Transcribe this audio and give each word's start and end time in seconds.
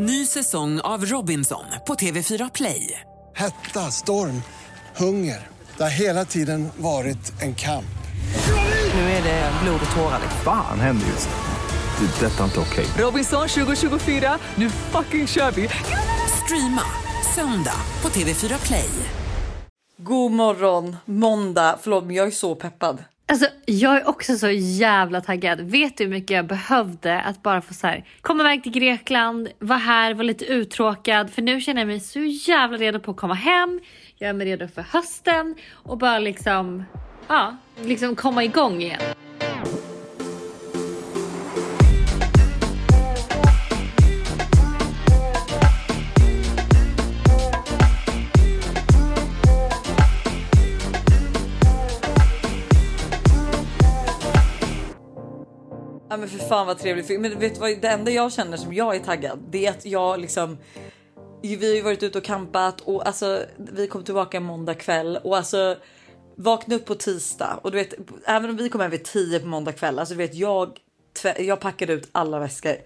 Ny 0.00 0.26
säsong 0.26 0.80
av 0.80 1.04
Robinson 1.04 1.64
på 1.86 1.94
TV4 1.94 2.50
Play. 2.54 3.00
Hetta, 3.36 3.80
storm, 3.80 4.42
hunger. 4.96 5.46
Det 5.76 5.82
har 5.82 5.90
hela 5.90 6.24
tiden 6.24 6.68
varit 6.76 7.42
en 7.42 7.54
kamp. 7.54 7.98
Nu 8.94 9.00
är 9.00 9.22
det 9.22 9.52
blod 9.62 9.80
och 9.90 9.96
tårar. 9.96 10.20
Fan 10.44 10.80
händer 10.80 11.06
just 11.06 11.28
nu. 11.28 12.06
Det. 12.06 12.26
är 12.26 12.30
Detta 12.30 12.40
är 12.40 12.44
inte 12.44 12.60
okej. 12.60 12.86
Robinson 12.98 13.48
2024, 13.48 14.38
nu 14.54 14.70
fucking 14.70 15.26
kör 15.26 15.50
vi! 15.50 15.68
Streama 16.44 16.82
söndag 17.34 17.80
på 18.00 18.08
TV4 18.08 18.66
Play. 18.66 18.90
God 19.96 20.32
morgon, 20.32 20.96
måndag. 21.04 21.78
Förlåt, 21.82 22.04
men 22.04 22.16
jag 22.16 22.26
är 22.26 22.30
så 22.30 22.54
peppad. 22.54 23.04
Alltså, 23.30 23.46
jag 23.66 23.96
är 23.96 24.08
också 24.08 24.36
så 24.36 24.50
jävla 24.50 25.20
taggad. 25.20 25.60
Vet 25.60 25.96
du 25.96 26.04
hur 26.04 26.10
mycket 26.10 26.30
jag 26.30 26.46
behövde 26.46 27.20
att 27.20 27.42
bara 27.42 27.60
få 27.60 27.74
så 27.74 27.86
här, 27.86 28.04
komma 28.20 28.42
iväg 28.42 28.62
till 28.62 28.72
Grekland, 28.72 29.48
vara 29.58 29.78
här, 29.78 30.14
vara 30.14 30.22
lite 30.22 30.44
uttråkad. 30.44 31.30
För 31.30 31.42
nu 31.42 31.60
känner 31.60 31.80
jag 31.80 31.86
mig 31.86 32.00
så 32.00 32.20
jävla 32.20 32.78
redo 32.78 33.00
på 33.00 33.10
att 33.10 33.16
komma 33.16 33.34
hem. 33.34 33.80
Jag 34.16 34.30
är 34.30 34.34
mig 34.34 34.46
redo 34.46 34.68
för 34.68 34.82
hösten 34.82 35.54
och 35.72 35.98
bara 35.98 36.18
liksom, 36.18 36.84
ja, 37.28 37.56
liksom 37.82 38.16
komma 38.16 38.44
igång 38.44 38.82
igen. 38.82 39.00
Men 56.18 56.28
för 56.28 56.38
fan 56.38 56.66
vad 56.66 56.78
trevligt. 56.78 57.20
Men 57.20 57.38
vet 57.38 57.54
du 57.54 57.60
vad, 57.60 57.80
det 57.80 57.88
enda 57.88 58.10
jag 58.10 58.32
känner 58.32 58.56
som 58.56 58.74
jag 58.74 58.96
är 58.96 59.00
taggad, 59.00 59.38
det 59.50 59.66
är 59.66 59.70
att 59.70 59.86
jag 59.86 60.20
liksom 60.20 60.58
vi 61.42 61.68
har 61.68 61.74
ju 61.74 61.82
varit 61.82 62.02
ute 62.02 62.18
och 62.18 62.24
campat 62.24 62.80
och 62.80 63.06
alltså 63.06 63.42
vi 63.56 63.86
kom 63.86 64.04
tillbaka 64.04 64.40
måndag 64.40 64.74
kväll 64.74 65.18
och 65.24 65.36
alltså 65.36 65.76
vakna 66.36 66.74
upp 66.74 66.84
på 66.84 66.94
tisdag 66.94 67.60
och 67.62 67.70
du 67.70 67.76
vet 67.76 67.94
även 68.26 68.50
om 68.50 68.56
vi 68.56 68.68
kom 68.68 68.80
hem 68.80 68.90
vid 68.90 69.04
10 69.04 69.40
på 69.40 69.46
måndag 69.46 69.72
kväll, 69.72 69.98
alltså 69.98 70.14
du 70.14 70.18
vet 70.18 70.34
jag 70.34 70.78
jag 71.38 71.60
packade 71.60 71.92
ut 71.92 72.08
alla 72.12 72.38
väskor. 72.38 72.76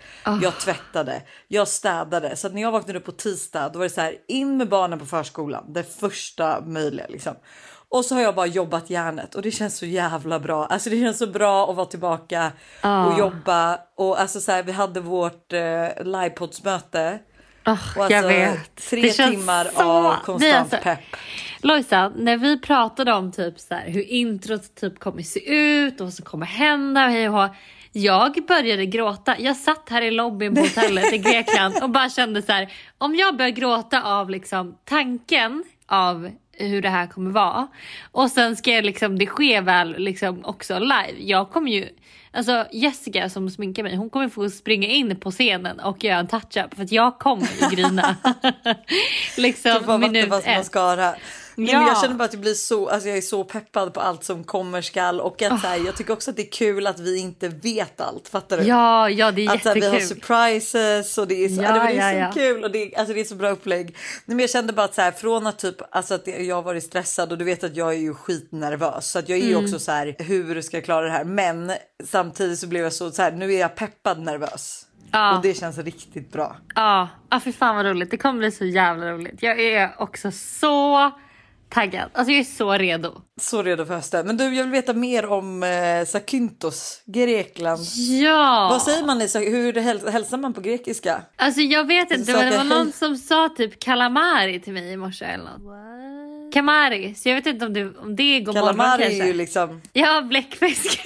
Jag 0.42 0.60
tvättade, 0.60 1.22
jag 1.48 1.69
städade 1.69 2.36
så 2.36 2.47
att 2.47 2.55
när 2.55 2.62
jag 2.62 2.72
vaknade 2.72 2.98
upp 2.98 3.05
på 3.05 3.12
tisdag 3.12 3.69
då 3.72 3.78
var 3.78 3.86
det 3.86 3.91
så 3.91 4.00
här 4.00 4.16
in 4.28 4.56
med 4.56 4.69
barnen 4.69 4.98
på 4.98 5.06
förskolan. 5.06 5.72
Det 5.72 5.83
första 5.83 6.60
möjliga 6.60 7.06
liksom. 7.08 7.34
Och 7.92 8.04
så 8.04 8.14
har 8.14 8.22
jag 8.22 8.34
bara 8.34 8.46
jobbat 8.46 8.90
hjärnet 8.90 9.34
och 9.34 9.42
det 9.42 9.50
känns 9.50 9.76
så 9.78 9.86
jävla 9.86 10.38
bra. 10.40 10.66
Alltså 10.66 10.90
det 10.90 11.00
känns 11.00 11.18
så 11.18 11.26
bra 11.26 11.70
att 11.70 11.76
vara 11.76 11.86
tillbaka 11.86 12.52
och 12.82 13.18
jobba 13.18 13.78
och 13.96 14.20
alltså 14.20 14.40
så 14.40 14.52
här, 14.52 14.62
vi 14.62 14.72
hade 14.72 15.00
vårt 15.00 15.52
eh, 15.52 16.04
livepodsmöte. 16.04 17.18
Oh, 17.66 17.72
Och 17.98 18.04
alltså, 18.04 18.12
jag 18.16 18.22
vet. 18.28 18.76
tre 18.90 19.02
Det 19.02 19.12
timmar 19.12 19.64
så- 19.76 19.82
av 19.82 20.14
konstant 20.24 20.54
alltså, 20.54 20.76
pepp. 20.82 20.98
Lojsan, 21.62 22.12
när 22.16 22.36
vi 22.36 22.60
pratade 22.60 23.12
om 23.12 23.32
typ 23.32 23.60
så 23.60 23.74
här, 23.74 23.84
hur 23.86 24.02
introt 24.10 24.74
typ 24.74 24.98
kommer 25.00 25.22
se 25.22 25.54
ut 25.54 26.00
och 26.00 26.06
vad 26.06 26.14
som 26.14 26.24
kommer 26.24 26.46
hända 26.46 27.04
och 27.04 27.10
hej 27.10 27.28
och 27.28 27.34
hå. 27.34 27.48
Jag 27.92 28.44
började 28.48 28.86
gråta. 28.86 29.36
Jag 29.38 29.56
satt 29.56 29.88
här 29.88 30.02
i 30.02 30.10
lobbyn 30.10 30.54
på 30.54 30.60
hotellet 30.60 31.12
i 31.12 31.18
Grekland 31.28 31.74
och 31.82 31.90
bara 31.90 32.08
kände 32.10 32.42
så 32.42 32.52
här, 32.52 32.72
om 32.98 33.14
jag 33.16 33.36
börjar 33.36 33.50
gråta 33.50 34.02
av 34.02 34.30
liksom 34.30 34.78
tanken 34.84 35.64
av 35.92 36.30
hur 36.52 36.82
det 36.82 36.88
här 36.88 37.06
kommer 37.06 37.30
vara 37.30 37.68
och 38.12 38.30
sen 38.30 38.56
ska 38.56 38.70
jag 38.70 38.84
liksom, 38.84 39.18
det 39.18 39.26
ske 39.26 39.60
väl 39.60 39.98
liksom 39.98 40.44
också 40.44 40.78
live. 40.78 41.14
Jag 41.18 41.50
kommer 41.50 41.70
ju, 41.70 41.88
alltså 42.32 42.66
Jessica 42.72 43.28
som 43.28 43.50
sminkar 43.50 43.82
mig, 43.82 43.96
hon 43.96 44.10
kommer 44.10 44.28
få 44.28 44.50
springa 44.50 44.88
in 44.88 45.16
på 45.16 45.30
scenen 45.30 45.80
och 45.80 46.04
göra 46.04 46.18
en 46.18 46.26
touch-up 46.26 46.74
för 46.74 46.82
att 46.82 46.92
jag 46.92 47.18
kommer 47.18 47.70
grina. 47.70 48.16
liksom 49.36 50.00
minut 50.00 50.32
ett. 50.32 50.46
mascara. 50.46 51.14
Nej, 51.56 51.70
Ja. 51.72 51.78
men 51.78 51.89
jag 51.89 52.00
känner 52.00 52.14
bara 52.14 52.25
att 52.25 52.33
jag 52.33 52.42
blir 52.42 52.55
så, 52.55 52.89
alltså 52.89 53.08
jag 53.08 53.19
är 53.19 53.22
så 53.22 53.45
peppad 53.45 53.95
på 53.95 54.00
allt 54.00 54.25
som 54.25 54.45
kommer 54.45 54.82
skall 54.82 55.21
och 55.21 55.43
att 55.43 55.60
så 55.60 55.66
här, 55.66 55.76
jag 55.87 55.97
tycker 55.97 56.12
också 56.12 56.31
att 56.31 56.37
det 56.37 56.43
är 56.43 56.50
kul 56.53 56.87
att 56.87 57.00
vi 57.00 57.19
inte 57.19 57.49
vet 57.49 58.00
allt. 58.00 58.28
Fattar 58.28 58.59
du? 58.59 58.65
Ja, 58.65 59.10
ja 59.10 59.31
det 59.31 59.47
är 59.47 59.54
Att 59.54 59.62
så 59.62 59.69
här, 59.69 59.75
vi 59.76 59.87
har 59.87 59.94
jättekul. 59.94 60.16
surprises 60.16 61.19
och 61.19 61.28
det 61.28 61.44
är 61.44 61.49
så, 61.49 61.62
Ja, 61.62 61.76
ja, 61.76 61.84
det 61.84 61.99
är 62.00 62.19
ja, 62.21 62.32
så 62.32 62.38
ja. 62.38 62.44
kul 62.44 62.65
och 62.65 62.71
det 62.71 62.97
alltså 62.97 63.15
det 63.15 63.21
är 63.21 63.25
så 63.25 63.34
bra 63.34 63.50
upplägg. 63.50 63.87
Nej, 63.87 63.97
men 64.26 64.38
jag 64.38 64.50
kände 64.50 64.72
bara 64.72 64.84
att 64.84 64.94
så 64.94 65.03
här, 65.03 65.12
från 65.12 65.47
att 65.47 65.59
typ 65.59 65.76
alltså 65.91 66.15
att 66.15 66.26
jag 66.26 66.54
har 66.56 66.62
varit 66.62 66.84
stressad 66.84 67.32
och 67.32 67.38
du 67.38 67.44
vet 67.44 67.65
att 67.65 67.76
jag 67.76 67.88
är 67.88 67.99
ju 67.99 68.15
skitnervös 68.15 69.10
så 69.10 69.19
att 69.19 69.28
jag 69.28 69.38
är 69.38 69.43
Mm. 69.53 69.65
också 69.65 69.78
så 69.78 69.93
här 69.93 70.16
hur 70.19 70.60
ska 70.62 70.76
jag 70.76 70.84
klara 70.84 71.05
det 71.06 71.10
här? 71.12 71.25
Men 71.25 71.72
samtidigt 72.05 72.59
så 72.59 72.66
blev 72.66 72.82
jag 72.82 72.93
så, 72.93 73.10
så 73.10 73.22
här, 73.22 73.32
nu 73.32 73.55
är 73.55 73.60
jag 73.60 73.75
peppad 73.75 74.19
nervös 74.21 74.87
Ja. 75.12 75.37
och 75.37 75.43
det 75.43 75.55
känns 75.55 75.78
riktigt 75.78 76.32
bra. 76.32 76.56
Ja, 76.75 77.09
ah, 77.28 77.41
för 77.41 77.53
fan 77.53 77.76
vad 77.76 77.87
roligt. 77.87 78.10
Det 78.10 78.16
kommer 78.16 78.38
bli 78.38 78.50
så 78.50 78.65
jävla 78.65 79.10
roligt. 79.12 79.43
Jag 79.43 79.60
är 79.60 79.91
också 79.99 80.31
så 80.31 81.10
taggad. 81.72 82.10
Alltså 82.12 82.33
jag 82.33 82.41
är 82.41 82.44
så 82.44 82.72
redo. 82.72 83.12
Så 83.41 83.62
redo 83.62 83.84
för 83.87 83.94
hösten. 83.94 84.27
Men 84.27 84.37
du, 84.37 84.44
jag 84.44 84.65
vill 84.65 84.72
veta 84.72 84.93
mer 84.93 85.27
om 85.27 85.62
eh, 85.62 86.05
Zakynthos, 86.06 87.03
Grekland. 87.06 87.81
Ja! 88.22 88.69
Vad 88.71 88.83
säger 88.83 89.05
man? 89.05 89.22
i 89.22 89.28
Sak- 89.28 89.43
Hur 89.44 89.72
häl- 89.72 90.11
hälsar 90.11 90.38
man 90.38 90.53
på 90.55 90.61
grekiska? 90.61 91.22
Alltså 91.37 91.61
jag 91.61 91.87
vet 91.87 92.11
inte, 92.11 92.32
men 92.32 92.50
det 92.50 92.56
var 92.56 92.65
någon 92.65 92.93
som 92.93 93.16
sa 93.16 93.49
typ 93.56 93.78
kalamari 93.84 94.61
till 94.61 94.72
mig 94.72 94.93
i 94.93 94.97
morse 94.97 95.25
eller 95.25 95.44
något. 95.44 96.53
Kamari, 96.55 97.15
så 97.15 97.28
jag 97.28 97.37
vet 97.37 97.47
inte 97.47 97.66
om 97.66 97.72
det, 97.72 97.84
om 97.99 98.16
det 98.16 98.22
är 98.22 98.41
god 98.41 98.55
morgon 98.55 98.69
Calamari 98.77 99.03
kanske. 99.03 99.22
är 99.22 99.27
ju 99.27 99.32
liksom... 99.34 99.81
Ja, 99.93 100.21
bläckfisk. 100.22 101.00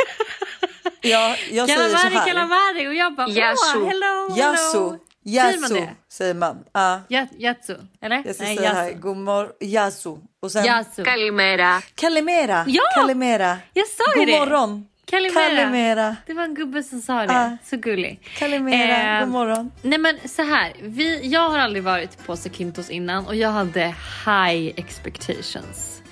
Ja, 1.00 1.36
jag 1.50 1.68
säger 1.68 1.88
så 1.88 1.96
kalamari, 1.96 2.14
här. 2.14 2.26
kalamari 2.26 2.88
och 2.88 2.94
jag 2.94 3.14
bara 3.14 3.28
Yasu. 3.28 3.78
åh, 3.78 3.88
hello, 3.88 4.28
hello. 4.34 4.38
Yasu. 4.38 4.98
Säger 5.26 5.60
man 5.60 5.70
Yasu 5.70 5.74
det? 5.74 5.90
säger 6.08 6.34
man. 6.34 6.64
Ja. 6.72 7.00
Ja, 7.08 7.26
Yatsu, 7.38 7.76
eller? 8.00 8.22
Jag 8.26 8.34
ska 8.34 8.44
Nej, 8.44 8.56
säga 8.56 8.72
här. 8.72 8.92
God 8.92 9.16
morgon. 9.16 9.52
Yasu. 9.60 10.16
Och 10.42 10.52
sen 10.52 10.64
Yasu. 10.64 11.04
Kalimera. 11.04 12.64
Ja! 12.66 12.82
Kalimera. 12.94 13.58
Jag 13.72 13.86
sa 13.86 14.02
ju 14.14 14.20
God 14.26 14.28
det. 14.34 14.38
morgon. 14.40 14.86
Kalimera. 15.10 15.42
Kalimera. 15.48 16.16
Det 16.26 16.34
var 16.34 16.42
en 16.44 16.54
gubbe 16.54 16.82
som 16.82 17.00
sa 17.00 17.26
det. 17.26 17.32
Ja. 17.32 17.56
Så 17.64 17.76
gullig. 17.76 18.20
Kalimera. 18.38 19.18
Eh, 19.18 19.20
God 19.20 19.32
morgon. 19.32 19.70
Nej 19.82 19.98
men 19.98 20.18
så 20.28 20.42
här, 20.42 20.72
vi, 20.82 21.26
jag 21.28 21.48
har 21.50 21.58
aldrig 21.58 21.82
varit 21.82 22.26
på 22.26 22.36
Zakynthos 22.36 22.90
innan 22.90 23.26
och 23.26 23.34
jag 23.36 23.50
hade 23.50 23.80
high 24.26 24.72
expectations. 24.76 26.02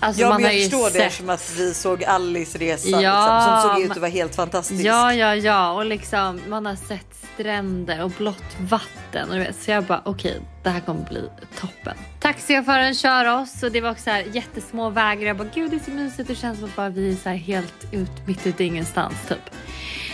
Alltså 0.00 0.22
Ja, 0.22 0.28
man 0.28 0.42
har 0.42 0.50
jag 0.50 0.58
ju 0.58 0.62
förstår 0.62 0.90
det 0.90 1.04
eftersom 1.04 1.30
att 1.30 1.54
vi 1.56 1.74
såg 1.74 2.04
Alice 2.04 2.58
resa 2.58 2.88
Ja, 2.88 2.98
liksom, 3.00 3.62
som 3.62 3.70
såg 3.74 3.84
ut 3.84 3.90
att 3.90 3.96
vara 3.96 4.10
helt 4.10 4.34
fantastisk. 4.34 4.84
Ja, 4.84 5.14
ja, 5.14 5.34
ja 5.34 5.72
och 5.72 5.86
liksom 5.86 6.40
man 6.48 6.66
har 6.66 6.76
sett 6.76 7.06
stränder 7.34 8.02
och 8.04 8.10
blått 8.10 8.56
vatten 8.60 9.30
och 9.30 9.36
vet, 9.36 9.56
så 9.62 9.70
jag 9.70 9.84
bara 9.84 10.02
okej, 10.04 10.40
det 10.62 10.70
här 10.70 10.80
kommer 10.80 11.04
bli 11.08 11.28
toppen. 11.60 11.94
Taxichauffören 12.20 12.94
kör 12.94 13.40
oss 13.42 13.62
och 13.62 13.72
det 13.72 13.80
var 13.80 13.90
också 13.90 14.02
så 14.04 14.10
här 14.10 14.24
jättesmå 14.32 14.90
vägar. 14.90 15.26
Jag 15.26 15.36
bara 15.36 15.48
gud 15.54 15.70
det 15.70 15.76
är 15.76 15.80
så 15.84 15.90
mysigt, 15.90 16.28
det 16.28 16.34
känns 16.34 16.58
som 16.58 16.68
att 16.68 16.76
bara 16.76 16.88
vi 16.88 17.12
är 17.12 17.16
så 17.16 17.28
helt 17.28 17.92
ut 17.92 18.26
mitt 18.26 18.46
ute 18.46 18.64
i 18.64 18.66
ingenstans 18.66 19.14
typ. 19.28 19.50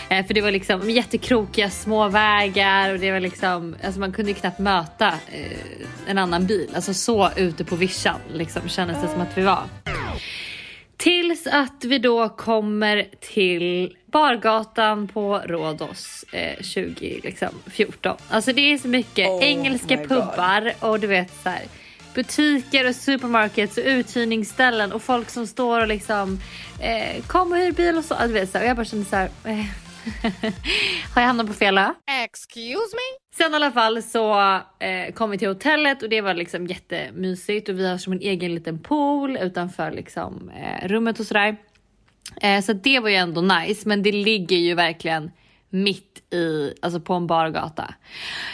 Eh, 0.09 0.25
för 0.25 0.33
det 0.33 0.41
var 0.41 0.51
liksom 0.51 0.89
jättekrokiga 0.89 1.69
små 1.69 2.07
vägar 2.09 2.93
och 2.93 2.99
det 2.99 3.11
var 3.11 3.19
liksom, 3.19 3.75
alltså 3.83 3.99
man 3.99 4.11
kunde 4.11 4.33
knappt 4.33 4.59
möta 4.59 5.07
eh, 5.07 5.57
en 6.07 6.17
annan 6.17 6.45
bil. 6.45 6.69
Alltså 6.75 6.93
så 6.93 7.29
ute 7.35 7.65
på 7.65 7.75
vischan 7.75 8.19
liksom 8.33 8.69
kändes 8.69 9.01
det 9.01 9.07
som 9.07 9.21
att 9.21 9.37
vi 9.37 9.41
var. 9.41 9.63
Tills 10.97 11.47
att 11.47 11.83
vi 11.85 11.99
då 11.99 12.29
kommer 12.29 13.05
till 13.33 13.95
bargatan 14.11 15.07
på 15.07 15.37
Rhodos 15.45 16.25
eh, 16.31 16.53
2014. 16.53 17.19
Liksom, 17.23 17.49
14. 17.71 18.17
alltså 18.29 18.53
det 18.53 18.61
är 18.73 18.77
så 18.77 18.87
mycket 18.87 19.29
Oh 19.29 19.43
engelska 19.43 19.95
God. 19.95 20.07
pubbar 20.07 20.73
och 20.79 20.99
du 20.99 21.07
vet 21.07 21.31
så 21.43 21.49
här, 21.49 21.61
butiker 22.13 22.89
och 22.89 22.95
supermarkets 22.95 23.77
och 23.77 23.83
uthyrningsställen 23.85 24.91
och 24.91 25.01
folk 25.01 25.29
som 25.29 25.47
står 25.47 25.81
och 25.81 25.87
liksom 25.87 26.39
eh, 26.79 27.23
kom 27.27 27.51
och 27.51 27.57
hyr 27.57 27.71
bil 27.71 27.97
och 27.97 28.05
så. 28.05 28.15
Ja, 28.19 28.27
Du 28.27 28.33
vet, 28.33 28.51
så 28.51 28.57
här, 28.57 28.65
och 28.65 28.69
jag 28.69 28.75
bara 28.75 28.85
kände 28.85 29.05
så 29.05 29.15
här. 29.15 29.29
Eh, 29.43 29.65
har 31.13 31.21
jag 31.21 31.27
hamnat 31.27 31.47
på 31.47 31.53
fel 31.53 31.77
ö? 31.77 31.93
Excuse 32.23 32.95
me? 32.95 33.35
Sen 33.35 33.51
i 33.51 33.55
alla 33.55 33.71
fall 33.71 34.03
så 34.03 34.55
eh, 34.79 35.13
kom 35.13 35.29
vi 35.29 35.37
till 35.37 35.47
hotellet 35.47 36.03
och 36.03 36.09
det 36.09 36.21
var 36.21 36.33
liksom 36.33 36.67
jättemysigt 36.67 37.69
och 37.69 37.79
vi 37.79 37.89
har 37.89 37.97
som 37.97 38.13
en 38.13 38.21
egen 38.21 38.55
liten 38.55 38.79
pool 38.79 39.37
utanför 39.37 39.91
liksom 39.91 40.49
eh, 40.49 40.87
rummet 40.87 41.19
och 41.19 41.25
sådär. 41.25 41.57
Eh, 42.41 42.61
så 42.61 42.73
det 42.73 42.99
var 42.99 43.09
ju 43.09 43.15
ändå 43.15 43.41
nice 43.41 43.89
men 43.89 44.03
det 44.03 44.11
ligger 44.11 44.57
ju 44.57 44.73
verkligen 44.73 45.31
mitt 45.69 46.33
i, 46.33 46.73
alltså 46.81 46.99
på 46.99 47.13
en 47.13 47.27
bargata. 47.27 47.93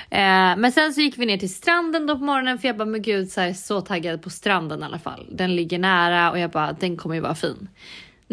Eh, 0.09 0.57
men 0.57 0.71
sen 0.71 0.93
så 0.93 1.01
gick 1.01 1.17
vi 1.17 1.25
ner 1.25 1.37
till 1.37 1.53
stranden 1.53 2.07
då 2.07 2.17
på 2.17 2.23
morgonen 2.23 2.59
för 2.59 2.67
jag 2.67 2.77
bara 2.77 2.85
men 2.85 3.01
gud 3.01 3.31
så, 3.31 3.41
här, 3.41 3.53
så 3.53 3.81
taggad 3.81 4.21
på 4.21 4.29
stranden 4.29 4.81
i 4.81 4.85
alla 4.85 4.99
fall. 4.99 5.27
Den 5.31 5.55
ligger 5.55 5.79
nära 5.79 6.31
och 6.31 6.39
jag 6.39 6.51
bara 6.51 6.73
den 6.73 6.97
kommer 6.97 7.15
ju 7.15 7.21
vara 7.21 7.35
fin. 7.35 7.67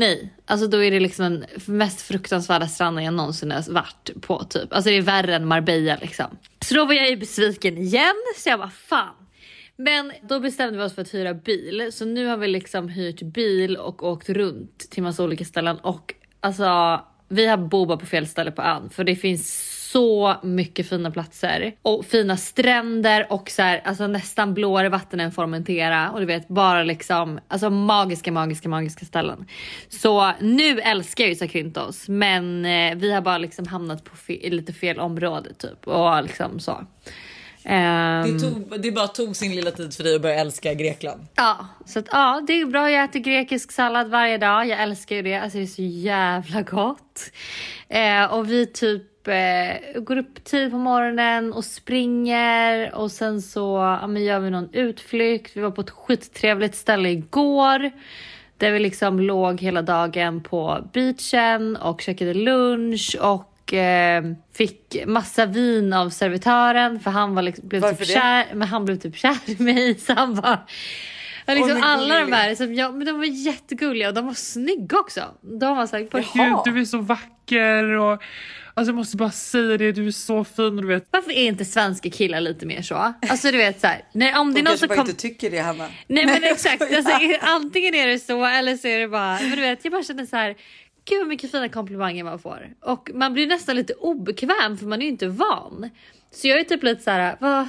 Nej, 0.01 0.35
alltså 0.47 0.67
då 0.67 0.85
är 0.85 0.91
det 0.91 1.01
liksom 1.01 1.25
den 1.25 1.47
mest 1.67 2.01
fruktansvärda 2.01 2.67
stranden 2.67 3.05
jag 3.05 3.15
någonsin 3.15 3.51
har 3.51 3.73
varit 3.73 4.11
på 4.21 4.45
typ. 4.45 4.73
Alltså 4.73 4.91
det 4.91 4.97
är 4.97 5.03
värre 5.03 5.37
än 5.37 5.47
Marbella 5.47 5.97
liksom. 6.01 6.27
Så 6.61 6.75
då 6.75 6.85
var 6.85 6.95
jag 6.95 7.11
ju 7.11 7.17
besviken 7.17 7.79
igen 7.79 8.15
så 8.37 8.49
jag 8.49 8.59
bara 8.59 8.71
fan. 8.71 9.15
Men 9.77 10.13
då 10.23 10.41
bestämde 10.41 10.79
vi 10.79 10.85
oss 10.85 10.95
för 10.95 11.03
att 11.03 11.15
hyra 11.15 11.35
bil 11.35 11.89
så 11.93 12.05
nu 12.05 12.27
har 12.27 12.37
vi 12.37 12.49
liksom 12.49 12.89
hyrt 12.89 13.23
bil 13.23 13.77
och 13.77 14.03
åkt 14.03 14.29
runt 14.29 14.79
till 14.91 15.03
massa 15.03 15.25
olika 15.25 15.45
ställen 15.45 15.79
och 15.79 16.15
alltså 16.41 17.01
vi 17.29 17.47
har 17.47 17.57
bobat 17.57 18.01
på 18.01 18.07
fel 18.07 18.27
ställe 18.27 18.51
på 18.51 18.63
ön 18.63 18.91
för 18.91 19.05
det 19.05 19.17
finns 19.17 19.70
så 19.93 20.37
mycket 20.43 20.89
fina 20.89 21.11
platser 21.11 21.73
och 21.83 22.05
fina 22.07 22.37
stränder 22.37 23.27
och 23.31 23.51
så 23.51 23.63
här, 23.63 23.83
alltså 23.85 24.07
nästan 24.07 24.55
blåare 24.55 24.89
vatten 24.89 25.21
än 25.21 25.33
Formentera 25.33 26.11
och 26.11 26.21
du 26.21 26.27
vet 26.27 26.49
bara 26.49 26.83
liksom 26.83 27.41
alltså 27.49 27.71
magiska, 27.71 28.33
magiska, 28.33 28.69
magiska 28.69 29.07
ställen. 29.07 29.47
Så 29.89 30.33
nu 30.41 30.81
älskar 30.81 31.25
jag 31.25 31.29
ju 31.29 31.35
Zakynthos 31.37 32.09
men 32.09 32.65
eh, 32.65 32.95
vi 32.97 33.13
har 33.13 33.21
bara 33.21 33.39
liksom 33.39 33.67
hamnat 33.67 34.05
på 34.05 34.17
fe- 34.17 34.51
lite 34.51 34.73
fel 34.73 35.01
område 35.01 35.55
typ 35.55 35.87
och 35.87 36.23
liksom 36.23 36.61
så. 36.61 36.85
Ehm, 37.65 38.33
Det, 38.39 38.41
tog, 38.41 38.81
det 38.83 38.93
bara 38.93 39.09
tog 39.09 39.37
sin 39.37 39.55
lilla 39.57 39.71
tid 39.71 39.95
för 39.95 40.05
dig 40.05 40.15
att 40.15 40.23
börja 40.23 40.35
älska 40.41 40.75
Grekland. 40.75 41.27
Ja, 41.35 41.67
så 41.87 41.99
att, 41.99 42.09
ja, 42.13 42.43
det 42.47 42.53
är 42.61 42.67
bra. 42.67 42.91
Jag 42.91 43.05
äter 43.05 43.21
grekisk 43.21 43.73
sallad 43.73 44.11
varje 44.11 44.39
dag. 44.39 44.67
Jag 44.69 44.83
älskar 44.83 45.17
ju 45.17 45.23
det. 45.23 45.35
Alltså 45.37 45.59
det 45.59 45.65
är 45.65 45.67
så 45.67 45.83
jävla 45.83 46.63
gott. 46.63 47.31
Eh, 47.89 48.25
och 48.25 48.51
vi 48.51 48.67
typ 48.67 49.03
eh, 49.29 50.01
går 50.01 50.17
upp 50.17 50.45
tid 50.45 50.71
på 50.71 50.79
morgonen 50.79 51.53
och 51.53 51.65
springer 51.65 52.95
och 52.95 53.11
sen 53.11 53.43
så 53.43 53.99
ja, 54.01 54.07
men 54.07 54.25
gör 54.25 54.41
vi 54.41 54.51
någon 54.51 54.69
utflykt. 54.73 55.57
Vi 55.57 55.61
var 55.61 55.71
på 55.71 55.81
ett 55.81 55.91
skittrevligt 55.91 56.75
ställe 56.75 57.09
igår 57.09 57.91
där 58.57 58.71
vi 58.71 58.79
liksom 58.79 59.21
låg 59.21 59.61
hela 59.61 59.83
dagen 59.83 60.43
på 60.43 60.89
beachen 60.93 61.77
och 61.77 62.01
käkade 62.01 62.35
lunch 62.35 63.17
och 63.21 63.75
eh, 63.75 64.25
fick 64.53 64.97
massa 65.07 65.47
vin 65.47 65.93
av 65.93 66.11
servitören 66.11 67.01
för 67.01 67.11
han 67.11 67.35
var 67.35 67.43
liksom, 67.43 67.69
blev 67.69 67.83
Varför 67.83 67.97
typ 67.97 68.07
det? 68.09 68.21
kär, 68.21 68.55
men 68.55 68.69
han 68.69 68.85
blev 68.85 68.97
typ 68.97 69.17
kär 69.17 69.37
i 69.47 69.63
mig 69.63 69.95
så 69.99 70.13
han 70.13 70.35
bara 70.35 70.59
och 71.51 71.57
liksom 71.57 71.75
men 71.75 71.83
alla 71.83 72.21
de 72.21 72.33
här, 72.33 72.55
som 72.55 72.75
jag, 72.75 72.95
men 72.95 73.07
de 73.07 73.19
var 73.19 73.25
jättegulliga 73.25 74.09
och 74.09 74.15
de 74.15 74.27
var 74.27 74.35
snygga 74.35 74.99
också. 74.99 75.21
De 75.41 75.77
var 75.77 75.87
såhär, 75.87 76.03
Gud, 76.03 76.75
du 76.75 76.81
är 76.81 76.85
så 76.85 76.99
vacker 76.99 77.85
och 77.85 78.23
alltså 78.75 78.91
jag 78.91 78.97
måste 78.97 79.17
bara 79.17 79.31
säga 79.31 79.77
det, 79.77 79.93
du 79.93 80.07
är 80.07 80.11
så 80.11 80.45
fin 80.45 80.65
och 80.65 80.83
du 80.83 80.89
vet. 80.89 81.09
varför 81.11 81.31
är 81.31 81.47
inte 81.47 81.65
svenska 81.65 82.11
killar 82.11 82.41
lite 82.41 82.67
mer 82.67 82.83
så? 82.83 83.15
Alltså 83.29 83.51
du 83.51 83.59
vet 83.59 83.81
såhär, 83.81 84.05
nej, 84.13 84.35
om 84.35 84.55
det 84.55 84.55
De 84.55 84.61
är 84.61 84.65
någon 84.71 84.79
som 84.79 84.89
kommer 84.89 85.01
inte 85.01 85.15
tycker 85.15 85.51
det 85.51 85.59
Hanna. 85.59 85.89
Nej 86.07 86.27
men 86.27 86.45
exakt, 86.53 86.83
alltså, 86.83 87.13
antingen 87.41 87.95
är 87.95 88.07
det 88.07 88.19
så 88.19 88.45
eller 88.45 88.77
så 88.77 88.89
är 88.89 88.99
det 88.99 89.09
bara, 89.09 89.39
men 89.41 89.51
du 89.51 89.61
vet 89.61 89.85
jag 89.85 89.93
bara 89.93 90.03
känner 90.03 90.27
så 90.27 90.37
här. 90.37 90.57
Gud 91.05 91.19
vad 91.19 91.29
mycket 91.29 91.51
fina 91.51 91.69
komplimanger 91.69 92.25
man 92.25 92.39
får. 92.39 92.69
Och 92.81 93.11
man 93.15 93.33
blir 93.33 93.47
nästan 93.47 93.77
lite 93.77 93.95
obekväm 93.95 94.79
för 94.79 94.87
man 94.87 95.01
är 95.01 95.05
ju 95.05 95.11
inte 95.11 95.29
van. 95.29 95.91
Så 96.33 96.49
jag 96.49 96.61
är 96.61 96.65
typ 96.65 96.83
lite 96.83 97.03
så 97.03 97.11
här, 97.11 97.37
vad, 97.41 97.69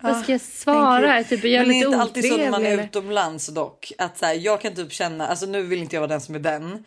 vad 0.00 0.22
ska 0.22 0.32
jag 0.32 0.40
svara? 0.40 1.24
Typ, 1.24 1.44
jag 1.44 1.52
är 1.52 1.58
Men 1.58 1.68
det 1.68 1.74
är 1.74 1.86
inte 1.86 1.98
alltid 1.98 2.24
så 2.24 2.36
när 2.36 2.50
man 2.50 2.66
är 2.66 2.84
utomlands 2.84 3.46
dock. 3.46 3.92
Att 3.98 4.18
så 4.18 4.26
här, 4.26 4.34
jag 4.34 4.60
kan 4.60 4.74
typ 4.74 4.92
känna, 4.92 5.26
alltså 5.26 5.46
nu 5.46 5.62
vill 5.62 5.78
inte 5.78 5.96
jag 5.96 6.00
vara 6.00 6.08
den 6.08 6.20
som 6.20 6.34
är 6.34 6.38
den. 6.38 6.84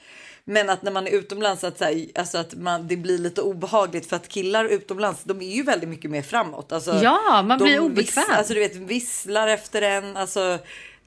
Men 0.50 0.70
att 0.70 0.82
när 0.82 0.92
man 0.92 1.08
är 1.08 1.12
utomlands 1.12 1.64
att, 1.64 1.78
så 1.78 1.84
här, 1.84 2.06
alltså 2.16 2.38
att 2.38 2.54
man, 2.56 2.88
det 2.88 2.98
blir 2.98 3.18
lite 3.18 3.42
obehagligt 3.42 4.06
för 4.10 4.16
att 4.16 4.28
killar 4.28 4.66
utomlands 4.66 5.24
de 5.24 5.42
är 5.42 5.56
ju 5.56 5.64
väldigt 5.64 5.90
mycket 5.90 6.12
mer 6.12 6.22
framåt. 6.22 6.72
Alltså, 6.72 7.00
Ja, 7.04 7.42
man 7.48 7.58
blir 7.60 7.80
obekväm. 7.80 8.24
Viss, 8.28 8.38
alltså 8.38 8.54
du 8.54 8.60
vet 8.60 8.76
visslar 8.76 9.48
efter 9.48 9.82
en. 9.82 10.18
Alltså, 10.18 10.58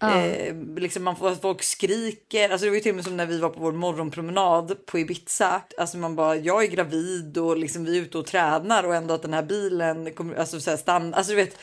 eh, 0.02 0.54
liksom 0.76 1.04
man 1.04 1.16
får, 1.16 1.34
folk 1.34 1.62
skriker. 1.62 2.50
Alltså 2.50 2.64
det 2.64 2.70
var 2.70 2.74
ju 2.76 2.80
till 2.80 2.90
och 2.92 2.96
med 2.96 3.04
som 3.04 3.16
när 3.16 3.26
vi 3.26 3.38
var 3.38 3.48
på 3.48 3.60
vår 3.60 3.72
morgonpromenad 3.72 4.86
på 4.86 4.98
Ibiza. 4.98 5.62
Alltså 5.78 5.96
man 5.98 6.16
bara 6.16 6.36
jag 6.36 6.62
är 6.64 6.68
gravid 6.68 7.38
och 7.38 7.56
liksom 7.56 7.84
vi 7.84 7.98
är 7.98 8.02
ute 8.02 8.18
och 8.18 8.26
tränar 8.26 8.84
och 8.84 8.94
ändå 8.94 9.14
att 9.14 9.22
den 9.22 9.32
här 9.34 9.42
bilen 9.42 10.12
kommer 10.14 10.36
alltså 10.36 10.60
så 10.60 10.70
här 10.70 10.76
stanna. 10.76 11.16
Alltså 11.16 11.30
du 11.32 11.36
vet 11.36 11.56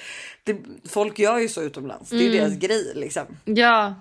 det, 0.43 0.57
folk 0.89 1.19
gör 1.19 1.37
ju 1.37 1.49
så 1.49 1.61
utomlands. 1.61 2.09
Det 2.09 2.15
är 2.15 2.19
ju 2.19 2.27
Mm. 2.27 2.37
deras 2.49 2.59
grej 2.59 2.91
liksom. 2.95 3.23
Ja. 3.45 3.95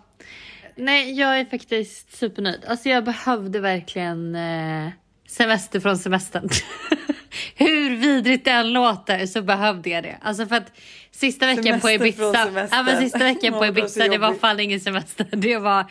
Nej, 0.77 1.19
jag 1.19 1.39
är 1.41 1.45
faktiskt 1.45 2.17
supernöjd. 2.17 2.65
Alltså 2.69 2.89
jag 2.89 3.05
behövde 3.05 3.61
verkligen 3.61 4.35
eh, 4.35 4.89
semester 5.29 5.81
från 5.81 5.99
semestern. 5.99 6.49
Hur 7.55 7.97
vidrigt 7.97 8.45
det 8.45 8.51
än 8.51 8.73
låter 8.73 9.27
så 9.27 9.43
behövde 9.43 9.91
jag 9.91 10.03
det. 10.05 10.17
Alltså 10.23 10.47
för 10.47 10.57
att 10.57 10.73
sista 11.11 11.47
veckan 11.47 11.81
på 11.81 11.87
Semester 11.87 12.07
Ibiza, 12.07 12.19
från 12.19 12.33
semester. 12.35 12.77
ja, 12.77 12.83
men 12.83 12.99
sista 13.03 13.19
veckan 13.19 13.53
på 13.53 13.61
det 13.65 13.69
Ibiza 13.69 14.09
det 14.09 14.19
var 14.19 14.35
fan 14.35 14.61
ingen 14.61 14.81
semester. 14.81 15.27
Det 15.37 15.59
var, 15.59 15.85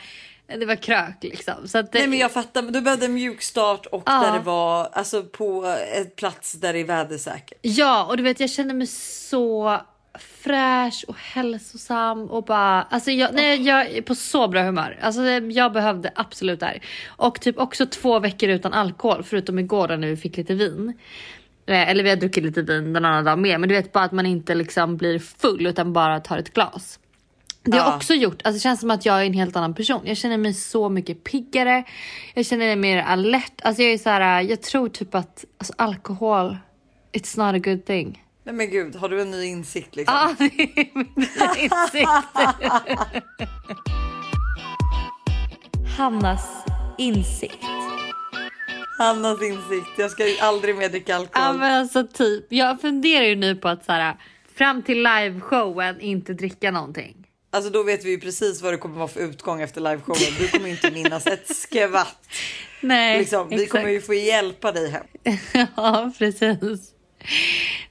det 0.46 0.66
var 0.66 0.76
krök 0.76 1.16
liksom. 1.20 1.68
Så 1.68 1.78
att, 1.78 1.94
Nej 1.94 2.06
men 2.06 2.18
jag 2.18 2.32
fattar, 2.32 2.62
men 2.62 2.72
du 2.72 2.80
behövde 2.80 3.06
en 3.06 3.14
mjuk 3.14 3.42
start 3.42 3.86
och 3.86 4.02
Ja. 4.06 4.12
där 4.20 4.32
det 4.32 4.44
var 4.44 4.88
alltså 4.92 5.22
på 5.22 5.76
ett 5.94 6.16
plats 6.16 6.52
där 6.52 6.72
det 6.72 6.78
är 6.78 6.84
vädersäkert. 6.84 7.58
Ja, 7.62 8.04
och 8.04 8.16
du 8.16 8.22
vet 8.22 8.40
jag 8.40 8.50
känner 8.50 8.74
mig 8.74 8.86
så 8.86 9.80
fräsch 10.18 11.04
och 11.08 11.16
hälsosam 11.18 12.30
och 12.30 12.44
bara, 12.44 12.82
alltså 12.82 13.10
jag, 13.10 13.34
nej, 13.34 13.62
jag 13.62 13.86
är 13.90 14.02
på 14.02 14.14
så 14.14 14.48
bra 14.48 14.62
humör. 14.62 14.98
Alltså 15.02 15.22
jag 15.30 15.72
behövde 15.72 16.12
absolut 16.14 16.60
det 16.60 16.66
här. 16.66 16.80
Och 17.06 17.40
typ 17.40 17.58
också 17.58 17.86
två 17.86 18.18
veckor 18.18 18.48
utan 18.50 18.72
alkohol, 18.72 19.22
förutom 19.22 19.58
igår 19.58 19.88
när 19.88 20.08
vi 20.08 20.16
fick 20.16 20.36
lite 20.36 20.54
vin. 20.54 20.92
Eh, 21.66 21.90
Eller 21.90 22.04
vi 22.04 22.10
har 22.10 22.16
druckit 22.16 22.44
lite 22.44 22.62
vin 22.62 22.92
den 22.92 23.04
andra 23.04 23.22
dagen 23.30 23.40
med, 23.42 23.60
men 23.60 23.68
du 23.68 23.74
vet 23.74 23.92
bara 23.92 24.04
att 24.04 24.12
man 24.12 24.26
inte 24.26 24.54
liksom 24.54 24.96
blir 24.96 25.18
full 25.18 25.66
utan 25.66 25.92
bara 25.92 26.20
tar 26.20 26.38
ett 26.38 26.52
glas. 26.54 26.98
Det 27.62 27.78
har 27.78 27.90
Ja. 27.90 27.96
också 27.96 28.14
gjort, 28.14 28.42
alltså 28.44 28.52
det 28.56 28.60
känns 28.62 28.80
som 28.80 28.90
att 28.90 29.06
jag 29.06 29.22
är 29.22 29.26
en 29.26 29.32
helt 29.32 29.56
annan 29.56 29.74
person. 29.74 30.00
Jag 30.04 30.16
känner 30.16 30.38
mig 30.38 30.54
så 30.54 30.88
mycket 30.88 31.24
piggare. 31.24 31.84
Jag 32.34 32.46
känner 32.46 32.66
mig 32.66 32.76
mer 32.76 33.02
alert. 33.02 33.60
Alltså 33.62 33.82
jag 33.82 33.92
är 33.92 33.98
så 33.98 34.10
här, 34.10 34.40
jag 34.42 34.62
tror 34.62 34.88
typ 34.88 35.14
att 35.14 35.44
alltså 35.58 35.74
alkohol, 35.78 36.56
it's 37.12 37.38
not 37.38 37.54
a 37.54 37.70
good 37.70 37.84
thing. 37.84 38.22
Nej 38.46 38.54
men 38.54 38.70
gud, 38.70 38.96
har 38.96 39.08
du 39.08 39.20
en 39.22 39.30
ny 39.30 39.44
insikt 39.44 39.96
liksom? 39.96 40.14
Ja, 40.16 40.34
det 40.38 40.44
är 40.62 40.88
min 40.94 41.12
nya 41.16 41.56
insikt. 41.58 42.10
Hannas 45.98 46.46
insikt. 46.98 47.58
Hannas 48.98 49.42
insikt, 49.42 49.98
jag 49.98 50.10
ska 50.10 50.28
ju 50.28 50.38
aldrig 50.38 50.76
mer 50.76 50.88
dricka 50.88 51.16
alkohol. 51.16 51.46
Ja 51.46 51.52
men 51.52 51.80
alltså 51.80 52.06
typ, 52.06 52.44
jag 52.48 52.80
funderar 52.80 53.24
ju 53.24 53.36
nu 53.36 53.56
på 53.56 53.68
att 53.68 53.84
så 53.84 53.92
här, 53.92 54.16
fram 54.54 54.82
till 54.82 55.02
liveshowen 55.02 56.00
inte 56.00 56.32
dricka 56.32 56.70
någonting. 56.70 57.16
Alltså 57.50 57.70
då 57.70 57.82
vet 57.82 58.04
vi 58.04 58.10
ju 58.10 58.20
precis 58.20 58.62
vad 58.62 58.72
det 58.72 58.76
kommer 58.76 58.96
vara 58.98 59.08
för 59.08 59.20
utgång 59.20 59.60
efter 59.60 59.80
liveshowen. 59.80 60.34
Du 60.38 60.48
kommer 60.48 60.68
inte 60.68 60.90
minnas 60.90 61.26
ett 61.26 61.56
skvatt. 61.56 62.26
Nej, 62.80 63.18
Liksom. 63.18 63.48
Vi 63.48 63.66
kommer 63.66 63.88
ju 63.88 64.00
få 64.00 64.14
hjälpa 64.14 64.72
dig 64.72 64.90
hem. 64.90 65.06
ja, 65.76 66.12
precis. 66.18 66.92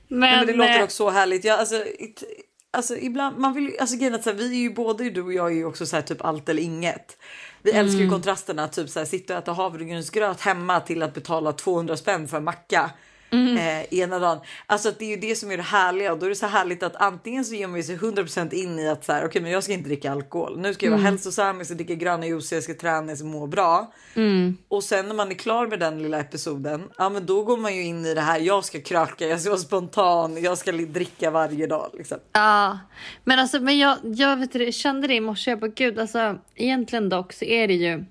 Men, 0.07 0.19
Nej, 0.19 0.37
men 0.37 0.47
det 0.47 0.53
låter 0.53 0.77
eh, 0.77 0.83
också 0.83 0.95
så 0.95 1.09
härligt. 1.09 1.43
Jag, 1.43 1.59
alltså, 1.59 1.83
it, 1.99 2.23
alltså, 2.71 2.97
ibland, 2.97 3.37
man 3.37 3.53
vill 3.53 3.77
alltså, 3.79 3.97
grejen 3.97 4.15
att 4.15 4.27
vi 4.27 4.49
är 4.49 4.61
ju 4.61 4.73
både 4.73 5.09
du 5.09 5.21
och 5.21 5.33
jag 5.33 5.51
är 5.51 5.55
ju 5.55 5.65
också 5.65 5.85
så 5.85 5.95
här, 5.95 6.03
typ 6.03 6.25
allt 6.25 6.49
eller 6.49 6.63
inget. 6.63 7.17
Vi 7.61 7.71
älskar 7.71 7.99
ju 7.99 8.09
kontrasterna, 8.09 8.67
typ 8.67 8.89
så 8.89 8.99
här, 8.99 9.05
sitta 9.05 9.33
och 9.33 9.39
äta 9.39 9.51
havregrynsgröt 9.51 10.41
hemma 10.41 10.79
till 10.79 11.03
att 11.03 11.13
betala 11.13 11.53
200 11.53 11.97
spänn 11.97 12.27
för 12.27 12.37
en 12.37 12.43
macka. 12.43 12.91
Eh, 13.57 13.99
ena 13.99 14.19
dagen. 14.19 14.37
Alltså 14.65 14.91
det 14.99 15.05
är 15.05 15.09
ju 15.09 15.17
det 15.17 15.35
som 15.35 15.51
är 15.51 15.57
det 15.57 15.63
härliga 15.63 16.13
och 16.13 16.19
då 16.19 16.25
är 16.25 16.29
det 16.29 16.35
så 16.35 16.47
härligt 16.47 16.83
att 16.83 16.95
antingen 16.95 17.45
så 17.45 17.55
ger 17.55 17.67
man 17.67 17.83
sig 17.83 17.97
100% 17.97 18.53
in 18.53 18.79
i 18.79 18.89
att 18.89 19.05
så 19.05 19.11
här, 19.11 19.25
okej 19.25 19.41
men 19.41 19.51
jag 19.51 19.63
ska 19.63 19.73
inte 19.73 19.89
dricka 19.89 20.11
alkohol. 20.11 20.59
Nu 20.59 20.73
ska 20.73 20.85
jag 20.85 20.91
vara 20.91 21.01
hälsosam, 21.01 21.57
jag 21.57 21.65
ska 21.65 21.75
dricka 21.75 21.95
gröna 21.95 22.25
juicer, 22.25 22.55
jag 22.55 22.63
ska 22.63 22.73
träna, 22.73 23.07
jag 23.11 23.17
ska 23.17 23.27
må 23.27 23.47
bra. 23.47 23.91
Och 24.67 24.83
sen 24.83 25.07
när 25.07 25.15
man 25.15 25.31
är 25.31 25.35
klar 25.35 25.67
med 25.67 25.79
den 25.79 26.03
lilla 26.03 26.19
episoden, 26.19 26.89
ja 26.97 27.09
men 27.09 27.25
då 27.25 27.43
går 27.43 27.57
man 27.57 27.75
ju 27.75 27.83
in 27.83 28.05
i 28.05 28.13
det 28.13 28.21
här. 28.21 28.39
Jag 28.39 28.65
ska 28.65 28.81
kröka, 28.81 29.27
jag 29.27 29.41
ska 29.41 29.49
vara 29.49 29.59
spontan, 29.59 30.43
jag 30.43 30.57
ska 30.57 30.71
dricka 30.71 31.31
varje 31.31 31.67
dag 31.67 31.89
liksom. 31.93 32.17
Ja, 32.33 32.79
men 33.23 33.39
alltså 33.39 33.59
men 33.59 33.77
jag, 33.77 33.97
jag 34.03 34.37
vet 34.37 34.53
det, 34.53 34.71
kände 34.71 35.07
det 35.07 35.13
i 35.13 35.19
morse. 35.19 35.51
Jag 35.51 35.59
bara 35.59 35.67
gud 35.67 35.99
alltså 35.99 36.39
egentligen 36.55 37.09
dock 37.09 37.33
så 37.33 37.45
är 37.45 37.67
det 37.67 37.73
ju. 37.73 38.05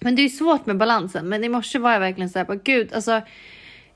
Men 0.00 0.16
det 0.16 0.22
är 0.22 0.28
svårt 0.28 0.66
med 0.66 0.76
balansen. 0.76 1.28
Men 1.28 1.44
i 1.44 1.48
morse 1.48 1.78
var 1.78 1.92
jag 1.92 2.00
verkligen 2.00 2.30
så 2.30 2.38
här 2.38 2.46
bara 2.46 2.60
gud 2.64 2.92
alltså. 2.92 3.22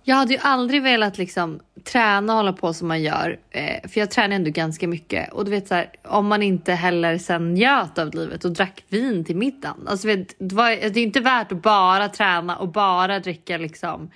Jag 0.07 0.17
hade 0.17 0.33
ju 0.33 0.41
aldrig 0.43 0.83
velat 0.83 1.19
liksom 1.19 1.61
träna 1.85 2.33
och 2.33 2.37
hålla 2.37 2.53
på 2.53 2.73
som 2.73 2.89
man 2.89 3.03
gör. 3.03 3.39
Eh, 3.51 3.89
för 3.89 4.01
jag 4.01 4.11
tränar 4.11 4.37
ändå 4.37 4.51
ganska 4.51 4.89
mycket. 4.89 5.33
Och 5.33 5.45
du 5.45 5.51
vet 5.51 5.69
så 5.69 5.75
här, 5.75 5.91
om 6.03 6.27
man 6.27 6.43
inte 6.43 6.73
heller 6.73 7.19
sen 7.19 7.55
njöt 7.55 7.99
av 7.99 8.15
livet 8.15 8.45
och 8.45 8.53
drack 8.53 8.85
vin 8.89 9.25
till 9.25 9.37
middagen. 9.37 9.89
Alltså 9.89 10.07
vet, 10.07 10.35
det, 10.39 10.55
var, 10.55 10.71
det 10.71 11.01
är 11.01 11.03
inte 11.03 11.21
värt 11.21 11.53
att 11.53 11.63
bara 11.63 12.09
träna 12.09 12.57
och 12.57 12.69
bara 12.69 13.19
dricka 13.19 13.59
liksom 13.59 14.11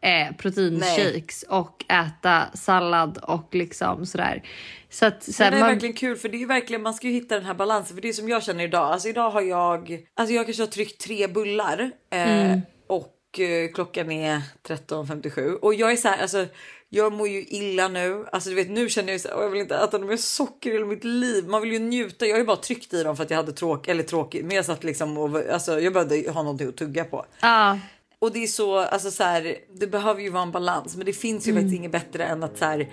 eh, 0.00 0.36
proteinshakes 0.36 1.42
och 1.48 1.84
äta 1.88 2.42
sallad 2.54 3.18
och 3.18 3.54
liksom 3.54 4.06
sådär. 4.06 4.42
Så 4.90 5.06
att 5.06 5.22
så 5.22 5.44
här, 5.44 5.50
Men 5.50 5.58
det 5.58 5.58
är 5.58 5.60
man, 5.60 5.70
verkligen 5.70 5.94
kul 5.94 6.16
för 6.16 6.28
det 6.28 6.42
är 6.42 6.46
verkligen 6.46 6.82
man 6.82 6.94
ska 6.94 7.06
ju 7.06 7.12
hitta 7.12 7.34
den 7.34 7.46
här 7.46 7.54
balansen 7.54 7.96
för 7.96 8.02
det 8.02 8.08
är 8.08 8.12
som 8.12 8.28
jag 8.28 8.42
känner 8.42 8.64
idag. 8.64 8.92
Alltså 8.92 9.08
idag 9.08 9.30
har 9.30 9.42
jag, 9.42 9.98
alltså 10.14 10.34
jag 10.34 10.44
kanske 10.44 10.62
har 10.62 10.68
tryckt 10.68 11.00
tre 11.00 11.26
bullar 11.26 11.90
eh, 12.10 12.58
och 12.86 13.13
eh, 13.40 13.68
klockan 13.74 14.10
är 14.10 14.42
13.57 14.68 15.52
och 15.54 15.74
jag 15.74 15.92
är 15.92 15.96
så 15.96 16.08
här, 16.08 16.22
alltså 16.22 16.46
jag 16.88 17.12
mår 17.12 17.28
ju 17.28 17.44
illa 17.48 17.88
nu. 17.88 18.24
Alltså 18.32 18.50
du 18.50 18.56
vet 18.56 18.70
nu 18.70 18.88
känner 18.88 19.12
jag 19.12 19.20
så 19.20 19.28
här, 19.28 19.36
"Åh, 19.36 19.42
jag 19.42 19.50
vill 19.50 19.60
inte 19.60 19.76
äta 19.76 19.98
mer 19.98 20.16
socker 20.16 20.80
i 20.80 20.84
mitt 20.84 21.04
liv. 21.04 21.48
Man 21.48 21.62
vill 21.62 21.72
ju 21.72 21.78
njuta. 21.78 22.26
Jag 22.26 22.34
har 22.34 22.38
ju 22.38 22.44
bara 22.46 22.56
tryckt 22.56 22.94
i 22.94 23.02
dem 23.02 23.16
för 23.16 23.24
att 23.24 23.30
jag 23.30 23.36
hade 23.36 23.52
tråk 23.52 23.88
eller 23.88 24.02
tråkigt, 24.02 24.44
men 24.44 24.56
jag 24.56 24.64
satt 24.64 24.84
liksom 24.84 25.18
och 25.18 25.40
alltså 25.52 25.80
jag 25.80 25.92
behövde 25.92 26.30
ha 26.30 26.42
någonting 26.42 26.68
att 26.68 26.76
tugga 26.76 27.04
på. 27.04 27.24
ja, 27.40 27.78
Och 28.18 28.32
det 28.32 28.42
är 28.42 28.46
så, 28.46 28.78
alltså 28.78 29.10
så 29.10 29.22
här, 29.24 29.56
det 29.72 29.86
behöver 29.86 30.20
ju 30.22 30.30
vara 30.30 30.42
en 30.42 30.50
balans, 30.52 30.96
men 30.96 31.06
det 31.06 31.12
finns 31.12 31.46
ju 31.46 31.50
Mm. 31.50 31.62
faktiskt 31.62 31.78
inget 31.78 31.92
bättre 31.92 32.24
än 32.24 32.42
att 32.42 32.58
så 32.58 32.64
här, 32.64 32.88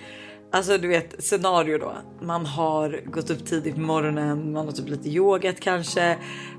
alltså 0.52 0.78
du 0.78 0.88
vet 0.88 1.24
scenario 1.24 1.78
då. 1.78 1.94
Man 2.22 2.46
har 2.46 3.02
gått 3.06 3.30
upp 3.30 3.46
tidigt 3.46 3.76
på 3.76 3.82
morgonen, 3.82 4.52
man 4.54 4.66
har 4.66 4.72
typ 4.72 4.90
lite 4.90 5.10
yogat 5.10 5.60
kanske, 5.60 6.18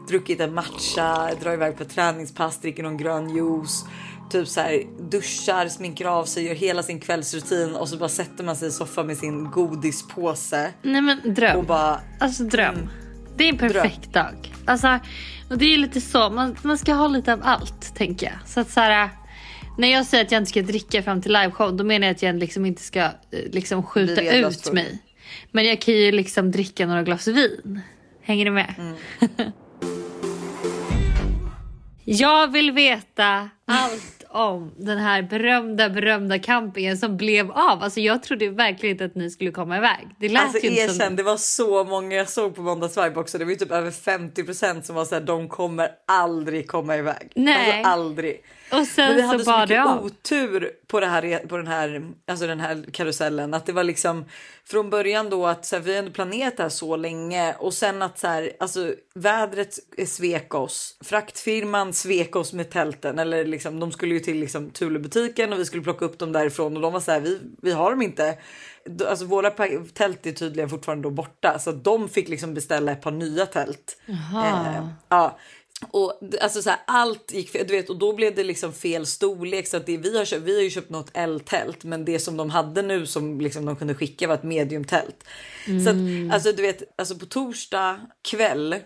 druckit 0.09 0.41
en 0.41 0.55
matcha, 0.55 1.31
drar 1.41 1.53
iväg 1.53 1.79
på 1.79 1.85
träningspass, 1.85 2.61
dricker 2.61 2.83
någon 2.83 2.97
grön 2.97 3.37
juice, 3.37 3.85
typ 4.31 4.49
så 4.49 4.61
här 4.61 4.83
duschar, 5.11 5.69
sminkar 5.69 6.07
av 6.07 6.25
sig, 6.25 6.47
gör 6.47 6.55
hela 6.55 6.83
sin 6.83 7.01
kvällsrutin 7.01 7.75
och 7.75 7.89
så 7.89 7.97
bara 7.97 8.09
sätter 8.09 8.45
man 8.45 8.57
sig 8.57 8.69
i 8.69 8.71
soffan 8.71 9.07
med 9.07 9.17
sin 9.19 9.51
godispåse 9.51 10.73
Nej 10.83 11.01
men 11.01 11.35
dröm. 11.35 11.57
och 11.57 11.65
bara 11.65 12.01
Alltså 12.21 12.45
dröm. 12.45 12.89
Det 13.37 13.45
är 13.45 13.49
en 13.49 13.59
perfekt 13.59 14.13
dag. 14.13 14.55
Alltså, 14.67 14.99
och 15.51 15.59
det 15.59 15.75
är 15.75 15.79
lite 15.79 16.01
så, 16.01 16.31
man, 16.31 16.57
man 16.63 16.79
ska 16.79 16.93
ha 16.93 17.09
lite 17.09 17.33
av 17.33 17.41
allt 17.43 17.95
tänker 17.95 18.27
jag. 18.27 18.49
Så 18.49 18.61
att 18.61 18.71
så 18.71 18.81
här, 18.81 19.11
när 19.79 19.89
jag 19.89 20.07
säger 20.07 20.25
att 20.25 20.33
jag 20.33 20.41
inte 20.41 20.51
ska 20.51 20.63
dricka 20.63 21.03
fram 21.03 21.23
till 21.23 21.33
liveshow 21.33 21.77
då 21.77 21.85
menar 21.85 22.07
jag 22.07 22.15
att 22.15 22.23
jag 22.23 22.37
liksom 22.37 22.67
inte 22.67 22.83
ska 22.83 23.01
eh, 23.01 23.11
liksom 23.31 23.83
skjuta 23.83 24.23
ut 24.23 24.73
mig. 24.73 24.99
Men 25.51 25.67
jag 25.67 25.81
kan 25.81 25.95
ju 25.95 26.13
liksom 26.13 26.51
dricka 26.51 26.87
några 26.87 27.03
glas 27.03 27.29
vin. 27.29 27.81
Hänger 28.23 28.45
ni 28.45 28.51
med? 28.51 28.75
Mm. 28.79 28.97
jag 32.05 32.53
vill 32.53 32.73
veta 32.73 33.51
allt 33.67 34.25
om 34.29 34.75
den 34.77 34.99
här 34.99 35.23
berömda 35.23 35.91
berömda 35.91 36.39
campingen 36.39 36.99
som 36.99 37.17
blev 37.17 37.51
av. 37.51 37.83
Alltså 37.83 38.01
jag 38.01 38.23
trodde 38.23 38.49
verkligen 38.49 38.95
inte 38.95 39.05
att 39.05 39.15
ni 39.15 39.31
skulle 39.31 39.51
komma 39.51 39.77
iväg. 39.77 40.09
Det 40.19 40.29
lät 40.29 40.43
Alltså 40.43 40.59
ju 40.59 40.69
inte 40.69 40.89
som 40.89 41.01
erkänn, 41.01 41.17
det 41.17 41.23
var 41.23 41.37
så 41.37 41.85
många 41.85 42.17
jag 42.17 42.29
såg 42.29 42.55
på 42.55 42.63
måndagsvibe 42.63 43.21
också. 43.21 43.39
Det 43.39 43.45
var 43.45 43.51
ju 43.51 43.57
typ 43.57 43.73
över 43.73 43.91
50 43.91 44.83
som 44.83 44.97
var 44.97 45.05
så 45.05 45.15
här, 45.15 45.23
de 45.23 45.49
kommer 45.49 45.89
aldrig 46.07 46.69
komma 46.69 46.97
iväg. 46.97 47.33
Nej. 47.35 47.55
Alltså 47.55 47.91
aldrig. 47.91 48.41
Och 48.73 48.79
Men 48.79 48.87
sen 48.87 49.17
vi 49.17 49.23
så 49.23 49.27
hade 49.27 49.45
så 49.45 49.51
bar 49.51 49.67
mycket 49.67 50.05
otur 50.05 50.71
på, 50.87 51.01
det 51.01 51.07
här, 51.07 51.47
på 51.49 51.57
den, 51.57 51.67
här, 51.67 52.03
alltså 52.27 52.47
den 52.47 52.61
här 52.61 52.85
karusellen. 52.93 53.55
Att 53.55 53.67
det 53.67 53.73
var 53.73 53.85
liksom 53.85 54.25
från 54.65 54.91
början 54.91 55.31
då 55.31 55.47
att 55.47 55.67
så 55.67 55.77
här, 55.77 55.83
vi 55.83 55.97
hade 55.97 56.11
planerat 56.11 56.57
det 56.57 56.63
här 56.63 56.71
så 56.71 56.97
länge 56.97 57.55
och 57.59 57.75
sen 57.75 58.03
att 58.03 58.19
så 58.19 58.27
här, 58.27 58.53
alltså, 58.61 58.95
vädret 59.15 59.79
svek 60.07 60.55
oss. 60.55 60.99
Fraktfirman 61.05 61.93
svek 61.93 62.37
oss 62.37 62.53
med 62.53 62.71
tälten. 62.71 63.19
Eller 63.19 63.45
liksom, 63.45 63.81
de 63.81 63.93
skulle 63.93 64.15
ju 64.15 64.21
till 64.21 64.39
liksom, 64.39 64.71
Thule-butiken 64.71 65.53
och 65.53 65.59
vi 65.59 65.65
skulle 65.65 65.83
plocka 65.83 66.05
upp 66.05 66.19
dem 66.19 66.33
därifrån 66.33 66.77
och 66.77 66.83
de 66.83 66.93
var 66.93 67.01
så 67.01 67.13
här, 67.13 67.21
vi, 67.21 67.41
vi 67.63 67.73
har 67.73 67.91
dem 67.91 68.03
inte. 68.03 68.39
Alltså 69.09 69.25
våra 69.25 69.51
tält 69.95 70.27
är 70.27 70.33
tydligen 70.33 70.71
fortfarande 70.71 71.03
då 71.03 71.11
borta 71.11 71.59
så 71.59 71.73
de 71.73 72.09
fick 72.09 72.29
liksom 72.29 72.55
beställa 72.55 72.93
ett 72.93 73.03
par 73.03 73.11
nya 73.11 73.47
tält. 73.47 73.97
Eh, 74.09 74.87
ja. 75.09 75.39
Och 75.91 76.21
alltså 76.41 76.63
så 76.63 76.71
här, 76.71 76.79
allt 76.87 77.33
gick 77.33 77.51
fel, 77.51 77.67
du 77.67 77.75
vet, 77.75 77.91
och 77.91 77.99
då 77.99 78.13
blev 78.13 78.35
det 78.35 78.45
liksom 78.45 78.73
fel 78.73 79.07
storlek. 79.07 79.67
Så 79.67 79.77
att 79.77 79.87
det 79.87 79.97
vi 79.97 80.19
har 80.19 80.25
köpt, 80.25 80.43
vi 80.43 80.55
har 80.55 80.63
ju 80.63 80.71
köpt 80.71 80.91
något 80.91 81.11
L-tält, 81.15 81.85
men 81.85 82.05
det 82.05 82.19
som 82.19 82.37
de 82.37 82.51
hade 82.51 82.83
nu 82.83 83.07
som 83.07 83.41
liksom 83.41 83.65
de 83.65 83.77
kunde 83.77 83.95
skicka 83.95 84.29
var 84.29 84.35
ett 84.35 84.43
mediumtält. 84.43 85.25
Så 85.85 85.91
att, 85.91 85.97
alltså 86.35 86.53
du 86.53 86.63
vet, 86.63 86.83
alltså 86.99 87.19
på 87.19 87.27
torsdag 87.27 88.01
kväll 88.31 88.77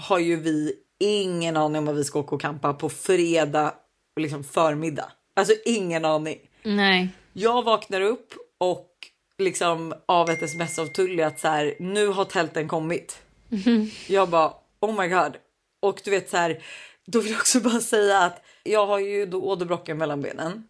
har 0.00 0.18
ju 0.18 0.36
vi 0.36 0.74
ingen 1.00 1.56
aning 1.56 1.78
om 1.78 1.86
vad 1.86 1.96
vi 1.96 2.04
ska 2.04 2.18
åka 2.18 2.34
och 2.34 2.40
campa 2.40 2.74
på 2.74 2.88
fredag 2.88 3.74
och 4.16 4.22
liksom 4.22 4.44
förmiddag. 4.44 5.12
Alltså 5.36 5.54
ingen 5.64 6.04
aning. 6.04 6.38
Nej. 6.62 7.08
Jag 7.32 7.62
vaknar 7.62 8.00
upp 8.00 8.34
och 8.58 8.90
liksom 9.38 9.94
av 10.06 10.30
ett 10.30 10.42
sms 10.42 10.78
av 10.78 10.86
Tully 10.86 11.22
att 11.22 11.40
så 11.40 11.48
här, 11.48 11.74
nu 11.80 12.06
har 12.06 12.24
tälten 12.24 12.68
kommit. 12.68 13.18
Jag 14.08 14.28
bara 14.28 14.52
oh 14.80 15.02
my 15.02 15.08
god. 15.08 15.36
Och 15.84 16.00
du 16.04 16.10
vet 16.10 16.30
så 16.30 16.36
här, 16.36 16.62
då 17.06 17.20
vill 17.20 17.32
jag 17.32 17.40
också 17.40 17.60
bara 17.60 17.80
säga 17.80 18.18
att 18.18 18.42
jag 18.62 18.86
har 18.86 18.98
ju 18.98 19.26
då 19.26 19.42
åderbråcken 19.42 19.98
mellan 19.98 20.22
benen. 20.22 20.64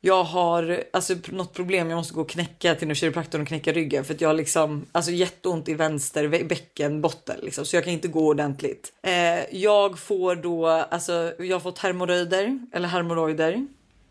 Jag 0.00 0.24
har 0.24 0.84
alltså 0.92 1.14
något 1.28 1.54
problem. 1.54 1.90
Jag 1.90 1.96
måste 1.96 2.14
gå 2.14 2.20
och 2.20 2.28
knäcka 2.28 2.74
till 2.74 2.88
en 2.88 2.94
kiropraktor 2.94 3.40
och 3.40 3.48
knäcka 3.48 3.72
ryggen 3.72 4.04
för 4.04 4.14
att 4.14 4.20
jag 4.20 4.28
har 4.28 4.34
liksom 4.34 4.86
alltså 4.92 5.10
jätteont 5.10 5.68
i 5.68 5.74
vänster 5.74 6.28
bäckenbotten 6.28 7.36
liksom, 7.42 7.64
så 7.64 7.76
jag 7.76 7.84
kan 7.84 7.92
inte 7.92 8.08
gå 8.08 8.26
ordentligt. 8.26 8.92
Eh, 9.02 9.56
jag 9.56 9.98
får 9.98 10.34
då 10.36 10.66
alltså. 10.66 11.32
Jag 11.38 11.54
har 11.54 11.60
fått 11.60 11.78
hermoroider 11.78 12.58
eller 12.72 12.88
hermoroider 12.88 13.66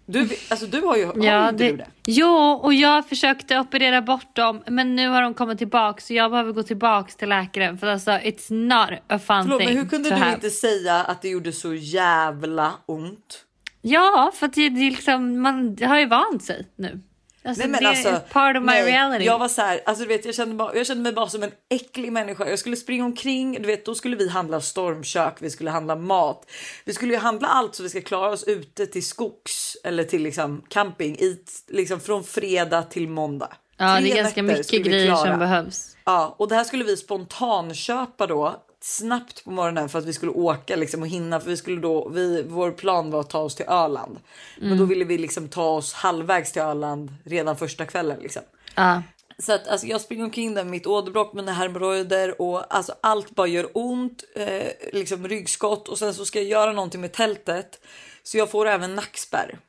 du, 0.08 0.30
alltså, 0.50 0.66
du 0.66 0.82
har 0.82 0.96
ju 0.98 1.06
har 1.06 1.14
Ja, 1.26 1.50
inte 1.50 1.64
det, 1.64 1.72
du 1.72 1.78
det? 1.78 1.88
Jo, 2.06 2.30
och 2.64 2.74
jag 2.74 3.10
försökte 3.10 3.60
operera 3.60 4.02
bort 4.02 4.36
dem 4.36 4.64
men 4.68 4.96
nu 4.96 5.08
har 5.10 5.22
de 5.22 5.34
kommit 5.34 5.58
tillbaka 5.58 6.02
så 6.02 6.14
jag 6.14 6.32
behöver 6.32 6.52
gå 6.52 6.64
tillbaka 6.64 7.12
till 7.18 7.30
läkaren 7.30 7.78
för 7.78 7.88
alltså 7.88 8.12
it's 8.12 8.54
not 8.54 9.00
a 9.08 9.20
fun 9.20 9.44
Förlåt, 9.44 9.60
thing 9.60 9.70
men 9.70 9.78
hur 9.78 9.86
kunde 9.90 10.10
du 10.10 10.16
have. 10.16 10.34
inte 10.34 10.50
säga 10.50 10.96
att 10.96 11.22
det 11.22 11.30
gjorde 11.30 11.52
så 11.52 11.74
jävla 11.74 12.72
ont? 12.86 13.46
Ja, 13.82 14.32
för 14.36 14.46
att 14.46 14.54
det, 14.54 14.70
det 14.70 14.90
liksom, 14.90 15.42
man 15.42 15.78
har 15.82 16.00
ju 16.00 16.06
vant 16.06 16.44
sig 16.44 16.68
nu. 16.76 17.02
Alltså, 17.46 17.62
Nej, 17.62 17.70
men 17.70 17.84
det 17.84 17.90
alltså, 17.90 18.10
är 18.10 18.20
part 18.20 18.58
of 18.58 18.62
my 18.62 18.66
nej, 18.66 18.92
reality. 18.92 19.26
Jag 19.26 19.40
var 19.40 19.48
så 19.48 19.62
här, 19.62 19.82
alltså 19.86 20.04
du 20.04 20.08
vet, 20.08 20.26
jag 20.26 20.36
kände, 20.36 20.56
bara, 20.56 20.76
jag 20.76 20.88
kände 20.88 21.04
mig 21.04 21.14
bara 21.14 21.30
som 21.30 21.44
en 21.44 21.52
äcklig 21.70 22.12
människa. 22.12 22.50
Jag 22.50 22.60
skulle 22.60 22.76
springa 22.76 23.06
omkring, 23.06 23.62
du 23.62 23.68
vet, 23.68 23.86
då 23.86 23.96
skulle 23.96 24.16
vi 24.16 24.30
handla 24.30 24.62
stormkök, 24.62 25.38
vi 25.40 25.50
skulle 25.50 25.70
handla 25.70 25.96
mat. 25.96 26.52
Vi 26.86 26.94
skulle 26.94 27.14
ju 27.14 27.20
handla 27.20 27.48
allt 27.48 27.76
så 27.76 27.84
vi 27.84 27.90
ska 27.90 28.02
klara 28.02 28.32
oss 28.32 28.44
ute 28.44 28.86
till 28.86 29.06
skogs 29.06 29.78
eller 29.84 30.04
till 30.04 30.24
liksom 30.24 30.64
camping 30.70 31.16
i, 31.16 31.44
liksom 31.68 32.00
från 32.00 32.24
fredag 32.24 32.84
till 32.84 33.08
måndag. 33.08 33.54
ja, 33.78 33.86
det 33.86 34.02
Tre 34.02 34.12
är 34.12 34.16
ganska 34.16 34.44
mycket 34.44 34.86
grejer 34.86 35.16
som 35.16 35.40
behövs. 35.40 35.96
Ja, 36.04 36.36
och 36.38 36.48
det 36.48 36.56
här 36.56 36.64
skulle 36.64 36.84
vi 36.84 36.98
spontanköpa 36.98 38.28
då 38.28 38.65
snabbt 38.86 39.44
på 39.44 39.52
morgonen 39.52 39.90
för 39.90 40.00
att 40.00 40.06
vi 40.06 40.14
skulle 40.14 40.32
åka 40.32 40.76
liksom 40.76 41.02
och 41.02 41.08
hinna 41.08 41.40
för 41.40 41.50
vi 41.50 41.58
skulle 41.58 41.82
då 41.82 42.10
vi 42.10 42.44
vår 42.44 42.72
plan 42.72 43.12
var 43.12 43.20
att 43.20 43.30
ta 43.30 43.40
oss 43.40 43.56
till 43.56 43.66
Öland. 43.66 44.20
Men 44.60 44.78
då 44.78 44.86
ville 44.86 45.06
vi 45.06 45.18
liksom 45.18 45.48
ta 45.48 45.70
oss 45.70 45.94
halvvägs 45.94 46.52
till 46.52 46.62
Öland 46.62 47.14
redan 47.24 47.58
första 47.58 47.86
kvällen 47.86 48.20
liksom. 48.20 48.42
Ja. 48.76 49.02
Så 49.38 49.54
att 49.54 49.68
alltså, 49.68 49.88
jag 49.88 50.02
springer 50.02 50.24
omkring 50.24 50.54
där 50.54 50.64
med 50.64 50.72
mitt 50.72 50.88
åderbråck, 50.88 51.34
mina 51.34 51.52
hemorrojder 51.52 52.42
och 52.42 52.76
alltså 52.76 52.96
allt 53.02 53.30
bara 53.30 53.48
gör 53.48 53.70
ont, 53.74 54.24
eh, 54.36 54.68
liksom 54.94 55.28
ryggskott 55.28 55.88
och 55.88 55.98
sen 55.98 56.14
så 56.14 56.26
ska 56.26 56.40
jag 56.40 56.50
göra 56.50 56.72
någonting 56.72 57.02
med 57.02 57.12
tältet 57.12 57.80
så 58.24 58.38
jag 58.38 58.52
får 58.52 58.68
även 58.68 58.96
nackspärr. 58.96 59.60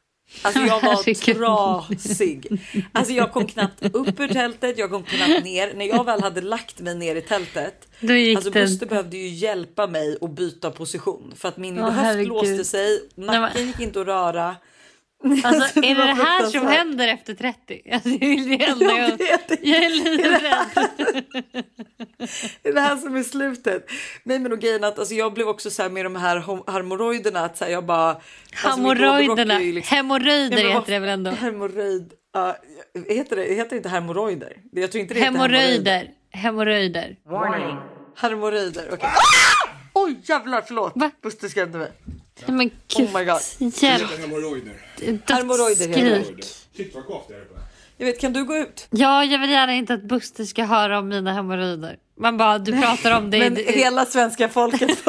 Alltså 0.42 0.60
jag 0.60 0.80
var 0.82 0.96
trasig. 1.94 2.46
Alltså 2.92 3.12
jag 3.12 3.32
kom 3.32 3.46
knappt 3.46 3.84
upp 3.94 4.20
ur 4.20 4.28
tältet, 4.28 4.78
jag 4.78 4.90
kom 4.90 5.02
knappt 5.02 5.44
ner. 5.44 5.74
När 5.74 5.86
jag 5.86 6.04
väl 6.04 6.22
hade 6.22 6.40
lagt 6.40 6.80
mig 6.80 6.94
ner 6.94 7.16
i 7.16 7.22
tältet, 7.22 7.88
Då 8.00 8.12
gick 8.14 8.36
alltså 8.36 8.50
Buster 8.50 8.86
behövde 8.86 9.16
ju 9.16 9.28
hjälpa 9.28 9.86
mig 9.86 10.16
att 10.20 10.30
byta 10.30 10.70
position 10.70 11.32
för 11.36 11.48
att 11.48 11.56
min 11.56 11.78
Åh, 11.78 11.84
höft 11.84 11.96
herregud. 11.98 12.28
låste 12.28 12.64
sig, 12.64 13.00
nacken 13.14 13.66
gick 13.66 13.80
inte 13.80 14.00
att 14.00 14.06
röra. 14.06 14.56
Alltså, 15.24 15.78
är 15.78 15.94
det 15.94 16.06
det 16.06 16.14
här 16.14 16.46
som 16.46 16.66
händer 16.66 17.08
efter 17.08 17.34
30? 17.34 17.82
Alltså, 17.92 18.08
det 18.08 18.24
är 18.26 18.58
det 18.58 18.64
enda 18.64 18.84
Jag 18.84 19.08
jag, 19.10 19.58
jag 19.62 19.84
är 19.84 20.04
livrädd. 20.04 20.88
Det 22.62 22.68
är 22.68 22.72
det 22.72 22.80
här 22.80 22.96
som 22.96 23.16
är 23.16 23.22
slutet. 23.22 23.86
Nej 24.24 24.38
men 24.38 24.52
och 24.52 24.58
grejen 24.58 24.84
att 24.84 24.98
alltså, 24.98 25.14
jag 25.14 25.34
blev 25.34 25.48
också 25.48 25.70
så 25.70 25.82
här 25.82 25.90
med 25.90 26.04
de 26.04 26.16
här 26.16 26.72
hemorrojderna 26.72 27.40
att 27.40 27.56
så 27.56 27.64
här, 27.64 27.72
jag 27.72 27.84
bara. 27.84 28.08
alltså, 28.10 28.68
Hemorrojderna. 28.68 29.54
är 29.54 29.60
ju 29.60 29.72
liksom- 29.72 29.96
Hemorrojder 29.96 30.56
men 30.56 30.66
vad- 30.66 30.74
heter 30.74 30.92
det 30.92 30.98
väl 30.98 31.08
ändå? 31.08 31.30
Hemorrojd. 31.30 32.12
Ja, 32.32 32.56
heter 33.08 33.36
det 33.36 33.54
heter 33.54 33.76
inte 33.76 33.88
hemorrojder? 33.88 34.56
Jag 34.72 34.92
tror 34.92 35.02
inte 35.02 35.14
det 35.14 35.20
heter 35.20 35.32
Hemorrojder. 35.32 36.10
Hemorrojder. 36.30 37.16
Hemorrojder. 38.16 38.88
Okej. 38.92 39.08
Oj 39.92 40.20
jävlar 40.22 40.62
förlåt. 40.66 40.92
Va? 40.96 41.10
Buster 41.22 41.48
skrämde 41.48 41.78
mig. 41.78 41.92
Nej, 42.46 42.56
Men 42.56 42.70
gud. 42.96 43.08
Oh 43.08 43.18
my 43.18 43.24
god. 43.24 43.40
Hjälp. 43.82 44.18
Hemorrojder. 44.20 45.88
Det. 45.88 46.00
Dödsskrik. 46.08 46.44
Shit 46.76 46.94
vad 46.94 47.06
kåt 47.06 47.26
jag 47.28 47.38
är 47.40 47.44
på 47.44 47.54
det. 47.54 47.60
Jag 47.98 48.06
vet 48.06 48.20
kan 48.20 48.32
du 48.32 48.44
gå 48.44 48.56
ut? 48.56 48.86
Ja, 48.90 49.24
jag 49.24 49.38
vill 49.38 49.50
gärna 49.50 49.72
inte 49.74 49.94
att 49.94 50.02
Buster 50.02 50.44
ska 50.44 50.64
höra 50.64 50.98
om 50.98 51.08
mina 51.08 51.32
hemorrojder. 51.32 51.96
Man 52.18 52.36
bara, 52.36 52.58
du 52.58 52.82
pratar 52.82 53.18
om 53.18 53.30
det. 53.30 53.38
Men 53.38 53.54
det- 53.54 53.62
hela 53.62 54.04
svenska 54.06 54.48
folket 54.48 54.98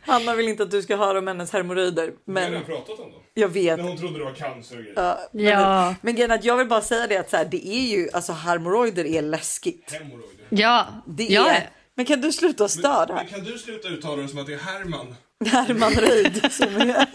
Hanna 0.00 0.34
vill 0.34 0.48
inte 0.48 0.62
att 0.62 0.70
du 0.70 0.82
ska 0.82 0.96
höra 0.96 1.18
om 1.18 1.26
hennes 1.26 1.52
hemorrojder. 1.52 2.06
Vi 2.24 2.40
har 2.42 2.50
Men 2.50 2.64
pratat 2.64 2.98
om 3.00 3.10
dem. 3.10 3.20
jag 3.34 3.48
vet. 3.48 3.78
När 3.78 3.84
hon 3.84 3.98
trodde 3.98 4.18
det 4.18 4.24
var 4.24 4.34
cancer 4.34 4.76
och 4.76 4.82
grejer. 4.82 4.94
Ja, 4.96 5.18
men, 5.32 5.44
Ja. 5.44 5.94
men 6.02 6.30
att 6.30 6.44
jag 6.44 6.56
vill 6.56 6.66
bara 6.68 6.80
säga 6.80 7.06
det 7.06 7.16
att 7.16 7.30
så 7.30 7.36
här, 7.36 7.44
det 7.44 7.68
är 7.68 7.96
ju 7.96 8.10
alltså 8.12 8.32
hemorrojder 8.32 9.06
är 9.06 9.22
läskigt. 9.22 9.92
Hemorrojder. 9.92 10.46
Ja, 10.48 10.86
Det 11.06 11.24
ja. 11.24 11.50
är. 11.50 11.70
Men 11.98 12.06
kan 12.06 12.20
du 12.20 12.32
sluta 12.32 12.68
störa? 12.68 13.14
Men 13.14 13.26
kan 13.26 13.44
du 13.44 13.58
sluta 13.58 13.88
uttala 13.88 14.22
det 14.22 14.28
som 14.28 14.38
att 14.38 14.46
det 14.46 14.54
är 14.54 14.58
Herman? 14.58 15.14
Herman 15.46 15.92
som 16.50 16.66
är... 16.66 17.06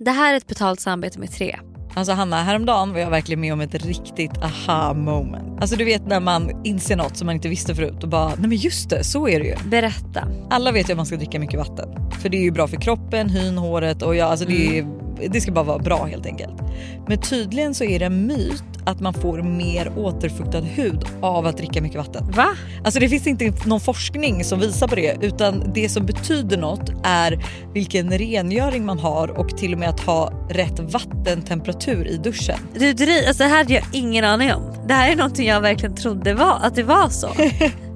Det 0.04 0.10
här 0.10 0.32
är 0.32 0.36
ett 0.36 0.46
betalt 0.46 0.80
samarbete 0.80 1.18
med 1.18 1.32
Tre. 1.32 1.58
Alltså 1.94 2.12
Hanna, 2.12 2.42
häromdagen 2.42 2.92
var 2.92 3.00
jag 3.00 3.10
verkligen 3.10 3.40
med 3.40 3.52
om 3.52 3.60
ett 3.60 3.74
riktigt 3.74 4.38
aha 4.42 4.94
moment. 4.94 5.60
Alltså 5.60 5.76
du 5.76 5.84
vet 5.84 6.06
när 6.06 6.20
man 6.20 6.64
inser 6.64 6.96
något 6.96 7.16
som 7.16 7.26
man 7.26 7.34
inte 7.34 7.48
visste 7.48 7.74
förut 7.74 8.02
och 8.02 8.08
bara, 8.08 8.28
nej 8.28 8.48
men 8.48 8.56
just 8.56 8.90
det, 8.90 9.04
så 9.04 9.28
är 9.28 9.40
det 9.40 9.46
ju. 9.46 9.56
Berätta. 9.68 10.28
Alla 10.50 10.72
vet 10.72 10.88
ju 10.88 10.92
att 10.92 10.96
man 10.96 11.06
ska 11.06 11.16
dricka 11.16 11.40
mycket 11.40 11.58
vatten. 11.58 12.10
För 12.20 12.28
det 12.28 12.36
är 12.36 12.42
ju 12.42 12.50
bra 12.50 12.68
för 12.68 12.76
kroppen, 12.76 13.28
hyn, 13.28 13.58
håret 13.58 14.02
och 14.02 14.16
ja, 14.16 14.24
alltså 14.26 14.46
det, 14.46 14.78
är, 14.78 14.86
det 15.28 15.40
ska 15.40 15.52
bara 15.52 15.64
vara 15.64 15.78
bra 15.78 16.04
helt 16.04 16.26
enkelt. 16.26 16.60
Men 17.08 17.20
tydligen 17.20 17.74
så 17.74 17.84
är 17.84 17.98
det 17.98 18.06
en 18.06 18.26
myt 18.26 18.75
att 18.86 19.00
man 19.00 19.14
får 19.14 19.42
mer 19.42 19.92
återfuktad 19.96 20.60
hud 20.60 21.04
av 21.20 21.46
att 21.46 21.56
dricka 21.56 21.82
mycket 21.82 21.98
vatten. 21.98 22.30
Va? 22.30 22.48
Alltså 22.84 23.00
det 23.00 23.08
finns 23.08 23.26
inte 23.26 23.52
någon 23.68 23.80
forskning 23.80 24.44
som 24.44 24.60
visar 24.60 24.88
på 24.88 24.94
det 24.94 25.16
utan 25.20 25.72
det 25.74 25.88
som 25.88 26.06
betyder 26.06 26.56
något 26.56 26.90
är 27.04 27.44
vilken 27.74 28.18
rengöring 28.18 28.86
man 28.86 28.98
har 28.98 29.28
och 29.28 29.56
till 29.56 29.72
och 29.72 29.78
med 29.78 29.88
att 29.88 30.00
ha 30.00 30.32
rätt 30.50 30.80
vattentemperatur 30.80 32.06
i 32.06 32.16
duschen. 32.16 32.58
Du, 32.74 32.92
dri, 32.92 33.26
alltså 33.26 33.42
det 33.42 33.48
här 33.48 33.58
hade 33.58 33.74
jag 33.74 33.84
ingen 33.92 34.24
aning 34.24 34.52
om. 34.52 34.74
Det 34.88 34.94
här 34.94 35.12
är 35.12 35.16
någonting 35.16 35.48
jag 35.48 35.60
verkligen 35.60 35.94
trodde 35.94 36.34
var, 36.34 36.58
att 36.62 36.74
det 36.74 36.82
var 36.82 37.08
så. 37.08 37.28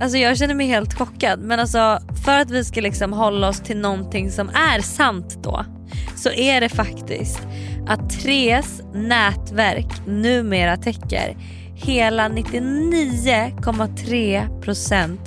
Alltså 0.03 0.19
jag 0.19 0.39
känner 0.39 0.55
mig 0.55 0.67
helt 0.67 0.95
chockad 0.95 1.41
men 1.41 1.61
alltså 1.61 1.99
för 2.25 2.39
att 2.39 2.51
vi 2.51 2.65
ska 2.65 2.81
liksom 2.81 3.13
hålla 3.13 3.49
oss 3.49 3.61
till 3.61 3.79
någonting 3.79 4.31
som 4.31 4.49
är 4.49 4.81
sant 4.81 5.39
då 5.43 5.65
så 6.17 6.31
är 6.31 6.61
det 6.61 6.69
faktiskt 6.69 7.41
att 7.91 8.11
Tres 8.11 8.83
nätverk 8.95 10.07
numera 10.07 10.77
täcker 10.77 11.37
hela 11.75 12.29
99,3% 12.29 15.19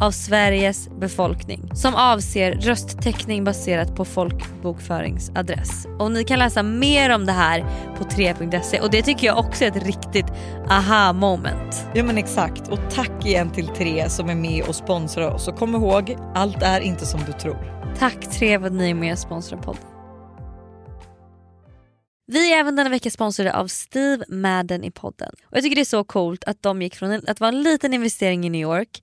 av 0.00 0.10
Sveriges 0.10 0.88
befolkning 1.00 1.70
som 1.74 1.94
avser 1.94 2.52
rösttäckning 2.52 3.44
baserat 3.44 3.96
på 3.96 4.04
folkbokföringsadress. 4.04 5.86
Och 5.98 6.12
ni 6.12 6.24
kan 6.24 6.38
läsa 6.38 6.62
mer 6.62 7.14
om 7.14 7.26
det 7.26 7.32
här 7.32 7.64
på 7.98 8.04
3.se 8.04 8.80
och 8.80 8.90
det 8.90 9.02
tycker 9.02 9.26
jag 9.26 9.38
också 9.38 9.64
är 9.64 9.68
ett 9.68 9.86
riktigt 9.86 10.26
aha 10.68 11.12
moment. 11.12 11.86
Ja 11.94 12.04
men 12.04 12.18
exakt 12.18 12.68
och 12.68 12.78
tack 12.90 13.26
igen 13.26 13.50
till 13.50 13.66
Tre 13.66 14.08
som 14.08 14.30
är 14.30 14.34
med 14.34 14.64
och 14.64 14.74
sponsrar 14.74 15.34
oss 15.34 15.48
och 15.48 15.58
kom 15.58 15.74
ihåg, 15.74 16.16
allt 16.34 16.62
är 16.62 16.80
inte 16.80 17.06
som 17.06 17.20
du 17.26 17.32
tror. 17.32 17.80
Tack 17.98 18.20
Tre 18.20 18.58
för 18.58 18.66
att 18.66 18.72
ni 18.72 18.90
är 18.90 18.94
med 18.94 19.12
och 19.12 19.18
sponsrar 19.18 19.58
podden. 19.58 19.89
Vi 22.32 22.52
är 22.52 22.58
även 22.58 22.76
denna 22.76 22.90
vecka 22.90 23.10
sponsrade 23.10 23.54
av 23.54 23.66
Steve 23.66 24.24
Madden 24.28 24.84
i 24.84 24.90
podden. 24.90 25.32
Och 25.44 25.56
Jag 25.56 25.62
tycker 25.62 25.76
det 25.76 25.82
är 25.82 25.84
så 25.84 26.04
coolt 26.04 26.44
att 26.44 26.62
de 26.62 26.82
gick 26.82 26.94
från 26.94 27.22
att 27.26 27.40
vara 27.40 27.48
en 27.48 27.62
liten 27.62 27.94
investering 27.94 28.46
i 28.46 28.50
New 28.50 28.60
York 28.60 29.02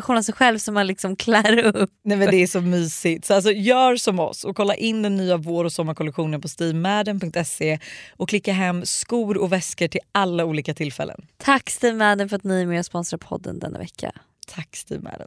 av 0.00 0.22
sig 0.22 0.34
själv 0.34 0.58
som 0.58 0.74
man 0.74 0.86
liksom 0.86 1.16
klär 1.16 1.58
upp. 1.58 1.90
Nej 2.04 2.16
men 2.16 2.30
det 2.30 2.36
är 2.36 2.46
så 2.46 2.60
mysigt. 2.60 3.24
Så 3.24 3.34
alltså, 3.34 3.50
gör 3.52 3.96
som 3.96 4.20
oss 4.20 4.44
och 4.44 4.56
kolla 4.56 4.74
in 4.74 5.02
den 5.02 5.16
nya 5.16 5.36
vår 5.36 5.64
och 5.64 5.72
sommarkollektionen 5.72 6.40
på 6.40 6.48
steamadden.se 6.48 7.78
och 8.16 8.28
klicka 8.28 8.52
hem 8.52 8.84
skor 8.84 9.38
och 9.38 9.52
väskor 9.52 9.88
till 9.88 10.00
alla 10.12 10.44
olika 10.44 10.74
tillfällen. 10.74 11.26
Tack 11.36 11.70
Steve 11.70 11.96
Madden 11.96 12.28
för 12.28 12.36
att 12.36 12.44
ni 12.44 12.62
är 12.62 12.66
med 12.66 12.78
och 12.78 12.86
sponsrar 12.86 13.18
podden 13.18 13.58
denna 13.58 13.78
vecka. 13.78 14.12
Tack 14.46 14.76
Steve 14.76 15.02
Madden. 15.02 15.26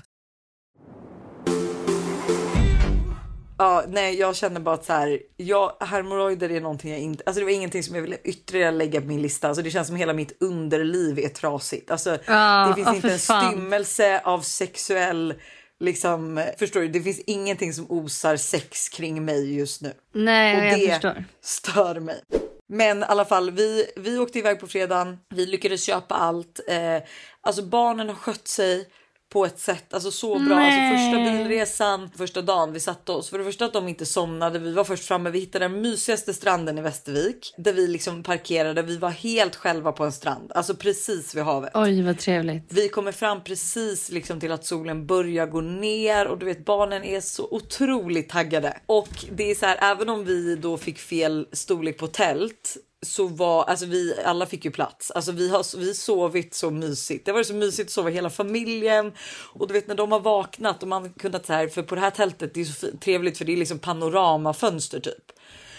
Ja, 3.61 3.83
nej, 3.87 4.19
jag 4.19 4.35
känner 4.35 4.59
bara 4.59 4.75
att 4.75 4.85
så 4.85 4.93
här, 4.93 5.19
jag, 5.37 5.73
hemorrojder 5.79 6.51
är 6.51 6.61
någonting 6.61 6.91
jag 6.91 6.99
inte, 6.99 7.23
alltså 7.25 7.39
det 7.39 7.45
var 7.45 7.51
ingenting 7.51 7.83
som 7.83 7.95
jag 7.95 8.01
ville 8.01 8.17
ytterligare 8.23 8.71
lägga 8.71 9.01
på 9.01 9.07
min 9.07 9.21
lista. 9.21 9.47
Alltså 9.47 9.63
det 9.63 9.71
känns 9.71 9.87
som 9.87 9.95
hela 9.95 10.13
mitt 10.13 10.37
underliv 10.41 11.19
är 11.19 11.29
trasigt. 11.29 11.91
Alltså 11.91 12.17
Ja, 12.25 12.67
det 12.67 12.75
finns 12.75 12.87
ja, 12.87 12.95
inte 12.95 13.11
en 13.13 13.19
fan. 13.19 13.51
stymmelse 13.51 14.21
av 14.23 14.39
sexuell, 14.41 15.33
liksom, 15.79 16.43
förstår 16.59 16.79
du? 16.81 16.87
Det 16.87 17.01
finns 17.01 17.19
ingenting 17.19 17.73
som 17.73 17.85
osar 17.91 18.37
sex 18.37 18.89
kring 18.89 19.25
mig 19.25 19.55
just 19.57 19.81
nu. 19.81 19.93
Nej, 20.13 20.57
Och 20.57 20.65
jag 20.65 20.79
det 20.79 20.93
förstår. 20.93 21.23
stör 21.41 21.99
mig. 21.99 22.21
Men 22.69 22.99
i 22.99 23.05
alla 23.07 23.25
fall, 23.25 23.51
vi, 23.51 23.85
vi 23.95 24.17
åkte 24.17 24.39
iväg 24.39 24.59
på 24.59 24.67
fredagen. 24.67 25.17
Vi 25.29 25.45
lyckades 25.45 25.83
köpa 25.83 26.15
allt. 26.15 26.59
Eh, 26.67 26.97
alltså 27.41 27.63
barnen 27.63 28.07
har 28.07 28.15
skött 28.15 28.47
sig 28.47 28.87
på 29.31 29.45
ett 29.45 29.59
sätt, 29.59 29.93
alltså 29.93 30.11
så 30.11 30.39
bra. 30.39 30.55
Alltså 30.55 30.95
första 30.95 31.31
bilresan, 31.31 32.09
första 32.17 32.41
dagen 32.41 32.73
vi 32.73 32.79
satte 32.79 33.11
oss. 33.11 33.29
För 33.29 33.37
det 33.37 33.43
första 33.43 33.65
att 33.65 33.73
de 33.73 33.87
inte 33.87 34.05
somnade. 34.05 34.59
Vi 34.59 34.73
var 34.73 34.83
först 34.83 35.05
framme, 35.05 35.29
vi 35.29 35.39
hittade 35.39 35.65
den 35.65 35.81
mysigaste 35.81 36.33
stranden 36.33 36.77
i 36.77 36.81
Västervik. 36.81 37.53
Där 37.57 37.73
vi 37.73 37.87
liksom 37.87 38.23
parkerade, 38.23 38.81
vi 38.81 38.97
var 38.97 39.09
helt 39.09 39.55
själva 39.55 39.91
på 39.91 40.03
en 40.03 40.11
strand. 40.11 40.51
Alltså 40.55 40.75
precis 40.75 41.35
vid 41.35 41.43
havet. 41.43 41.71
Oj 41.73 42.03
vad 42.03 42.19
trevligt. 42.19 42.63
Vi 42.69 42.89
kommer 42.89 43.11
fram 43.11 43.43
precis 43.43 44.11
liksom 44.11 44.39
till 44.39 44.51
att 44.51 44.65
solen 44.65 45.05
börjar 45.07 45.47
gå 45.47 45.61
ner 45.61 46.27
och 46.27 46.37
du 46.37 46.45
vet 46.45 46.65
barnen 46.65 47.03
är 47.03 47.21
så 47.21 47.47
otroligt 47.51 48.29
taggade. 48.29 48.77
Och 48.85 49.25
det 49.31 49.51
är 49.51 49.55
så 49.55 49.65
här, 49.65 49.77
även 49.91 50.09
om 50.09 50.25
vi 50.25 50.55
då 50.55 50.77
fick 50.77 50.99
fel 50.99 51.47
storlek 51.51 51.97
på 51.97 52.07
tält 52.07 52.77
så 53.05 53.27
var 53.27 53.63
alltså 53.63 53.85
vi 53.85 54.15
alla 54.25 54.45
fick 54.45 54.65
ju 54.65 54.71
plats. 54.71 55.11
Alltså 55.11 55.31
vi 55.31 55.49
har 55.49 55.77
vi 55.77 55.93
sovit 55.93 56.53
så 56.53 56.71
mysigt. 56.71 57.25
Det 57.25 57.31
var 57.31 57.43
så 57.43 57.53
mysigt 57.53 57.87
att 57.87 57.91
sova 57.91 58.09
hela 58.09 58.29
familjen 58.29 59.13
och 59.53 59.67
du 59.67 59.73
vet 59.73 59.87
när 59.87 59.95
de 59.95 60.11
har 60.11 60.19
vaknat 60.19 60.81
och 60.83 60.89
man 60.89 61.13
kunnat 61.13 61.45
så 61.45 61.53
här 61.53 61.67
för 61.67 61.83
på 61.83 61.95
det 61.95 62.01
här 62.01 62.11
tältet 62.11 62.53
det 62.53 62.61
är 62.61 62.65
så 62.65 62.87
trevligt 63.01 63.37
för 63.37 63.45
det 63.45 63.53
är 63.53 63.57
liksom 63.57 63.79
panoramafönster 63.79 64.99
typ. 64.99 65.31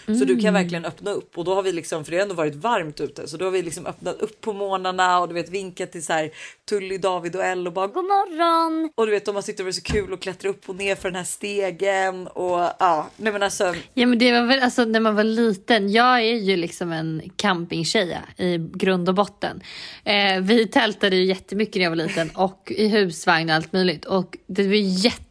Så 0.05 0.25
du 0.25 0.39
kan 0.39 0.53
verkligen 0.53 0.85
öppna 0.85 1.11
upp 1.11 1.37
och 1.37 1.45
då 1.45 1.55
har 1.55 1.63
vi 1.63 1.71
liksom, 1.71 2.05
för 2.05 2.11
det 2.11 2.17
har 2.17 2.23
ändå 2.23 2.35
varit 2.35 2.55
varmt 2.55 3.01
ute, 3.01 3.27
så 3.27 3.37
då 3.37 3.45
har 3.45 3.51
vi 3.51 3.61
liksom 3.61 3.85
öppnat 3.85 4.21
upp 4.21 4.41
på 4.41 4.53
morgnarna 4.53 5.19
och 5.19 5.27
du 5.27 5.33
vet 5.33 5.49
vinkat 5.49 5.91
till 5.91 6.05
så 6.05 6.13
här 6.13 6.31
Tully, 6.69 6.97
David 6.97 7.35
och 7.35 7.43
Elle 7.43 7.69
och 7.69 7.73
bara 7.73 7.87
god 7.87 8.05
morgon. 8.05 8.89
Och 8.95 9.05
du 9.05 9.11
vet 9.11 9.25
de 9.25 9.35
har 9.35 9.41
tyckt 9.41 9.57
det 9.57 9.63
var 9.63 9.71
så 9.71 9.81
kul 9.81 10.13
att 10.13 10.19
klättra 10.19 10.49
upp 10.49 10.69
och 10.69 10.75
ner 10.75 10.95
för 10.95 11.09
den 11.09 11.15
här 11.15 11.23
stegen 11.23 12.27
och 12.27 12.59
ja, 12.79 13.09
nej 13.17 13.33
men 13.33 13.43
alltså. 13.43 13.75
Ja 13.93 14.05
men 14.05 14.19
det 14.19 14.31
var 14.31 14.47
väl 14.47 14.59
alltså 14.59 14.85
när 14.85 14.99
man 14.99 15.15
var 15.15 15.23
liten. 15.23 15.91
Jag 15.91 16.19
är 16.19 16.35
ju 16.35 16.55
liksom 16.55 16.91
en 16.91 17.21
campingtjeja 17.35 18.19
i 18.37 18.57
grund 18.57 19.09
och 19.09 19.15
botten. 19.15 19.61
Eh, 20.03 20.41
vi 20.41 20.67
tältade 20.67 21.15
ju 21.15 21.25
jättemycket 21.25 21.75
när 21.75 21.83
jag 21.83 21.89
var 21.89 21.95
liten 21.95 22.29
och 22.29 22.71
i 22.75 22.87
husvagn 22.87 23.49
och 23.49 23.55
allt 23.55 23.73
möjligt. 23.73 24.05
Och 24.05 24.37
det 24.47 24.63
var 24.63 24.73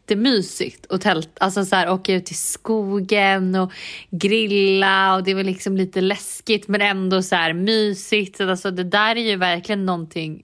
jättemysigt 0.02 0.92
att 0.92 1.00
tält, 1.00 1.30
alltså 1.40 1.64
så 1.64 1.76
här, 1.76 1.90
åka 1.90 2.14
ut 2.14 2.30
i 2.30 2.34
skogen 2.34 3.54
och 3.54 3.72
grilla 4.10 5.14
och 5.14 5.22
det 5.24 5.34
var 5.34 5.42
liksom 5.44 5.76
lite 5.76 6.00
läskigt 6.00 6.68
men 6.68 6.80
ändå 6.80 7.22
så 7.22 7.34
här 7.36 7.52
mysigt. 7.52 8.36
Så 8.36 8.50
Alltså, 8.50 8.70
det 8.70 8.84
där 8.84 9.16
är 9.16 9.20
ju 9.30 9.36
verkligen 9.36 9.86
någonting 9.86 10.42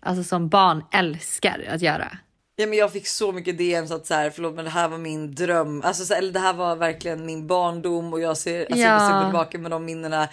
alltså, 0.00 0.24
som 0.24 0.48
barn 0.48 0.82
älskar 0.92 1.64
att 1.74 1.82
göra. 1.82 2.08
Ja, 2.56 2.66
men 2.66 2.78
jag 2.78 2.92
fick 2.92 3.06
så 3.06 3.32
mycket 3.32 3.58
DM 3.58 3.86
så 3.86 3.94
att 3.94 4.06
så 4.06 4.14
här, 4.14 4.30
förlåt 4.30 4.54
men 4.54 4.64
det 4.64 4.70
här 4.70 4.88
var 4.88 4.98
min 4.98 5.34
dröm. 5.34 5.82
Alltså, 5.84 6.04
så, 6.04 6.14
eller 6.14 6.32
det 6.32 6.40
här 6.40 6.52
var 6.52 6.76
verkligen 6.76 7.26
min 7.26 7.46
barndom 7.46 8.12
och 8.12 8.20
jag 8.20 8.36
ser, 8.36 8.60
alltså, 8.60 8.78
jag 8.78 8.94
Ja. 9.02 9.08
ser 9.08 9.24
tillbaka 9.24 9.58
med 9.58 9.70
de 9.70 9.84
minnena. 9.84 10.28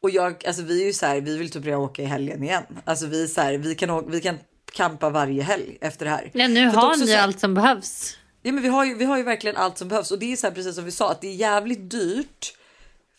Och 0.00 0.10
jag, 0.10 0.46
alltså 0.46 0.62
vi 0.62 0.82
är 0.82 0.86
ju 0.86 0.92
så 0.92 1.06
här, 1.06 1.20
vi 1.20 1.38
vill 1.38 1.50
typ 1.50 1.62
börja 1.62 1.78
åka 1.78 2.02
i 2.02 2.04
helgen 2.04 2.42
igen. 2.42 2.62
Alltså 2.84 3.06
vi 3.06 3.28
så 3.28 3.40
här, 3.40 3.58
vi 3.58 3.74
kan, 3.74 3.90
åka, 3.90 4.06
vi 4.10 4.20
kan 4.20 4.38
campa 4.72 5.10
varje 5.10 5.42
helg 5.42 5.78
efter 5.80 6.04
det 6.04 6.10
här. 6.10 6.30
Ja, 6.34 6.48
nu 6.48 6.70
För 6.70 6.78
har 6.78 6.96
ni 6.96 7.06
så 7.06 7.18
allt 7.18 7.40
som 7.40 7.54
behövs. 7.54 8.16
Ja, 8.42 8.52
men 8.52 8.62
vi 8.62 8.68
har 8.68 8.84
ju, 8.84 8.94
vi 8.94 9.04
har 9.04 9.16
ju 9.16 9.22
verkligen 9.22 9.56
allt 9.56 9.78
som 9.78 9.88
behövs 9.88 10.10
och 10.10 10.18
det 10.18 10.32
är 10.32 10.36
så 10.36 10.46
här 10.46 10.54
precis 10.54 10.74
som 10.74 10.84
vi 10.84 10.90
sa 10.90 11.10
att 11.10 11.20
det 11.20 11.28
är 11.28 11.34
jävligt 11.34 11.90
dyrt 11.90 12.57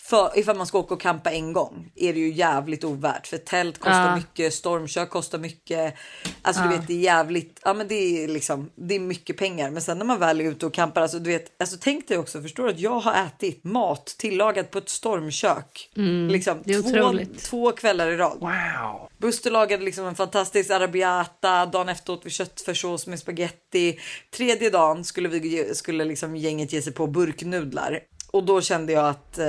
för 0.09 0.39
ifall 0.39 0.57
man 0.57 0.67
ska 0.67 0.77
åka 0.79 0.93
och 0.93 1.01
campa 1.01 1.31
en 1.31 1.53
gång 1.53 1.91
är 1.95 2.13
det 2.13 2.19
ju 2.19 2.31
jävligt 2.33 2.83
ovärt 2.83 3.27
för 3.27 3.37
tält 3.37 3.77
kostar 3.79 4.09
Ja. 4.09 4.15
mycket, 4.15 4.53
stormkök 4.53 5.09
kostar 5.09 5.39
mycket. 5.39 5.93
Alltså 6.41 6.63
du 6.63 6.69
Ja. 6.69 6.77
vet 6.77 6.87
det 6.87 6.93
är 6.93 6.99
jävligt, 6.99 7.59
ja 7.63 7.73
men 7.73 7.87
det 7.87 8.23
är 8.23 8.27
liksom, 8.27 8.69
det 8.75 8.95
är 8.95 8.99
mycket 8.99 9.37
pengar. 9.37 9.69
Men 9.69 9.81
sen 9.81 9.97
när 9.97 10.05
man 10.05 10.19
väl 10.19 10.41
är 10.41 10.45
ute 10.45 10.65
och 10.65 10.73
campar, 10.73 11.01
alltså 11.01 11.19
du 11.19 11.29
vet, 11.29 11.61
alltså 11.61 11.77
tänk 11.81 12.07
dig 12.07 12.17
också, 12.17 12.41
förstår 12.41 12.63
du 12.63 12.69
att 12.69 12.79
jag 12.79 12.99
har 12.99 13.25
ätit 13.25 13.63
mat 13.63 14.05
tillagat 14.17 14.71
på 14.71 14.77
ett 14.77 14.89
stormkök. 14.89 15.89
Mm, 15.97 16.27
liksom 16.27 16.63
två, 16.63 17.19
två 17.49 17.71
kvällar 17.71 18.07
i 18.07 18.17
rad. 18.17 18.37
Wow. 18.39 19.09
Buster 19.17 19.51
lagade 19.51 19.83
liksom 19.83 20.05
en 20.05 20.15
fantastisk 20.15 20.69
arrabbiata. 20.71 21.65
Dagen 21.65 21.89
efter 21.89 22.13
åt 22.13 22.25
vi 22.25 22.29
köttfärssås 22.29 23.07
med 23.07 23.19
spaghetti. 23.19 23.99
Tredje 24.31 24.69
dagen 24.69 25.03
skulle, 25.05 25.29
vi, 25.29 25.75
skulle 25.75 26.05
liksom 26.05 26.35
gänget 26.35 26.73
ge 26.73 26.81
sig 26.81 26.93
på 26.93 27.07
burknudlar. 27.07 27.99
Och 28.31 28.43
då 28.43 28.61
kände 28.61 28.93
jag 28.93 29.09
att 29.09 29.37
eh, 29.39 29.47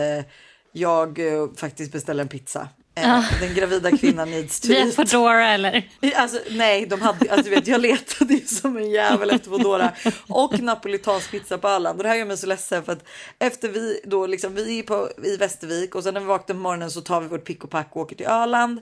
jag 0.72 1.18
eh, 1.18 1.48
faktiskt 1.56 1.92
beställde 1.92 2.22
en 2.22 2.28
pizza. 2.28 2.60
Eh, 2.94 3.14
Ah. 3.18 3.24
Den 3.40 3.54
gravida 3.54 3.96
kvinnan 3.96 4.30
needs 4.30 4.60
to 4.60 4.68
Via 4.68 4.84
eat. 4.84 4.94
Foodora 4.94 5.48
eller? 5.48 5.88
Alltså, 6.16 6.38
nej, 6.50 6.86
de 6.86 7.00
hade, 7.00 7.30
alltså, 7.30 7.50
du 7.50 7.50
vet, 7.50 7.66
jag 7.66 7.80
letade 7.80 8.34
ju 8.34 8.46
som 8.46 8.76
en 8.76 8.90
jävel 8.90 9.30
efter 9.30 9.50
Foodora 9.50 9.92
och 10.28 10.60
napolitansk 10.60 11.30
pizza 11.30 11.58
på 11.58 11.68
Öland. 11.68 11.98
Och 11.98 12.02
det 12.02 12.08
här 12.08 12.16
gör 12.16 12.24
mig 12.24 12.36
så 12.36 12.46
ledsen 12.46 12.84
för 12.84 12.92
att 12.92 13.04
efter 13.38 13.68
vi 13.68 14.00
då 14.04 14.26
liksom, 14.26 14.54
vi 14.54 14.78
är 14.78 14.82
på, 14.82 15.08
i 15.24 15.36
Västervik 15.36 15.94
och 15.94 16.02
sen 16.02 16.14
när 16.14 16.20
vi 16.20 16.26
vaknar 16.26 16.54
på 16.54 16.60
morgonen 16.60 16.90
så 16.90 17.00
tar 17.00 17.20
vi 17.20 17.28
vårt 17.28 17.44
pick 17.44 17.64
och 17.64 17.70
pack 17.70 17.88
och 17.90 18.02
åker 18.02 18.16
till 18.16 18.26
Öland. 18.26 18.80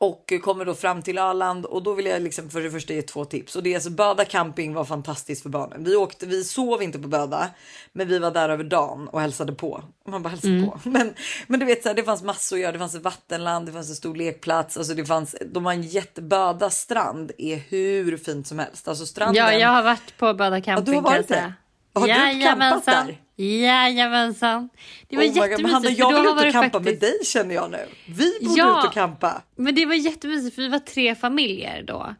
Och 0.00 0.32
kommer 0.42 0.64
då 0.64 0.74
fram 0.74 1.02
till 1.02 1.18
Öland 1.18 1.64
och 1.66 1.82
då 1.82 1.94
vill 1.94 2.06
jag 2.06 2.22
liksom 2.22 2.50
för 2.50 2.60
det 2.60 2.70
första 2.70 2.92
ge 2.94 3.02
två 3.02 3.24
tips. 3.24 3.56
Och 3.56 3.62
det 3.62 3.70
är 3.70 3.74
alltså 3.74 3.90
Böda 3.90 4.24
camping 4.24 4.74
var 4.74 4.84
fantastiskt 4.84 5.42
för 5.42 5.48
barnen. 5.50 5.84
Vi 5.84 5.96
åkte, 5.96 6.26
vi 6.26 6.44
sov 6.44 6.82
inte 6.82 6.98
på 6.98 7.08
Böda, 7.08 7.48
men 7.92 8.08
vi 8.08 8.18
var 8.18 8.30
där 8.30 8.48
över 8.48 8.64
dagen 8.64 9.08
och 9.08 9.20
hälsade 9.20 9.52
på. 9.52 9.84
Man 10.08 10.22
bara 10.22 10.28
hälsade 10.28 10.54
Mm. 10.54 10.70
på. 10.70 10.78
Men, 10.88 11.14
men 11.46 11.60
du 11.60 11.66
vet 11.66 11.82
så 11.82 11.88
här, 11.88 11.96
det 11.96 12.02
fanns 12.02 12.22
massor 12.22 12.56
att 12.56 12.62
göra. 12.62 12.72
Det 12.72 12.78
fanns 12.78 12.94
ett 12.94 13.02
vattenland, 13.02 13.66
det 13.66 13.72
fanns 13.72 13.88
en 13.90 13.96
stor 13.96 14.14
lekplats. 14.16 14.76
Alltså 14.76 14.94
det 14.94 15.04
fanns, 15.04 15.36
de 15.46 15.66
har 15.66 15.72
en 15.72 15.82
jätteböda 15.82 16.70
strand 16.70 17.32
är 17.38 17.56
hur 17.56 18.16
fint 18.16 18.46
som 18.46 18.58
helst. 18.58 18.88
Alltså 18.88 19.06
stranden. 19.06 19.36
Ja, 19.44 19.52
jag 19.52 19.68
har 19.68 19.82
varit 19.82 20.16
på 20.18 20.34
Böda 20.34 20.60
camping 20.60 20.94
Ja, 20.94 21.00
du 21.00 21.08
har 21.08 21.16
varit 21.16 21.28
det? 21.28 21.52
Har 21.94 22.06
du 22.34 22.40
campat 22.42 22.84
där? 22.86 23.16
Jajamensan. 23.36 24.68
Det 25.08 25.16
var 25.16 25.22
Oh 25.22 25.26
jättemysigt. 25.36 25.82
för 25.82 25.98
jag 25.98 26.12
vill 26.22 26.26
ut 26.26 26.46
och 26.46 26.52
campa 26.52 26.78
faktiskt- 26.78 26.84
med 27.02 27.10
dig 27.10 27.24
känner 27.24 27.54
jag 27.54 27.70
nu. 27.70 27.86
Vi 28.06 28.38
borde 28.40 28.60
Ja. 28.60 28.80
ut 28.80 28.86
och 28.86 28.92
campa. 28.92 29.42
Men 29.56 29.74
det 29.74 29.86
var 29.86 29.94
jättemysigt 29.94 30.54
för 30.54 30.62
vi 30.62 30.68
var 30.68 30.78
tre 30.78 31.14
familjer 31.14 31.82
då. 31.82 32.14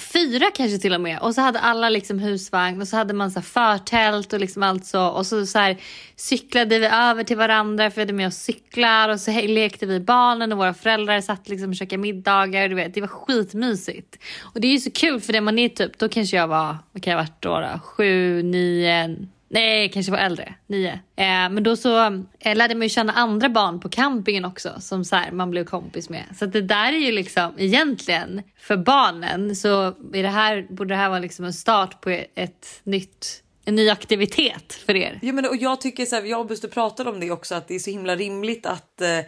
Fyra 0.00 0.50
kanske 0.54 0.78
till 0.78 0.94
och 0.94 1.00
med. 1.00 1.18
Och 1.18 1.34
så 1.34 1.40
hade 1.40 1.58
alla 1.58 1.88
liksom 1.88 2.18
husvagn 2.18 2.80
och 2.80 2.88
så 2.88 2.96
hade 2.96 3.14
man 3.14 3.30
så 3.30 3.38
här 3.38 3.44
förtält 3.44 4.32
och 4.32 4.40
liksom 4.40 4.62
allt 4.62 4.86
så. 4.86 5.06
Och 5.06 5.26
så, 5.26 5.46
så 5.46 5.58
här, 5.58 5.76
cyklade 6.16 6.78
vi 6.78 6.86
över 6.86 7.24
till 7.24 7.36
varandra 7.36 7.90
för 7.90 7.94
vi 7.94 8.02
hade 8.02 8.12
med 8.12 8.26
oss 8.26 8.36
cyklar. 8.36 9.08
Och 9.08 9.20
så 9.20 9.30
lekte 9.30 9.86
vi 9.86 10.00
barnen 10.00 10.52
och 10.52 10.58
våra 10.58 10.74
föräldrar 10.74 11.20
satt 11.20 11.48
liksom 11.48 11.68
och 11.68 11.76
käkade 11.76 12.02
middagar. 12.02 12.68
Du 12.68 12.74
vet, 12.74 12.94
det 12.94 13.00
var 13.00 13.08
skitmysigt. 13.08 14.18
Och 14.42 14.60
det 14.60 14.68
är 14.68 14.72
ju 14.72 14.78
så 14.78 14.90
kul 14.90 15.20
för 15.20 15.32
det 15.32 15.40
man 15.40 15.58
är 15.58 15.68
typ, 15.68 15.98
då 15.98 16.08
kanske 16.08 16.36
jag 16.36 16.48
var, 16.48 16.76
vad 16.92 17.02
kan 17.02 17.10
jag 17.10 17.18
ha 17.18 17.24
varit 17.24 17.42
då? 17.42 17.60
då? 17.60 17.80
Sju, 17.84 18.42
nio, 18.42 19.16
Nej, 19.52 19.88
kanske 19.88 20.12
var 20.12 20.18
äldre. 20.18 20.54
Nio. 20.66 20.92
Eh, 20.92 21.24
men 21.26 21.62
då 21.62 21.76
så 21.76 22.04
eh, 22.38 22.56
lärde 22.56 22.74
man 22.74 22.82
ju 22.82 22.88
känna 22.88 23.12
andra 23.12 23.48
barn 23.48 23.80
på 23.80 23.88
campingen 23.88 24.44
också 24.44 24.70
som 24.80 25.04
så 25.04 25.16
här, 25.16 25.30
man 25.30 25.50
blev 25.50 25.64
kompis 25.64 26.08
med. 26.08 26.24
Så 26.38 26.44
att 26.44 26.52
det 26.52 26.60
där 26.60 26.92
är 26.92 26.98
ju 26.98 27.12
liksom 27.12 27.54
egentligen 27.58 28.42
för 28.58 28.76
barnen 28.76 29.56
så 29.56 29.86
är 30.12 30.22
det 30.22 30.28
här, 30.28 30.66
borde 30.70 30.94
det 30.94 30.98
här 30.98 31.08
vara 31.08 31.18
liksom 31.18 31.44
en 31.44 31.52
start 31.52 32.00
på 32.00 32.10
ett 32.34 32.80
nytt, 32.84 33.42
en 33.64 33.74
ny 33.74 33.90
aktivitet 33.90 34.72
för 34.86 34.96
er. 34.96 35.18
Ja, 35.22 35.32
men, 35.32 35.48
och 35.48 35.56
jag 35.56 35.80
tycker 35.80 36.06
så 36.06 36.16
här, 36.16 36.22
jag 36.22 36.40
och 36.40 36.46
Buster 36.46 36.68
pratade 36.68 37.10
om 37.10 37.20
det 37.20 37.30
också, 37.30 37.54
att 37.54 37.68
det 37.68 37.74
är 37.74 37.78
så 37.78 37.90
himla 37.90 38.16
rimligt 38.16 38.66
att 38.66 39.00
eh, 39.00 39.18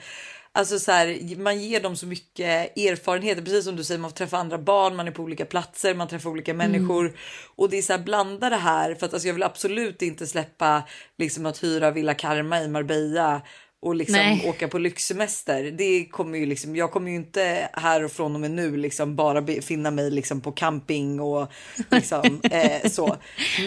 Alltså 0.57 0.79
så 0.79 0.93
här, 0.93 1.37
man 1.37 1.61
ger 1.61 1.81
dem 1.81 1.97
så 1.97 2.07
mycket 2.07 2.77
erfarenheter, 2.79 3.43
precis 3.43 3.65
som 3.65 3.77
du 3.77 3.85
säger, 3.85 4.01
man 4.01 4.11
får 4.11 4.17
träffa 4.17 4.39
andra 4.39 4.59
barn, 4.59 4.97
man 4.97 5.09
är 5.09 5.13
på 5.13 5.23
olika 5.23 5.45
platser, 5.45 5.95
man 5.95 6.09
träffar 6.09 6.31
olika 6.31 6.55
människor 6.55 7.17
och 7.57 7.71
det 7.71 7.79
är 7.79 7.83
så 7.83 7.93
här 7.93 8.01
blanda 8.01 8.51
det 8.51 8.57
här 8.57 8.95
för 8.95 9.07
att 9.07 9.13
alltså, 9.13 9.29
jag 9.29 9.35
vill 9.35 9.43
absolut 9.43 10.03
inte 10.03 10.27
släppa 10.27 10.83
liksom 11.19 11.47
att 11.47 11.65
hyra 11.65 11.91
Villa 11.91 12.15
Karma 12.15 12.63
i 12.63 12.69
Marbella 12.69 13.43
och 13.85 13.95
liksom 13.95 14.17
Nej. 14.17 14.49
åka 14.49 14.69
på 14.69 14.79
lyxsemester. 14.79 15.71
Det 15.71 16.05
kommer 16.05 16.39
ju 16.39 16.47
liksom, 16.47 16.77
jag 16.77 16.91
kommer 16.91 17.11
ju 17.11 17.17
inte 17.17 17.69
här 17.73 18.05
och 18.05 18.13
från 18.13 18.35
och 18.35 18.41
med 18.41 18.51
nu 18.51 18.77
liksom 18.77 19.17
bara 19.17 19.43
befinna 19.43 19.91
mig 19.91 20.11
liksom 20.11 20.41
på 20.41 20.53
camping 20.53 21.21
och 21.21 21.53
liksom 21.91 22.41
eh, 22.51 22.91
så. 22.91 23.17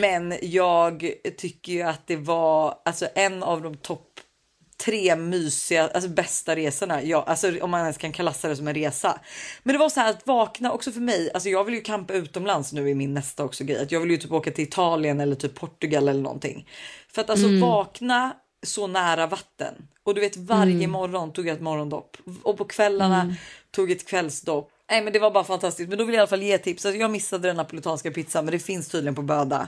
Men 0.02 0.34
jag 0.42 1.12
tycker 1.38 1.74
ju 1.74 1.82
att 1.82 2.08
det 2.08 2.16
var 2.16 2.76
alltså 2.86 3.08
en 3.16 3.44
av 3.44 3.62
de 3.62 3.78
topp 3.78 4.20
tre 4.86 5.16
mysiga, 5.16 5.88
alltså 5.88 6.10
bästa 6.10 6.56
resorna. 6.56 7.04
Ja, 7.04 7.24
alltså 7.28 7.60
om 7.62 7.72
man 7.72 7.82
ens 7.82 7.98
kan 7.98 8.12
klassa 8.12 8.48
det 8.48 8.56
som 8.56 8.68
en 8.68 8.74
resa. 8.74 9.20
Men 9.64 9.74
det 9.74 9.80
var 9.80 9.90
så 9.90 10.00
här 10.00 10.10
att 10.10 10.28
vakna 10.28 10.72
också 10.72 10.92
för 10.92 11.00
mig. 11.00 11.32
Alltså 11.34 11.50
jag 11.50 11.64
vill 11.64 11.76
ju 11.76 11.82
campa 11.82 12.14
utomlands 12.14 12.74
nu 12.74 12.90
i 12.90 12.96
min 12.96 13.14
nästa 13.14 13.44
också 13.44 13.64
grej. 13.64 13.82
Att 13.84 13.92
jag 13.92 14.00
vill 14.00 14.12
ju 14.12 14.18
typ 14.18 14.32
åka 14.32 14.52
till 14.52 14.64
Italien 14.64 15.20
eller 15.20 15.36
typ 15.36 15.56
Portugal 15.56 16.08
eller 16.08 16.22
någonting. 16.22 16.68
För 17.12 17.22
att 17.22 17.30
alltså 17.30 17.48
Mm. 17.48 17.62
vakna 17.62 18.34
så 18.66 18.88
nära 18.88 19.28
vatten 19.28 19.74
och 20.04 20.16
du 20.16 20.22
vet 20.22 20.38
varje 20.38 20.74
Mm. 20.76 20.92
morgon 20.92 21.34
tog 21.34 21.48
jag 21.48 21.56
ett 21.56 21.62
morgondopp 21.62 22.18
och 22.44 22.58
på 22.58 22.66
kvällarna 22.66 23.22
Mm. 23.22 23.36
tog 23.72 23.92
ett 23.92 24.08
kvällsdopp. 24.08 24.72
Nej, 24.90 25.02
men 25.02 25.14
det 25.14 25.20
var 25.20 25.32
bara 25.32 25.44
fantastiskt. 25.44 25.90
Men 25.90 25.98
då 25.98 26.04
vill 26.04 26.14
jag 26.14 26.20
i 26.20 26.22
alla 26.22 26.28
fall 26.28 26.44
ge 26.44 26.58
tips. 26.58 26.86
Alltså, 26.86 27.00
jag 27.00 27.12
missade 27.12 27.48
den 27.48 27.56
napolitanska 27.58 28.12
pizzan, 28.12 28.46
men 28.46 28.52
det 28.52 28.60
finns 28.60 28.88
tydligen 28.88 29.16
på 29.16 29.22
Böda. 29.22 29.68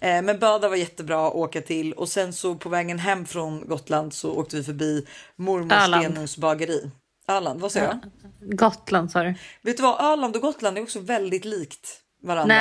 Eh, 0.00 0.22
men 0.22 0.38
Böda 0.38 0.68
var 0.68 0.76
jättebra 0.76 1.28
att 1.28 1.34
åka 1.34 1.60
till 1.60 1.92
och 1.92 2.08
sen 2.08 2.32
så 2.32 2.54
på 2.54 2.68
vägen 2.68 2.98
hem 2.98 3.26
från 3.26 3.68
Gotland 3.68 4.14
så 4.14 4.32
åkte 4.32 4.56
vi 4.56 4.62
förbi 4.62 5.06
mormor 5.36 5.72
Öland. 5.72 6.04
Stenungs 6.04 6.36
bageri. 6.36 6.90
Öland, 7.28 7.60
vad 7.60 7.72
säger 7.72 7.86
jag? 7.86 8.00
Gotland 8.56 9.10
sa 9.10 9.22
du? 9.22 9.34
Vet 9.62 9.76
du 9.76 9.82
vad, 9.82 10.00
Öland 10.00 10.36
och 10.36 10.42
Gotland 10.42 10.78
är 10.78 10.82
också 10.82 11.00
väldigt 11.00 11.44
likt 11.44 12.00
varandra. 12.22 12.54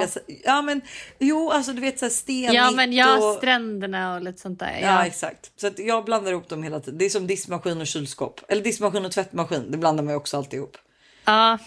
Jag 0.00 0.08
säga. 0.08 0.24
Ja, 0.44 0.62
men 0.62 0.80
jo, 1.18 1.50
alltså 1.50 1.72
du 1.72 1.80
vet 1.80 1.98
så 1.98 2.04
här 2.04 2.10
stenigt 2.10 2.54
Ja 2.54 2.70
men 2.70 2.92
ja, 2.92 3.30
och... 3.30 3.36
stränderna 3.36 4.14
och 4.14 4.22
lite 4.22 4.40
sånt 4.40 4.58
där. 4.58 4.78
Ja, 4.82 5.06
exakt. 5.06 5.52
Så 5.56 5.66
att 5.66 5.78
jag 5.78 6.04
blandar 6.04 6.32
ihop 6.32 6.48
dem 6.48 6.62
hela 6.62 6.80
tiden. 6.80 6.98
Det 6.98 7.04
är 7.04 7.10
som 7.10 7.26
diskmaskin 7.26 7.80
och 7.80 7.86
kylskåp. 7.86 8.40
Eller 8.48 8.62
diskmaskin 8.62 9.04
och 9.04 9.12
tvättmaskin. 9.12 9.70
Det 9.70 9.78
blandar 9.78 10.04
man 10.04 10.12
ju 10.12 10.16
också 10.16 10.36
alltid 10.36 10.58
ihop. 10.58 10.76
Ja. 11.24 11.58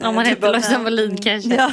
Om 0.00 0.14
man 0.14 0.26
heter 0.26 0.42
typ 0.42 0.52
Lojsan 0.54 0.84
Wallin 0.84 1.16
kanske. 1.16 1.54
Ja. 1.54 1.72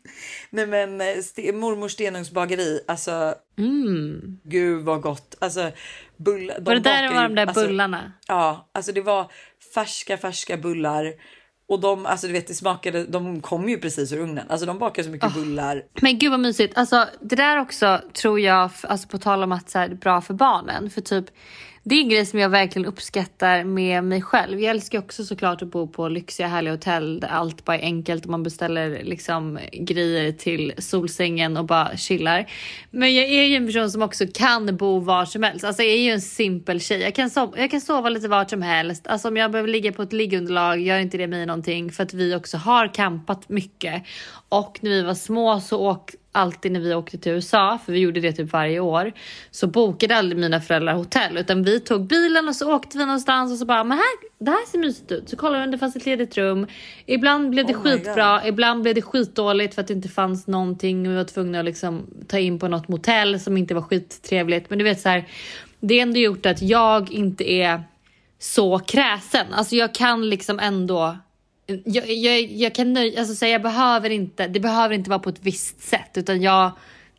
Nej 0.50 0.66
men 0.66 1.00
eh, 1.00 1.16
ste, 1.22 1.52
mormor 1.52 1.88
Stenungs 1.88 2.30
bageri, 2.30 2.80
alltså 2.88 3.34
Mm. 3.58 4.38
gud 4.44 4.84
vad 4.84 5.00
gott. 5.00 5.34
Alltså 5.40 5.70
bullar. 6.16 6.56
Var 6.60 6.74
det 6.74 6.80
där 6.80 7.12
var 7.14 7.22
de 7.22 7.34
där 7.34 7.46
alltså, 7.46 7.66
bullarna? 7.66 8.12
Ja, 8.28 8.70
alltså 8.74 8.92
det 8.92 9.00
var 9.00 9.30
färska 9.74 10.16
färska 10.18 10.56
bullar. 10.56 11.12
Och 11.68 11.80
de, 11.80 12.06
alltså 12.06 12.26
du 12.26 12.32
vet 12.32 12.46
det 12.46 12.54
smakade, 12.54 13.04
de 13.04 13.40
kom 13.40 13.68
ju 13.68 13.78
precis 13.78 14.12
ur 14.12 14.20
ugnen. 14.20 14.46
Alltså 14.48 14.66
de 14.66 14.78
bakade 14.78 15.04
så 15.04 15.10
mycket 15.10 15.26
Ah. 15.36 15.40
bullar. 15.40 15.82
Men 16.02 16.18
gud 16.18 16.30
vad 16.30 16.40
mysigt. 16.40 16.78
Alltså, 16.78 17.06
det 17.20 17.36
där 17.36 17.60
också 17.60 18.00
tror 18.12 18.40
jag, 18.40 18.70
alltså 18.82 19.08
på 19.08 19.18
tal 19.18 19.42
om 19.42 19.52
att 19.52 19.70
så 19.70 19.78
här, 19.78 19.88
det 19.88 19.94
är 19.94 19.96
bra 19.96 20.20
för 20.20 20.34
barnen. 20.34 20.90
För 20.90 21.00
typ, 21.00 21.24
det 21.86 21.94
är 21.94 22.00
en 22.00 22.08
grej 22.08 22.26
som 22.26 22.38
jag 22.38 22.48
verkligen 22.48 22.86
uppskattar 22.86 23.64
med 23.64 24.04
mig 24.04 24.22
själv. 24.22 24.60
Jag 24.60 24.70
älskar 24.70 24.98
också 24.98 25.24
såklart 25.24 25.62
att 25.62 25.68
bo 25.68 25.86
på 25.86 26.08
lyxiga 26.08 26.46
härliga 26.46 26.72
hotell 26.72 27.20
där 27.20 27.28
allt 27.28 27.64
bara 27.64 27.78
är 27.78 27.82
enkelt 27.82 28.24
och 28.24 28.30
man 28.30 28.42
beställer 28.42 29.04
liksom 29.04 29.58
grejer 29.72 30.32
till 30.32 30.72
solsängen 30.78 31.56
och 31.56 31.64
bara 31.64 31.96
chillar. 31.96 32.50
Men 32.90 33.14
jag 33.14 33.24
är 33.24 33.44
ju 33.44 33.56
en 33.56 33.66
person 33.66 33.90
som 33.90 34.02
också 34.02 34.24
kan 34.34 34.76
bo 34.76 34.98
var 34.98 35.24
som 35.24 35.42
helst. 35.42 35.64
Alltså 35.64 35.82
jag 35.82 35.92
är 35.92 36.00
ju 36.00 36.10
en 36.10 36.20
simpel 36.20 36.80
tjej. 36.80 37.00
Jag 37.00 37.14
kan, 37.14 37.30
sova, 37.30 37.58
jag 37.58 37.70
kan 37.70 37.80
sova 37.80 38.08
lite 38.08 38.28
vart 38.28 38.50
som 38.50 38.62
helst. 38.62 39.06
Alltså 39.06 39.28
om 39.28 39.36
jag 39.36 39.50
behöver 39.50 39.68
ligga 39.68 39.92
på 39.92 40.02
ett 40.02 40.12
liggunderlag 40.12 40.80
gör 40.80 40.98
inte 40.98 41.18
det 41.18 41.26
mig 41.26 41.46
någonting 41.46 41.92
för 41.92 42.02
att 42.02 42.14
vi 42.14 42.34
också 42.34 42.56
har 42.56 42.94
campat 42.94 43.48
mycket. 43.48 44.02
Och 44.48 44.78
när 44.80 44.90
vi 44.90 45.02
var 45.02 45.14
små 45.14 45.60
så 45.60 45.78
åk, 45.90 46.10
alltid 46.34 46.72
när 46.72 46.80
vi 46.80 46.94
åkte 46.94 47.18
till 47.18 47.32
USA, 47.32 47.78
för 47.84 47.92
vi 47.92 47.98
gjorde 47.98 48.20
det 48.20 48.32
typ 48.32 48.52
varje 48.52 48.80
år, 48.80 49.12
så 49.50 49.66
bokade 49.66 50.16
aldrig 50.16 50.40
mina 50.40 50.60
föräldrar 50.60 50.94
hotell 50.94 51.36
utan 51.38 51.62
vi 51.62 51.80
tog 51.80 52.06
bilen 52.06 52.48
och 52.48 52.56
så 52.56 52.74
åkte 52.74 52.98
vi 52.98 53.06
någonstans 53.06 53.52
och 53.52 53.58
så 53.58 53.64
bara, 53.64 53.84
men 53.84 53.98
här, 53.98 54.44
det 54.44 54.50
här 54.50 54.66
ser 54.66 54.78
mysigt 54.78 55.12
ut. 55.12 55.28
Så 55.28 55.36
kollade 55.36 55.58
vi 55.58 55.64
om 55.64 55.70
det 55.70 55.78
fanns 55.78 55.96
ett 55.96 56.06
ledigt 56.06 56.36
rum. 56.36 56.66
Ibland 57.06 57.50
blev 57.50 57.66
det 57.66 57.74
Oh 57.74 57.82
skitbra, 57.82 58.46
ibland 58.46 58.82
blev 58.82 58.94
det 58.94 59.02
skitdåligt 59.02 59.74
för 59.74 59.82
att 59.82 59.88
det 59.88 59.94
inte 59.94 60.08
fanns 60.08 60.46
någonting 60.46 61.06
och 61.06 61.12
vi 61.12 61.16
var 61.16 61.24
tvungna 61.24 61.58
att 61.58 61.64
liksom 61.64 62.06
ta 62.28 62.38
in 62.38 62.58
på 62.58 62.68
något 62.68 62.88
motell 62.88 63.40
som 63.40 63.56
inte 63.56 63.74
var 63.74 63.82
skittrevligt. 63.82 64.70
Men 64.70 64.78
du 64.78 64.84
vet 64.84 65.00
så 65.00 65.08
här, 65.08 65.28
det 65.80 65.94
har 65.94 66.02
ändå 66.02 66.20
gjort 66.20 66.46
att 66.46 66.62
jag 66.62 67.12
inte 67.12 67.50
är 67.50 67.82
så 68.38 68.78
kräsen. 68.78 69.46
Alltså 69.52 69.76
jag 69.76 69.94
kan 69.94 70.28
liksom 70.28 70.58
ändå 70.58 71.16
jag, 71.66 72.10
jag, 72.10 72.40
jag 72.42 72.74
kan 72.74 72.92
nöja, 72.92 73.18
alltså 73.20 73.34
säga 73.34 73.52
jag 73.52 73.62
behöver 73.62 74.10
inte, 74.10 74.48
det 74.48 74.60
behöver 74.60 74.94
inte 74.94 75.10
vara 75.10 75.20
på 75.20 75.28
ett 75.28 75.40
visst 75.40 75.82
sätt 75.82 76.10
utan 76.14 76.42
jag, 76.42 76.72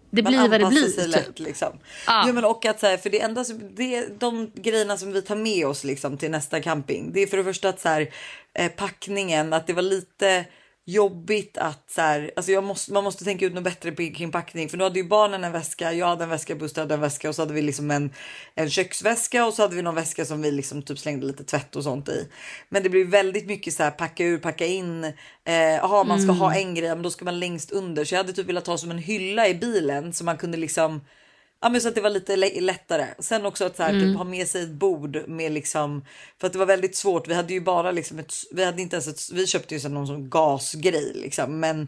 det 0.10 0.24
Man 0.24 0.34
blir 0.34 0.50
vad 0.50 0.60
det 0.60 0.66
blir. 0.66 0.88
sig 0.88 1.04
Typ. 1.04 1.16
lätt 1.16 1.40
liksom. 1.40 1.80
Ja. 2.08 2.24
Jo, 2.28 2.34
men 2.34 2.46
och 2.46 2.66
att 2.66 2.80
så 2.80 2.86
här, 2.88 2.98
för 2.98 3.10
det 3.10 3.22
enda 3.22 3.44
som, 3.44 3.76
det 3.76 4.20
de 4.20 4.52
grejerna 4.56 4.98
som 4.98 5.12
vi 5.12 5.22
tar 5.22 5.36
med 5.36 5.68
oss 5.68 5.84
liksom 5.84 6.18
till 6.18 6.32
nästa 6.32 6.62
camping. 6.62 7.12
Det 7.14 7.20
är 7.20 7.28
för 7.28 7.38
det 7.38 7.44
första 7.44 7.70
att 7.70 7.80
så 7.82 7.90
här, 7.90 8.10
eh, 8.54 8.72
packningen, 8.72 9.54
att 9.54 9.68
det 9.68 9.74
var 9.74 9.82
lite 9.82 10.46
jobbigt 10.88 11.58
att 11.58 11.92
så 11.92 12.02
här, 12.02 12.32
alltså 12.36 12.52
jag 12.52 12.64
måste, 12.64 12.94
man 12.94 13.04
måste 13.04 13.24
tänka 13.24 13.46
ut 13.46 13.54
något 13.54 13.64
bättre 13.64 13.92
kring 13.92 14.32
packning 14.32 14.70
för 14.70 14.78
nu 14.78 14.84
hade 14.84 15.00
ju 15.00 15.08
barnen 15.08 15.44
en 15.44 15.52
väska, 15.52 15.94
jag 15.94 16.08
hade 16.08 16.24
en 16.24 16.30
väska, 16.30 16.56
Buster 16.56 16.82
hade 16.82 16.94
en 16.94 17.02
väska 17.02 17.30
och 17.30 17.36
så 17.36 17.42
hade 17.42 17.54
vi 17.54 17.62
liksom 17.62 17.92
en, 17.92 18.10
en 18.56 18.70
köksväska 18.70 19.46
och 19.46 19.54
så 19.54 19.62
hade 19.62 19.76
vi 19.76 19.82
någon 19.82 19.96
väska 19.96 20.26
som 20.26 20.42
vi 20.42 20.52
liksom 20.52 20.82
typ 20.82 21.00
slängde 21.00 21.26
lite 21.26 21.44
tvätt 21.44 21.76
och 21.76 21.84
sånt 21.84 22.10
i. 22.10 22.30
Men 22.70 22.84
det 22.84 22.90
blir 22.90 23.06
väldigt 23.06 23.46
mycket 23.48 23.74
så 23.74 23.84
här 23.84 23.92
packa 23.92 24.24
ur, 24.26 24.38
packa 24.38 24.66
in. 24.66 25.04
Eh, 25.04 25.84
aha, 25.84 26.04
man 26.04 26.20
ska 26.20 26.30
Mm. 26.32 26.40
ha 26.40 26.54
en 26.56 26.76
grej, 26.76 26.90
men 26.90 27.02
då 27.02 27.10
ska 27.10 27.26
man 27.26 27.40
längst 27.40 27.72
under. 27.72 28.06
Så 28.06 28.16
jag 28.16 28.20
hade 28.20 28.34
typ 28.34 28.48
velat 28.48 28.68
ha 28.68 28.78
som 28.78 28.92
en 28.92 28.98
hylla 28.98 29.48
i 29.48 29.56
bilen 29.56 30.14
så 30.14 30.24
man 30.24 30.38
kunde 30.38 30.58
liksom 30.58 31.02
Ja 31.66 31.70
men 31.70 31.82
så 31.82 31.88
att 31.88 31.96
det 31.96 32.02
var 32.02 32.10
lite 32.10 32.36
lä- 32.36 32.62
lättare. 32.62 33.06
Sen 33.20 33.46
också 33.46 33.66
att 33.66 33.78
så 33.78 33.84
här, 33.84 33.90
Mm. 33.90 34.02
typ, 34.02 34.18
ha 34.18 34.24
med 34.24 34.48
sig 34.48 34.64
ett 34.64 34.70
bord 34.72 35.24
med 35.28 35.52
liksom 35.52 36.06
för 36.40 36.48
att 36.48 36.54
det 36.54 36.60
var 36.60 36.66
väldigt 36.66 36.96
svårt. 36.96 37.28
Vi 37.28 37.34
hade 37.34 37.54
ju 37.54 37.62
bara 37.62 37.92
liksom 37.92 38.20
ett, 38.20 38.34
vi 38.52 38.64
hade 38.66 38.82
inte 38.82 38.96
ens 38.96 39.08
ett, 39.08 39.22
vi 39.38 39.48
köpte 39.48 39.74
ju 39.74 39.80
så 39.80 39.90
någon 39.90 40.08
sån 40.08 40.30
gasgrej 40.30 41.12
liksom, 41.16 41.60
men 41.60 41.82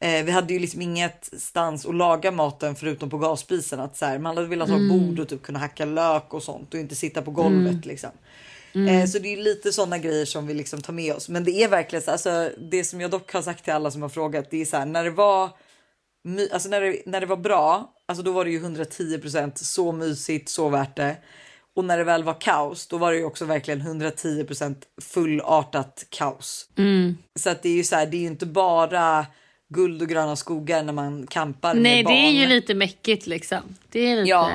eh, 0.00 0.24
vi 0.24 0.30
hade 0.30 0.52
ju 0.52 0.58
liksom 0.58 0.82
inget 0.82 1.30
stans 1.38 1.86
att 1.86 1.94
laga 1.94 2.30
maten 2.30 2.74
förutom 2.76 3.10
på 3.10 3.18
gasspisen. 3.18 3.80
Att 3.80 3.96
så 3.96 4.04
här, 4.06 4.18
man 4.18 4.36
hade 4.36 4.48
velat 4.48 4.68
ha 4.68 4.76
Mm. 4.76 4.88
bord 5.06 5.18
och 5.20 5.28
typ 5.28 5.42
kunna 5.42 5.58
hacka 5.58 5.84
lök 5.84 6.34
och 6.34 6.42
sånt 6.42 6.74
och 6.74 6.80
inte 6.80 6.94
sitta 6.94 7.22
på 7.22 7.30
golvet 7.30 7.70
Mm. 7.72 7.80
liksom. 7.84 8.10
Mm. 8.74 8.88
Eh, 8.88 9.06
så 9.06 9.18
det 9.18 9.32
är 9.32 9.36
lite 9.36 9.72
sådana 9.72 9.98
grejer 9.98 10.24
som 10.24 10.46
vi 10.46 10.54
liksom 10.54 10.80
tar 10.82 10.92
med 10.92 11.14
oss. 11.14 11.28
Men 11.28 11.44
det 11.44 11.50
är 11.62 11.68
verkligen 11.68 12.02
så 12.02 12.10
alltså, 12.10 12.50
det 12.70 12.84
som 12.84 13.00
jag 13.00 13.10
dock 13.10 13.32
har 13.32 13.42
sagt 13.42 13.64
till 13.64 13.72
alla 13.72 13.90
som 13.90 14.02
har 14.02 14.08
frågat. 14.08 14.50
Det 14.50 14.60
är 14.60 14.64
så 14.64 14.76
här 14.76 14.86
när 14.86 15.04
det 15.04 15.10
var 15.10 15.50
alltså 16.52 16.68
när 16.68 16.80
det, 16.80 17.02
när 17.06 17.20
det 17.20 17.26
var 17.26 17.36
bra, 17.36 17.94
alltså 18.06 18.22
då 18.22 18.32
var 18.32 18.44
det 18.44 18.50
ju 18.50 18.60
110% 18.60 19.52
så 19.54 19.92
mysigt, 19.92 20.48
så 20.48 20.68
värt 20.68 20.96
det. 20.96 21.16
Och 21.76 21.84
när 21.84 21.98
det 21.98 22.04
väl 22.04 22.24
var 22.24 22.40
kaos, 22.40 22.86
då 22.86 22.98
var 22.98 23.12
det 23.12 23.18
ju 23.18 23.24
också 23.24 23.44
verkligen 23.44 23.82
110% 23.82 24.76
fullartat 25.02 26.06
kaos. 26.10 26.68
Mm. 26.78 27.18
Så 27.38 27.50
att 27.50 27.62
det 27.62 27.68
är 27.68 27.76
ju 27.76 27.84
så 27.84 27.96
här, 27.96 28.06
det 28.06 28.16
är 28.16 28.20
ju 28.20 28.26
inte 28.26 28.46
bara 28.46 29.26
guld 29.68 30.02
och 30.02 30.08
gröna 30.08 30.36
skogar 30.36 30.82
när 30.82 30.92
man 30.92 31.26
campar 31.26 31.74
Nej 31.74 31.96
med 31.96 32.04
barn. 32.04 32.14
det 32.14 32.20
är 32.20 32.30
ju 32.30 32.46
lite 32.46 32.74
mäckigt 32.74 33.26
liksom. 33.26 33.76
Det 33.90 34.00
är 34.00 34.16
lite... 34.16 34.28
Ja, 34.30 34.50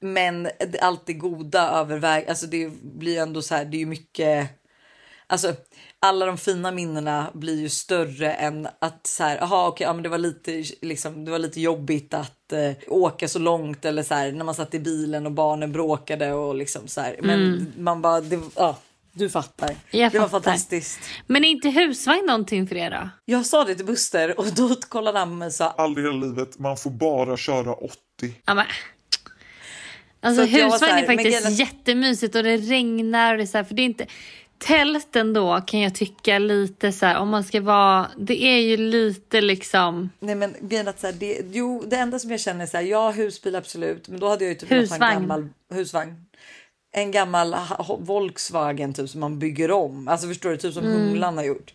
men 0.00 0.48
allt 0.80 1.06
det 1.06 1.12
goda 1.12 1.70
överväger. 1.70 2.28
Alltså 2.28 2.46
det 2.46 2.72
blir 2.82 3.12
ju 3.12 3.18
ändå 3.18 3.42
så 3.42 3.54
här. 3.54 3.64
Det 3.64 3.76
är 3.76 3.78
ju 3.78 3.86
mycket. 3.86 4.48
Alltså 5.26 5.54
alla 6.02 6.26
de 6.26 6.38
fina 6.38 6.70
minnena 6.70 7.26
blir 7.34 7.60
ju 7.60 7.68
större 7.68 8.32
än 8.32 8.68
att 8.78 9.06
så 9.06 9.22
här. 9.24 9.36
Jaha, 9.36 9.68
okej, 9.68 9.84
ja, 9.84 9.92
men 9.92 10.02
det 10.02 10.08
var 10.08 10.18
lite 10.18 10.64
liksom. 10.82 11.24
Det 11.24 11.30
var 11.30 11.38
lite 11.38 11.60
jobbigt 11.60 12.14
att 12.14 12.52
eh, 12.52 12.72
åka 12.88 13.28
så 13.28 13.38
långt 13.38 13.84
eller 13.84 14.02
så 14.02 14.14
här 14.14 14.32
när 14.32 14.44
man 14.44 14.54
satt 14.54 14.74
i 14.74 14.78
bilen 14.80 15.26
och 15.26 15.32
barnen 15.32 15.72
bråkade 15.72 16.32
och 16.32 16.54
liksom 16.54 16.88
så 16.88 17.00
här. 17.00 17.16
Men 17.22 17.40
Mm. 17.42 17.72
man 17.78 18.02
bara, 18.02 18.20
det, 18.20 18.40
ja, 18.56 18.78
du 19.12 19.30
fattar. 19.30 19.76
Jag 19.90 20.12
det 20.12 20.18
var 20.18 20.28
fattar. 20.28 20.40
fantastiskt. 20.50 21.00
Men 21.26 21.44
är 21.44 21.48
inte 21.48 21.68
husvagn 21.70 22.26
någonting 22.26 22.66
för 22.66 22.76
er 22.76 22.90
då? 22.90 23.08
Jag 23.24 23.46
sa 23.46 23.64
det 23.64 23.74
till 23.74 23.86
Buster 23.86 24.38
och 24.38 24.46
då 24.46 24.74
kollade 24.88 25.18
han 25.18 25.28
på 25.28 25.34
mig 25.34 25.46
och 25.46 25.52
sa 25.52 25.70
Aldrig 25.70 26.06
i 26.06 26.08
hela 26.08 26.26
livet, 26.26 26.58
man 26.58 26.76
får 26.76 26.90
bara 26.90 27.36
köra 27.36 27.72
80. 27.74 27.96
Ja, 28.46 28.54
men. 28.54 28.66
Alltså 30.24 30.42
husvagn 30.42 30.92
här, 30.92 31.02
är 31.02 31.06
men 31.06 31.16
faktiskt 31.16 31.42
grejen- 31.44 31.54
jättemysigt 31.54 32.34
och 32.34 32.42
det 32.42 32.56
regnar 32.56 33.32
och 33.32 33.38
det 33.38 33.44
är 33.44 33.46
så 33.46 33.58
här, 33.58 33.64
för 33.64 33.74
det 33.74 33.82
är 33.82 33.84
inte 33.84 34.06
Tälten 34.62 35.32
då 35.32 35.60
kan 35.66 35.80
jag 35.80 35.94
tycka 35.94 36.38
lite 36.38 36.92
så 36.92 37.06
här 37.06 37.18
om 37.18 37.28
man 37.28 37.44
ska 37.44 37.60
vara, 37.60 38.10
det 38.18 38.42
är 38.42 38.58
ju 38.58 38.76
lite 38.76 39.40
liksom 39.40 40.10
Nej 40.20 40.34
men 40.34 40.54
grejen 40.60 40.88
att 40.88 41.00
så 41.00 41.06
här, 41.06 41.14
det, 41.14 41.42
jo, 41.52 41.82
det 41.86 41.96
enda 41.96 42.18
som 42.18 42.30
jag 42.30 42.40
känner 42.40 42.62
är 42.62 42.66
så 42.68 42.76
här, 42.76 42.84
ja 42.84 43.10
husbil 43.10 43.56
absolut, 43.56 44.08
men 44.08 44.20
då 44.20 44.28
hade 44.28 44.44
jag 44.44 44.48
ju 44.52 44.54
typ 44.58 44.68
ha 44.68 44.76
en 44.76 44.80
Husvagn. 44.82 45.12
gammal 45.20 45.48
husvagn. 45.74 46.14
En 46.94 47.10
gammal 47.10 47.56
Volkswagen 47.98 48.94
typ 48.94 49.10
som 49.10 49.20
man 49.20 49.38
bygger 49.38 49.70
om. 49.70 50.08
Alltså 50.08 50.28
förstår 50.28 50.50
du, 50.50 50.56
typ 50.56 50.74
som 50.74 50.84
Mm. 50.84 51.00
Humlan 51.08 51.36
har 51.36 51.44
gjort. 51.44 51.74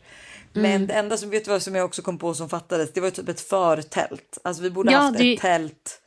Men 0.54 0.66
Mm. 0.66 0.88
det 0.88 0.94
enda 0.94 1.18
som 1.18 1.30
vet 1.30 1.46
du 1.46 1.52
vad 1.52 1.62
som 1.62 1.76
jag 1.76 1.86
också 1.86 2.02
kom 2.02 2.18
på 2.18 2.34
som 2.34 2.50
fattades, 2.50 2.94
det 2.94 3.00
var 3.02 3.08
ju 3.08 3.12
typ 3.12 3.30
ett 3.30 3.42
förtält. 3.42 4.38
Alltså 4.44 4.64
vi 4.64 4.70
borde 4.70 4.92
Ja, 4.92 4.98
haft 5.00 5.18
det- 5.18 5.34
ett 5.34 5.40
tält 5.42 6.02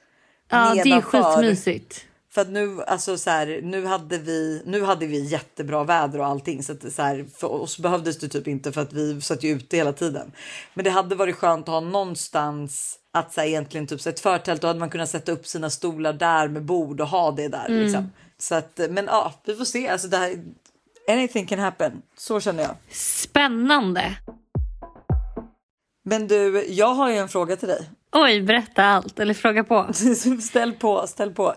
Ja 0.50 0.72
det 0.74 0.80
är 0.80 0.84
nedanför. 0.84 1.22
skitmysigt. 1.36 2.04
För 2.32 2.40
att 2.40 2.48
nu, 2.48 2.82
alltså 2.82 3.18
så 3.18 3.30
här, 3.30 3.60
nu 3.62 3.86
hade 3.86 4.18
vi, 4.18 4.62
nu 4.66 4.82
hade 4.82 5.06
vi 5.06 5.20
jättebra 5.24 5.84
väder 5.84 6.18
och 6.18 6.26
allting 6.26 6.62
så 6.62 6.72
att 6.72 6.92
så 6.92 7.02
här, 7.02 7.26
för 7.36 7.46
oss 7.52 7.78
behövdes 7.78 8.18
det 8.18 8.28
typ 8.28 8.48
inte 8.48 8.72
för 8.72 8.80
att 8.80 8.92
vi 8.92 9.20
satt 9.20 9.42
ju 9.42 9.50
ute 9.50 9.76
hela 9.76 9.92
tiden. 9.92 10.32
Men 10.74 10.84
det 10.84 10.90
hade 10.90 11.14
varit 11.14 11.36
skönt 11.36 11.68
att 11.68 11.74
ha 11.74 11.80
någonstans 11.80 12.98
att 13.12 13.32
så 13.32 13.40
här, 13.40 13.48
egentligen 13.48 13.86
typ 13.86 14.00
så 14.00 14.08
ett 14.08 14.20
förtält. 14.20 14.60
Då 14.60 14.66
hade 14.66 14.80
man 14.80 14.90
kunnat 14.90 15.10
sätta 15.10 15.32
upp 15.32 15.46
sina 15.46 15.70
stolar 15.70 16.12
där 16.12 16.48
med 16.48 16.64
bord 16.64 17.00
och 17.00 17.08
ha 17.08 17.30
det 17.30 17.48
där 17.48 17.66
Mm. 17.68 17.82
liksom. 17.82 18.10
Så 18.38 18.54
att, 18.54 18.80
men 18.90 19.06
ja, 19.06 19.34
vi 19.44 19.54
får 19.54 19.64
se. 19.64 19.88
Alltså 19.88 20.08
det 20.08 20.16
här, 20.16 20.44
anything 21.08 21.46
can 21.46 21.58
happen. 21.58 22.02
Så 22.16 22.40
känner 22.40 22.62
jag. 22.62 22.74
Spännande. 22.96 24.16
Men 26.02 26.28
du, 26.28 26.66
jag 26.68 26.94
har 26.94 27.10
ju 27.10 27.16
en 27.16 27.28
fråga 27.28 27.56
till 27.56 27.68
dig. 27.68 27.90
Oj, 28.12 28.42
berätta 28.42 28.84
allt 28.84 29.18
eller 29.20 29.34
fråga 29.34 29.64
på. 29.64 29.86
ställ 30.42 30.72
på, 30.72 31.06
ställ 31.06 31.30
på. 31.30 31.54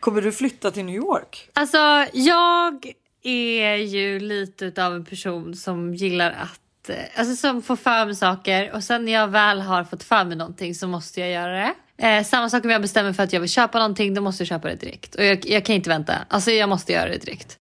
Kommer 0.00 0.22
du 0.22 0.32
flytta 0.32 0.70
till 0.70 0.84
New 0.84 0.96
York? 0.96 1.48
Alltså 1.52 2.06
jag 2.12 2.92
är 3.22 3.76
ju 3.76 4.20
lite 4.20 4.86
av 4.86 4.94
en 4.94 5.04
person 5.04 5.56
som 5.56 5.94
gillar 5.94 6.30
att, 6.30 6.88
eh, 6.90 6.96
alltså 7.16 7.36
som 7.36 7.62
får 7.62 7.76
för 7.76 8.06
mig 8.06 8.14
saker 8.14 8.72
och 8.74 8.84
sen 8.84 9.04
när 9.04 9.12
jag 9.12 9.28
väl 9.28 9.60
har 9.60 9.84
fått 9.84 10.02
för 10.02 10.24
mig 10.24 10.36
någonting 10.36 10.74
så 10.74 10.88
måste 10.88 11.20
jag 11.20 11.30
göra 11.30 11.52
det. 11.52 11.74
Eh, 12.06 12.24
samma 12.24 12.50
sak 12.50 12.64
om 12.64 12.70
jag 12.70 12.82
bestämmer 12.82 13.12
för 13.12 13.22
att 13.22 13.32
jag 13.32 13.40
vill 13.40 13.50
köpa 13.50 13.78
någonting, 13.78 14.14
då 14.14 14.20
måste 14.20 14.42
jag 14.42 14.48
köpa 14.48 14.68
det 14.68 14.74
direkt. 14.74 15.14
Och 15.14 15.24
jag, 15.24 15.46
jag 15.46 15.64
kan 15.64 15.74
inte 15.74 15.90
vänta, 15.90 16.14
alltså 16.28 16.50
jag 16.50 16.68
måste 16.68 16.92
göra 16.92 17.08
det 17.08 17.18
direkt. 17.18 17.56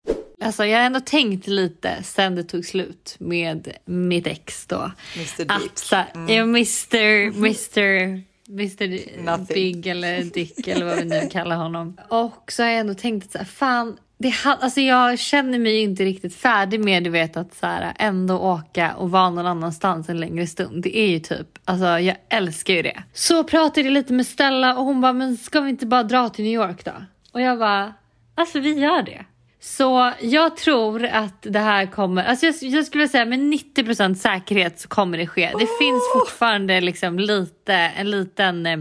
Alltså 0.41 0.65
jag 0.65 0.78
har 0.80 0.86
ändå 0.86 1.00
tänkt 1.00 1.48
lite 1.48 2.04
sen 2.04 2.36
det 2.36 2.43
tog 2.43 2.65
slut 2.65 3.15
med 3.19 3.74
mitt 3.86 4.28
ex 4.28 4.65
då. 4.65 4.91
Mr 5.15 5.38
Dick. 5.38 5.52
Att 5.52 6.15
Mm. 6.15 6.30
ja, 6.30 6.43
Mr, 6.43 7.38
Mr, 7.38 8.22
Mr 8.54 9.22
Nothing. 9.24 9.56
Big 9.56 9.88
eller 9.88 10.24
Dick 10.24 10.68
eller 10.68 10.86
vad 10.86 10.96
vi 10.96 11.06
nu 11.06 11.30
kallar 11.32 11.56
honom. 11.56 11.98
Och 12.08 12.52
så 12.52 12.63
har 12.63 12.70
jag 12.70 12.80
ändå 12.80 12.94
tänkt 12.94 13.26
att 13.26 13.32
så 13.32 13.38
här, 13.38 13.46
fan, 13.46 13.98
det, 14.18 14.34
alltså 14.46 14.82
jag 14.82 15.20
känner 15.20 15.60
mig 15.60 15.82
inte 15.82 16.04
riktigt 16.04 16.36
färdig 16.36 16.80
med 16.80 17.04
du 17.04 17.10
vet 17.10 17.38
att 17.38 17.54
så 17.56 17.66
här, 17.66 17.94
ändå 18.00 18.39
åka 18.39 18.94
och 18.96 19.12
vara 19.12 19.30
någon 19.30 19.46
annanstans 19.46 20.10
en 20.10 20.20
längre 20.20 20.48
stund. 20.48 20.84
Det 20.84 20.98
är 20.98 21.08
ju 21.08 21.20
typ, 21.20 21.48
alltså 21.66 21.86
jag 21.86 22.18
älskar 22.30 22.74
ju 22.74 22.82
det. 22.82 23.04
Så 23.13 23.44
pratade 23.44 23.82
jag 23.82 23.94
lite 23.94 24.13
med 24.13 24.28
Stella 24.28 24.78
och 24.78 24.86
hon 24.86 25.02
bara, 25.02 25.13
men 25.13 25.38
ska 25.38 25.62
vi 25.62 25.70
inte 25.70 25.86
bara 25.86 26.04
dra 26.04 26.30
till 26.30 26.46
New 26.46 26.54
York 26.54 26.86
då? 26.86 26.92
Och 27.32 27.42
jag 27.42 27.60
bara, 27.60 27.94
alltså 28.36 28.60
vi 28.60 28.74
gör 28.74 29.02
det. 29.04 29.26
Så 29.65 30.13
jag 30.19 30.58
tror 30.58 31.06
att 31.06 31.41
det 31.41 31.60
här 31.60 31.91
kommer, 31.91 32.23
alltså 32.23 32.45
jag, 32.45 32.56
jag 32.62 32.86
skulle 32.86 33.08
säga 33.08 33.26
med 33.26 33.39
90% 33.39 34.13
säkerhet 34.13 34.80
så 34.80 34.88
kommer 34.88 35.17
det 35.17 35.28
ske. 35.28 35.52
Det 35.60 35.67
finns 35.80 36.04
fortfarande 36.13 36.82
liksom 36.82 37.19
lite, 37.19 37.73
en 37.73 38.12
liten 38.12 38.65
eh, 38.65 38.78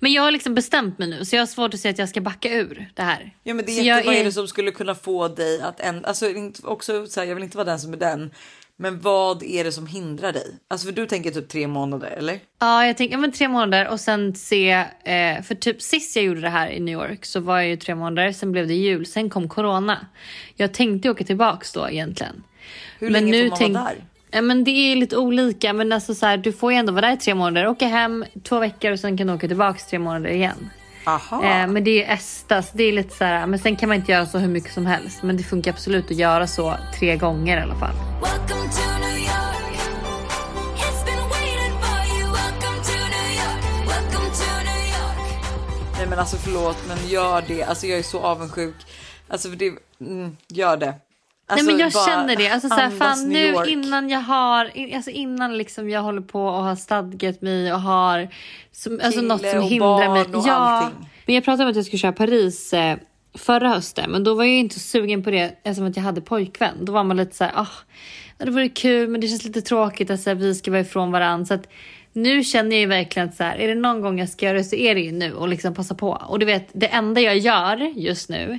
men 0.00 0.12
jag 0.12 0.22
har 0.22 0.30
liksom 0.30 0.54
bestämt 0.54 0.98
mig 0.98 1.08
nu 1.08 1.24
så 1.24 1.36
jag 1.36 1.42
har 1.42 1.46
svårt 1.46 1.74
att 1.74 1.80
säga 1.80 1.92
att 1.92 1.98
jag 1.98 2.08
ska 2.08 2.20
backa 2.20 2.54
ur 2.54 2.90
det 2.94 3.02
här. 3.02 3.34
Ja 3.42 3.54
men 3.54 3.64
det 3.64 3.78
är 3.78 3.82
jätte, 3.82 4.06
vad 4.06 4.14
är 4.14 4.24
det 4.24 4.32
som 4.32 4.48
skulle 4.48 4.70
kunna 4.70 4.94
få 4.94 5.28
dig 5.28 5.60
att 5.60 5.80
ändra, 5.80 6.08
alltså 6.08 6.26
också 6.62 7.06
så 7.06 7.20
här, 7.20 7.26
jag 7.26 7.34
vill 7.34 7.44
inte 7.44 7.56
vara 7.56 7.66
den 7.66 7.80
som 7.80 7.92
är 7.92 7.96
den, 7.96 8.30
men 8.80 9.00
vad 9.00 9.42
är 9.42 9.64
det 9.64 9.72
som 9.72 9.86
hindrar 9.86 10.32
dig? 10.32 10.56
Alltså 10.68 10.86
för 10.86 10.92
du 10.92 11.06
tänker 11.06 11.30
typ 11.30 11.48
tre 11.48 11.66
månader 11.66 12.10
eller? 12.10 12.40
Ja, 12.58 12.86
jag 12.86 12.96
tänker 12.96 13.14
ja, 13.14 13.18
men 13.18 13.32
tre 13.32 13.48
månader 13.48 13.88
och 13.88 14.00
sen 14.00 14.34
se, 14.34 14.70
eh, 15.04 15.42
för 15.42 15.54
typ 15.54 15.82
sist 15.82 16.16
jag 16.16 16.24
gjorde 16.24 16.40
det 16.40 16.48
här 16.48 16.70
i 16.70 16.80
New 16.80 16.92
York 16.92 17.24
så 17.24 17.40
var 17.40 17.58
jag 17.58 17.68
ju 17.68 17.76
tre 17.76 17.94
månader, 17.94 18.32
sen 18.32 18.52
blev 18.52 18.66
det 18.66 18.74
jul, 18.74 19.06
sen 19.06 19.30
kom 19.30 19.48
corona. 19.48 20.06
Jag 20.56 20.74
tänkte 20.74 21.10
åka 21.10 21.24
tillbaks 21.24 21.72
då 21.72 21.88
egentligen. 21.90 22.42
Hur 22.98 23.10
länge 23.10 23.50
får 23.50 23.60
man 23.60 23.72
vara 23.72 23.84
där? 23.84 24.04
Ja, 24.30 24.42
men 24.42 24.64
det 24.64 24.70
är 24.70 24.96
lite 24.96 25.16
olika, 25.16 25.72
men 25.72 25.92
alltså 25.92 26.14
så 26.14 26.26
här, 26.26 26.36
du 26.36 26.52
får 26.52 26.72
ju 26.72 26.78
ändå 26.78 26.92
vara 26.92 27.06
där 27.06 27.14
i 27.14 27.16
tre 27.16 27.34
månader, 27.34 27.66
åka 27.66 27.86
hem 27.86 28.24
två 28.42 28.58
veckor 28.58 28.92
och 28.92 29.00
sen 29.00 29.18
kan 29.18 29.26
du 29.26 29.32
åka 29.32 29.48
tillbaks 29.48 29.86
tre 29.86 29.98
månader 29.98 30.30
igen. 30.30 30.70
Aha. 31.10 31.44
Eh, 31.44 31.66
men 31.66 31.84
det 31.84 32.04
är 32.04 32.14
Estas, 32.14 32.70
det 32.72 32.84
är 32.84 32.92
lite 32.92 33.16
så 33.16 33.24
här, 33.24 33.46
men 33.46 33.58
sen 33.58 33.76
kan 33.76 33.88
man 33.88 33.98
inte 33.98 34.12
göra 34.12 34.26
så 34.26 34.38
hur 34.38 34.48
mycket 34.48 34.72
som 34.72 34.86
helst. 34.86 35.22
Men 35.22 35.36
det 35.36 35.42
funkar 35.42 35.70
absolut 35.70 36.04
att 36.04 36.16
göra 36.16 36.46
så 36.46 36.74
tre 36.98 37.16
gånger 37.16 37.58
i 37.58 37.62
alla 37.62 37.74
fall. 37.74 37.94
Nej 45.98 46.08
men 46.08 46.18
alltså 46.18 46.36
förlåt 46.36 46.76
men 46.88 47.08
gör 47.08 47.44
det, 47.46 47.62
alltså 47.62 47.86
jag 47.86 47.98
är 47.98 48.02
så 48.02 48.20
avundsjuk. 48.20 48.74
Alltså 49.28 49.48
för 49.48 49.56
det, 49.56 49.72
mm, 50.00 50.36
gör 50.48 50.76
det. 50.76 50.94
Alltså, 51.50 51.66
Nej 51.66 51.74
men 51.74 51.78
jag 51.78 51.92
bara 51.92 52.06
känner 52.06 52.36
det. 52.36 52.48
Alltså, 52.48 52.68
så 52.68 52.74
här, 52.74 52.84
andas 52.84 52.98
fan, 52.98 53.28
nu 53.28 53.54
innan 53.66 54.08
jag 54.08 54.20
har, 54.20 54.76
in- 54.76 54.96
alltså 54.96 55.10
innan 55.10 55.58
liksom 55.58 55.90
jag 55.90 56.02
håller 56.02 56.20
på 56.20 56.44
och 56.46 56.62
har 56.62 56.76
stadgat 56.76 57.42
mig 57.42 57.72
och 57.72 57.80
har 57.80 58.28
som, 58.72 59.00
alltså, 59.04 59.20
något 59.20 59.46
som 59.50 59.58
och 59.58 59.64
hindrar 59.64 60.12
mig. 60.12 60.22
och 60.22 60.44
ja, 60.46 60.52
allting. 60.52 61.08
men 61.26 61.34
jag 61.34 61.44
pratade 61.44 61.64
om 61.64 61.70
att 61.70 61.76
jag 61.76 61.84
skulle 61.84 61.98
köra 61.98 62.12
Paris 62.12 62.72
eh, 62.72 62.96
förra 63.38 63.68
hösten 63.68 64.10
men 64.10 64.24
då 64.24 64.34
var 64.34 64.44
jag 64.44 64.52
ju 64.52 64.58
inte 64.58 64.80
sugen 64.80 65.22
på 65.22 65.30
det 65.30 65.60
eftersom 65.64 65.86
att 65.86 65.96
jag 65.96 66.02
hade 66.02 66.20
pojkvän. 66.20 66.84
Då 66.84 66.92
var 66.92 67.04
man 67.04 67.16
lite 67.16 67.36
så 67.36 67.44
här, 67.44 67.52
ah, 67.56 67.68
det 68.38 68.50
vore 68.50 68.68
kul 68.68 69.08
men 69.08 69.20
det 69.20 69.28
känns 69.28 69.44
lite 69.44 69.62
tråkigt 69.62 70.10
att 70.10 70.20
så 70.20 70.30
här, 70.30 70.34
vi 70.34 70.54
ska 70.54 70.70
vara 70.70 70.80
ifrån 70.80 71.12
varandra. 71.12 71.46
Så 71.46 71.54
att, 71.54 71.68
nu 72.12 72.44
känner 72.44 72.70
jag 72.70 72.80
ju 72.80 72.86
verkligen 72.86 73.28
att 73.28 73.34
så 73.34 73.44
här, 73.44 73.56
är 73.58 73.68
det 73.68 73.74
någon 73.74 74.00
gång 74.00 74.18
jag 74.18 74.28
ska 74.28 74.46
göra 74.46 74.58
det 74.58 74.64
så 74.64 74.76
är 74.76 74.94
det 74.94 75.00
ju 75.00 75.12
nu 75.12 75.32
och 75.34 75.48
liksom 75.48 75.74
passa 75.74 75.94
på. 75.94 76.10
Och 76.28 76.38
du 76.38 76.46
vet, 76.46 76.68
det 76.72 76.86
enda 76.86 77.20
jag 77.20 77.38
gör 77.38 77.76
just 77.76 78.28
nu 78.28 78.58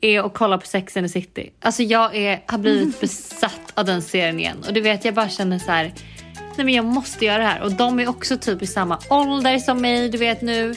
är 0.00 0.20
att 0.20 0.34
kolla 0.34 0.58
på 0.58 0.66
Sex 0.66 0.96
and 0.96 1.06
the 1.06 1.12
City. 1.12 1.52
Alltså 1.60 1.82
jag 1.82 2.16
är, 2.16 2.42
har 2.46 2.58
blivit 2.58 3.00
besatt 3.00 3.72
av 3.74 3.84
den 3.84 4.02
serien 4.02 4.40
igen. 4.40 4.64
Och 4.66 4.72
du 4.74 4.80
vet, 4.80 5.04
jag 5.04 5.14
bara 5.14 5.28
känner 5.28 5.58
så 5.58 5.70
här, 5.70 5.94
nej 6.56 6.64
men 6.64 6.68
jag 6.74 6.84
måste 6.84 7.24
göra 7.24 7.38
det 7.38 7.44
här. 7.44 7.62
Och 7.62 7.72
de 7.72 8.00
är 8.00 8.08
också 8.08 8.36
typ 8.36 8.62
i 8.62 8.66
samma 8.66 8.98
ålder 9.10 9.58
som 9.58 9.80
mig, 9.80 10.08
du 10.08 10.18
vet 10.18 10.42
nu. 10.42 10.74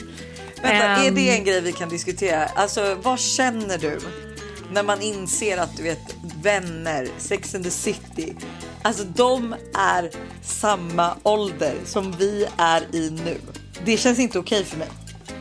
Vänta, 0.62 0.76
är 0.76 1.08
Ehm, 1.08 1.14
det 1.14 1.30
en 1.38 1.44
grej 1.44 1.60
vi 1.60 1.72
kan 1.72 1.88
diskutera? 1.88 2.44
Alltså 2.44 2.96
vad 3.02 3.20
känner 3.20 3.78
du 3.78 3.98
när 4.72 4.82
man 4.82 5.02
inser 5.02 5.58
att 5.58 5.76
du 5.76 5.82
vet 5.82 6.16
vänner, 6.42 7.08
Sex 7.18 7.54
and 7.54 7.64
the 7.64 7.70
City, 7.70 8.34
alltså 8.82 9.04
de 9.04 9.54
är 9.78 10.10
samma 10.42 11.16
ålder 11.22 11.74
som 11.84 12.12
vi 12.12 12.46
är 12.56 12.82
i 12.94 13.10
nu. 13.24 13.36
Det 13.84 13.96
känns 13.96 14.18
inte 14.18 14.38
okej 14.38 14.64
för 14.64 14.78
mig. 14.78 14.88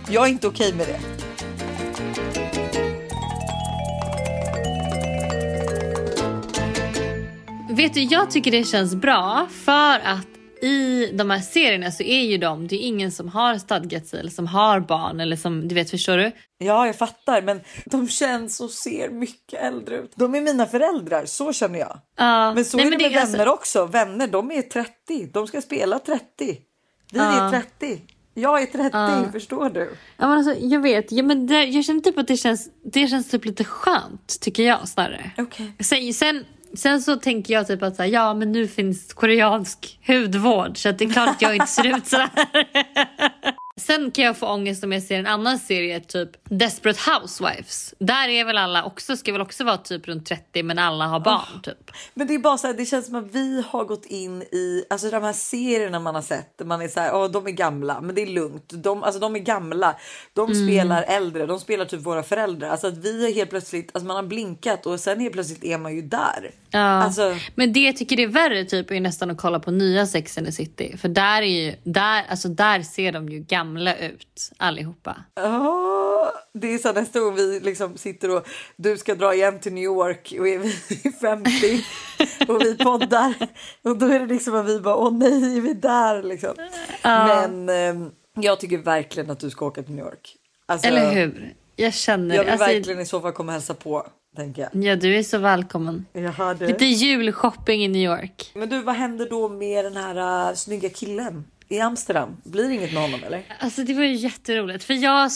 Jag 0.09 0.25
är 0.25 0.29
inte 0.29 0.47
okej 0.47 0.73
med 0.73 0.87
det. 0.87 0.99
Vet 7.79 7.93
du, 7.93 8.03
jag 8.03 8.31
tycker 8.31 8.51
det 8.51 8.63
känns 8.63 8.95
bra 8.95 9.47
för 9.65 9.99
att 9.99 10.27
i 10.61 11.05
de 11.13 11.29
här 11.29 11.39
serierna 11.39 11.91
så 11.91 12.03
är 12.03 12.21
ju 12.21 12.37
de, 12.37 12.67
det 12.67 12.75
är 12.75 12.87
ingen 12.87 13.11
som 13.11 13.27
har 13.29 13.57
stadgat 13.57 14.07
sig 14.07 14.19
eller 14.19 14.31
som 14.31 14.47
har 14.47 14.79
barn 14.79 15.19
eller 15.19 15.35
som, 15.35 15.67
du 15.67 15.75
vet, 15.75 15.89
förstår 15.89 16.17
du? 16.17 16.31
Ja, 16.57 16.85
jag 16.85 16.95
fattar, 16.95 17.41
men 17.41 17.61
de 17.85 18.07
känns 18.07 18.59
och 18.59 18.69
ser 18.71 19.09
mycket 19.09 19.61
äldre 19.61 19.97
ut. 19.97 20.11
De 20.15 20.35
är 20.35 20.41
mina 20.41 20.65
föräldrar, 20.65 21.25
så 21.25 21.53
känner 21.53 21.79
jag. 21.79 21.99
Ja. 22.17 22.53
Men 22.53 22.65
så 22.65 22.77
Nej, 22.77 22.85
är 22.85 22.89
men 22.89 22.99
det 22.99 23.03
med 23.05 23.11
det 23.13 23.21
alltså- 23.21 23.37
vänner 23.37 23.51
också. 23.51 23.85
Vänner, 23.85 24.27
de 24.27 24.51
är 24.51 24.61
30. 24.61 25.29
De 25.33 25.47
ska 25.47 25.61
spela 25.61 25.99
30. 25.99 26.21
Vi 26.37 26.55
Ja. 27.11 27.47
är 27.47 27.49
30. 27.51 28.01
Jag 28.33 28.61
är 28.61 28.65
30, 28.65 28.89
Ja. 28.93 29.25
förstår 29.31 29.69
du? 29.69 29.95
Ja, 30.17 30.27
men 30.27 30.37
alltså, 30.37 30.55
jag 30.65 30.79
vet, 30.81 31.11
ja, 31.11 31.23
men 31.23 31.47
det, 31.47 31.63
jag 31.63 31.85
känner 31.85 32.01
typ 32.01 32.17
att 32.17 32.27
det 32.27 32.37
känns, 32.37 32.69
det 32.93 33.07
känns 33.07 33.29
typ 33.29 33.45
lite 33.45 33.63
skönt 33.63 34.39
tycker 34.41 34.63
jag 34.63 34.87
snarare. 34.87 35.31
Okay. 35.37 35.67
Sen, 35.79 36.13
sen, 36.13 36.45
sen 36.73 37.01
så 37.01 37.15
tänker 37.15 37.53
jag 37.53 37.67
typ 37.67 37.83
att 37.83 37.95
så 37.95 38.03
här, 38.03 38.09
ja 38.09 38.33
men 38.33 38.51
nu 38.51 38.67
finns 38.67 39.13
koreansk 39.13 39.99
hudvård 40.07 40.77
så 40.77 40.89
att 40.89 40.97
det 40.97 41.05
är 41.05 41.09
klart 41.09 41.29
att 41.29 41.41
jag 41.41 41.55
inte 41.55 41.67
ser 41.67 41.97
ut 41.97 42.07
så 42.07 42.17
här. 42.17 42.29
Sen 43.79 44.11
kan 44.11 44.25
jag 44.25 44.37
få 44.37 44.47
ångest 44.47 44.83
om 44.83 44.91
jag 44.91 45.03
ser 45.03 45.19
en 45.19 45.27
annan 45.27 45.59
serie, 45.59 45.99
typ 45.99 46.29
Desperate 46.43 46.99
Housewives. 47.11 47.93
Där 47.99 48.27
är 48.29 48.45
väl 48.45 48.57
alla 48.57 48.83
också, 48.83 49.17
ska 49.17 49.31
väl 49.31 49.41
också 49.41 49.63
vara 49.63 49.77
typ 49.77 50.07
runt 50.07 50.25
30 50.25 50.63
men 50.63 50.79
alla 50.79 51.05
har 51.05 51.19
barn 51.19 51.61
typ. 51.63 51.91
Men 52.13 52.27
det 52.27 52.33
är 52.33 52.39
bara 52.39 52.57
så 52.57 52.67
här, 52.67 52.73
det 52.73 52.85
känns 52.85 53.05
som 53.05 53.15
att 53.15 53.35
vi 53.35 53.63
har 53.69 53.85
gått 53.85 54.05
in 54.05 54.41
i 54.41 54.85
alltså 54.89 55.09
de 55.09 55.23
här 55.23 55.33
serierna 55.33 55.99
man 55.99 56.15
har 56.15 56.21
sett. 56.21 56.61
Man 56.65 56.81
är 56.81 56.87
så 56.87 56.99
här, 56.99 57.15
åh, 57.15 57.31
de 57.31 57.47
är 57.47 57.51
gamla, 57.51 58.01
men 58.01 58.15
det 58.15 58.21
är 58.21 58.25
lugnt. 58.27 58.69
De, 58.69 59.03
alltså, 59.03 59.19
de 59.19 59.35
är 59.35 59.39
gamla. 59.39 59.95
De 60.33 60.51
Mm. 60.51 60.67
spelar 60.67 61.03
äldre. 61.03 61.45
De 61.45 61.59
spelar 61.59 61.85
typ 61.85 62.01
våra 62.01 62.23
föräldrar. 62.23 62.69
Alltså 62.69 62.87
att 62.87 62.97
vi 62.97 63.27
är 63.27 63.33
helt 63.33 63.49
plötsligt, 63.49 63.89
alltså 63.93 64.07
man 64.07 64.15
har 64.15 64.23
blinkat 64.23 64.85
och 64.85 64.99
sen 64.99 65.19
helt 65.19 65.33
plötsligt 65.33 65.63
är 65.63 65.77
man 65.77 65.95
ju 65.95 66.01
där. 66.01 66.51
Ja. 66.71 66.79
Alltså- 66.79 67.35
Men 67.55 67.73
det 67.73 67.79
jag 67.79 67.97
tycker 67.97 68.15
det 68.15 68.23
är 68.23 68.27
värre 68.27 68.65
typ 68.65 68.91
är 68.91 68.99
nästan 68.99 69.31
att 69.31 69.37
kolla 69.37 69.59
på 69.59 69.71
nya 69.71 70.05
Sex 70.05 70.37
and 70.37 70.47
the 70.47 70.51
City. 70.53 70.97
För 70.97 71.07
där, 71.09 71.41
är 71.41 71.45
ju, 71.65 71.75
där, 71.83 72.25
alltså 72.29 72.47
där 72.49 72.81
ser 72.81 73.11
de 73.11 73.29
ju 73.29 73.39
gamla 73.39 73.95
ut 73.97 74.51
allihopa. 74.57 75.15
Ja, 75.35 76.33
det 76.53 76.73
är 76.73 76.77
så 76.77 76.93
nästa 76.93 77.19
gång 77.19 77.35
vi 77.35 77.59
liksom 77.59 77.97
sitter 77.97 78.35
och 78.35 78.47
du 78.75 78.97
ska 78.97 79.15
dra 79.15 79.33
igen 79.33 79.59
till 79.59 79.73
New 79.73 79.83
York 79.83 80.33
och 80.39 80.47
är 80.47 80.57
vi 80.59 80.71
50 81.21 81.83
och 82.47 82.61
vi 82.61 82.75
poddar 82.77 83.33
och 83.83 83.97
då 83.97 84.05
är 84.05 84.19
det 84.19 84.25
liksom 84.25 84.55
att 84.55 84.65
vi 84.65 84.79
bara 84.79 84.95
åh 84.95 85.13
nej 85.13 85.57
är 85.57 85.61
vi 85.61 85.73
där 85.73 86.23
liksom. 86.23 86.53
Ja. 87.01 87.25
Men 87.27 87.69
ehm, 87.69 88.11
jag 88.35 88.59
tycker 88.59 88.77
verkligen 88.77 89.29
att 89.29 89.39
du 89.39 89.49
ska 89.49 89.65
åka 89.65 89.83
till 89.83 89.93
New 89.95 90.05
York. 90.05 90.35
Alltså, 90.65 90.87
Eller 90.87 91.11
hur? 91.11 91.53
Jag 91.75 91.93
känner 91.93 92.35
Jag 92.35 92.43
vill 92.43 92.51
alltså, 92.51 92.67
verkligen 92.67 92.99
i 92.99 93.05
så 93.05 93.21
fall 93.21 93.31
komma 93.31 93.49
och 93.51 93.53
hälsa 93.53 93.73
på 93.73 94.07
tänker 94.35 94.61
jag. 94.61 94.83
Ja, 94.83 94.95
du 94.95 95.15
är 95.15 95.23
så 95.23 95.37
välkommen. 95.37 96.05
Jaha, 96.13 96.53
du. 96.53 96.67
Lite 96.67 96.85
julshopping 96.85 97.83
i 97.83 97.87
New 97.87 98.01
York. 98.01 98.51
Men 98.55 98.69
du, 98.69 98.81
vad 98.81 98.95
händer 98.95 99.29
då 99.29 99.49
med 99.49 99.85
den 99.85 99.95
här 99.97 100.49
uh, 100.49 100.55
snygga 100.55 100.89
killen 100.89 101.45
i 101.67 101.79
Amsterdam? 101.79 102.37
Blir 102.43 102.67
det 102.67 102.73
inget 102.73 102.93
med 102.93 103.01
honom 103.01 103.23
eller? 103.23 103.43
Alltså 103.59 103.83
det 103.83 103.93
var 103.93 104.03
ju 104.03 104.13
jätteroligt 104.13 104.83
för 104.83 104.93
jag 104.93 105.31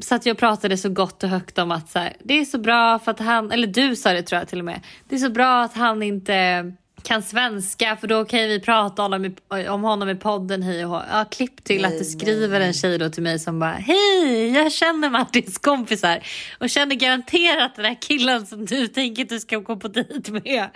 satt 0.00 0.26
och 0.26 0.38
pratade 0.38 0.76
så 0.76 0.88
gott 0.88 1.22
och 1.22 1.28
högt 1.28 1.58
om 1.58 1.70
att 1.70 1.90
så 1.90 1.98
här, 1.98 2.16
det 2.24 2.34
är 2.34 2.44
så 2.44 2.58
bra 2.58 2.98
för 2.98 3.10
att 3.10 3.20
han, 3.20 3.52
eller 3.52 3.66
du 3.66 3.96
sa 3.96 4.12
det 4.12 4.22
tror 4.22 4.38
jag 4.38 4.48
till 4.48 4.58
och 4.58 4.64
med. 4.64 4.80
Det 5.08 5.14
är 5.14 5.18
så 5.18 5.30
bra 5.30 5.62
att 5.62 5.74
han 5.74 6.02
inte 6.02 6.72
kan 7.02 7.22
svenska 7.22 7.96
för 7.96 8.06
då 8.06 8.24
kan 8.24 8.40
vi 8.40 8.60
prata 8.60 9.02
om 9.02 9.12
honom 9.12 9.34
i, 9.60 9.68
om 9.68 9.82
honom 9.82 10.08
i 10.08 10.14
podden 10.14 10.62
hej 10.62 10.84
och 10.84 10.90
hå. 10.90 11.02
Ja, 11.10 11.24
klipp 11.24 11.64
till 11.64 11.84
att 11.84 11.98
det 11.98 12.04
skriver 12.04 12.60
en 12.60 12.72
tjej 12.72 12.98
då 12.98 13.10
till 13.10 13.22
mig 13.22 13.38
som 13.38 13.58
bara 13.58 13.72
hej 13.72 14.50
jag 14.50 14.72
känner 14.72 15.10
Martins 15.10 15.58
kompisar 15.58 16.20
och 16.60 16.70
känner 16.70 16.94
garanterat 16.94 17.76
den 17.76 17.84
här 17.84 17.98
killen 18.00 18.46
som 18.46 18.66
du 18.66 18.86
tänker 18.86 19.22
att 19.22 19.28
du 19.28 19.40
ska 19.40 19.56
gå 19.56 19.76
på 19.76 19.88
dejt 19.88 20.32
med. 20.32 20.68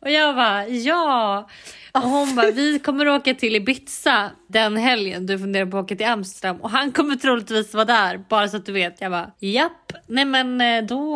Och 0.00 0.10
jag 0.10 0.36
bara 0.36 0.68
ja. 0.68 1.48
Och 1.92 2.00
hon 2.00 2.36
bara 2.36 2.50
vi 2.50 2.78
kommer 2.78 3.08
åka 3.08 3.34
till 3.34 3.56
Ibiza 3.56 4.30
den 4.50 4.76
helgen 4.76 5.26
du 5.26 5.38
funderar 5.38 5.66
på 5.66 5.78
att 5.78 5.84
åka 5.84 5.96
till 5.96 6.06
Amsterdam 6.06 6.56
och 6.60 6.70
han 6.70 6.92
kommer 6.92 7.16
troligtvis 7.16 7.74
vara 7.74 7.84
där 7.84 8.24
bara 8.28 8.48
så 8.48 8.56
att 8.56 8.66
du 8.66 8.72
vet. 8.72 9.00
Jag 9.00 9.10
bara 9.10 9.30
japp. 9.38 9.92
Nej 10.06 10.24
men 10.24 10.60
eh, 10.60 10.84
då, 10.84 11.14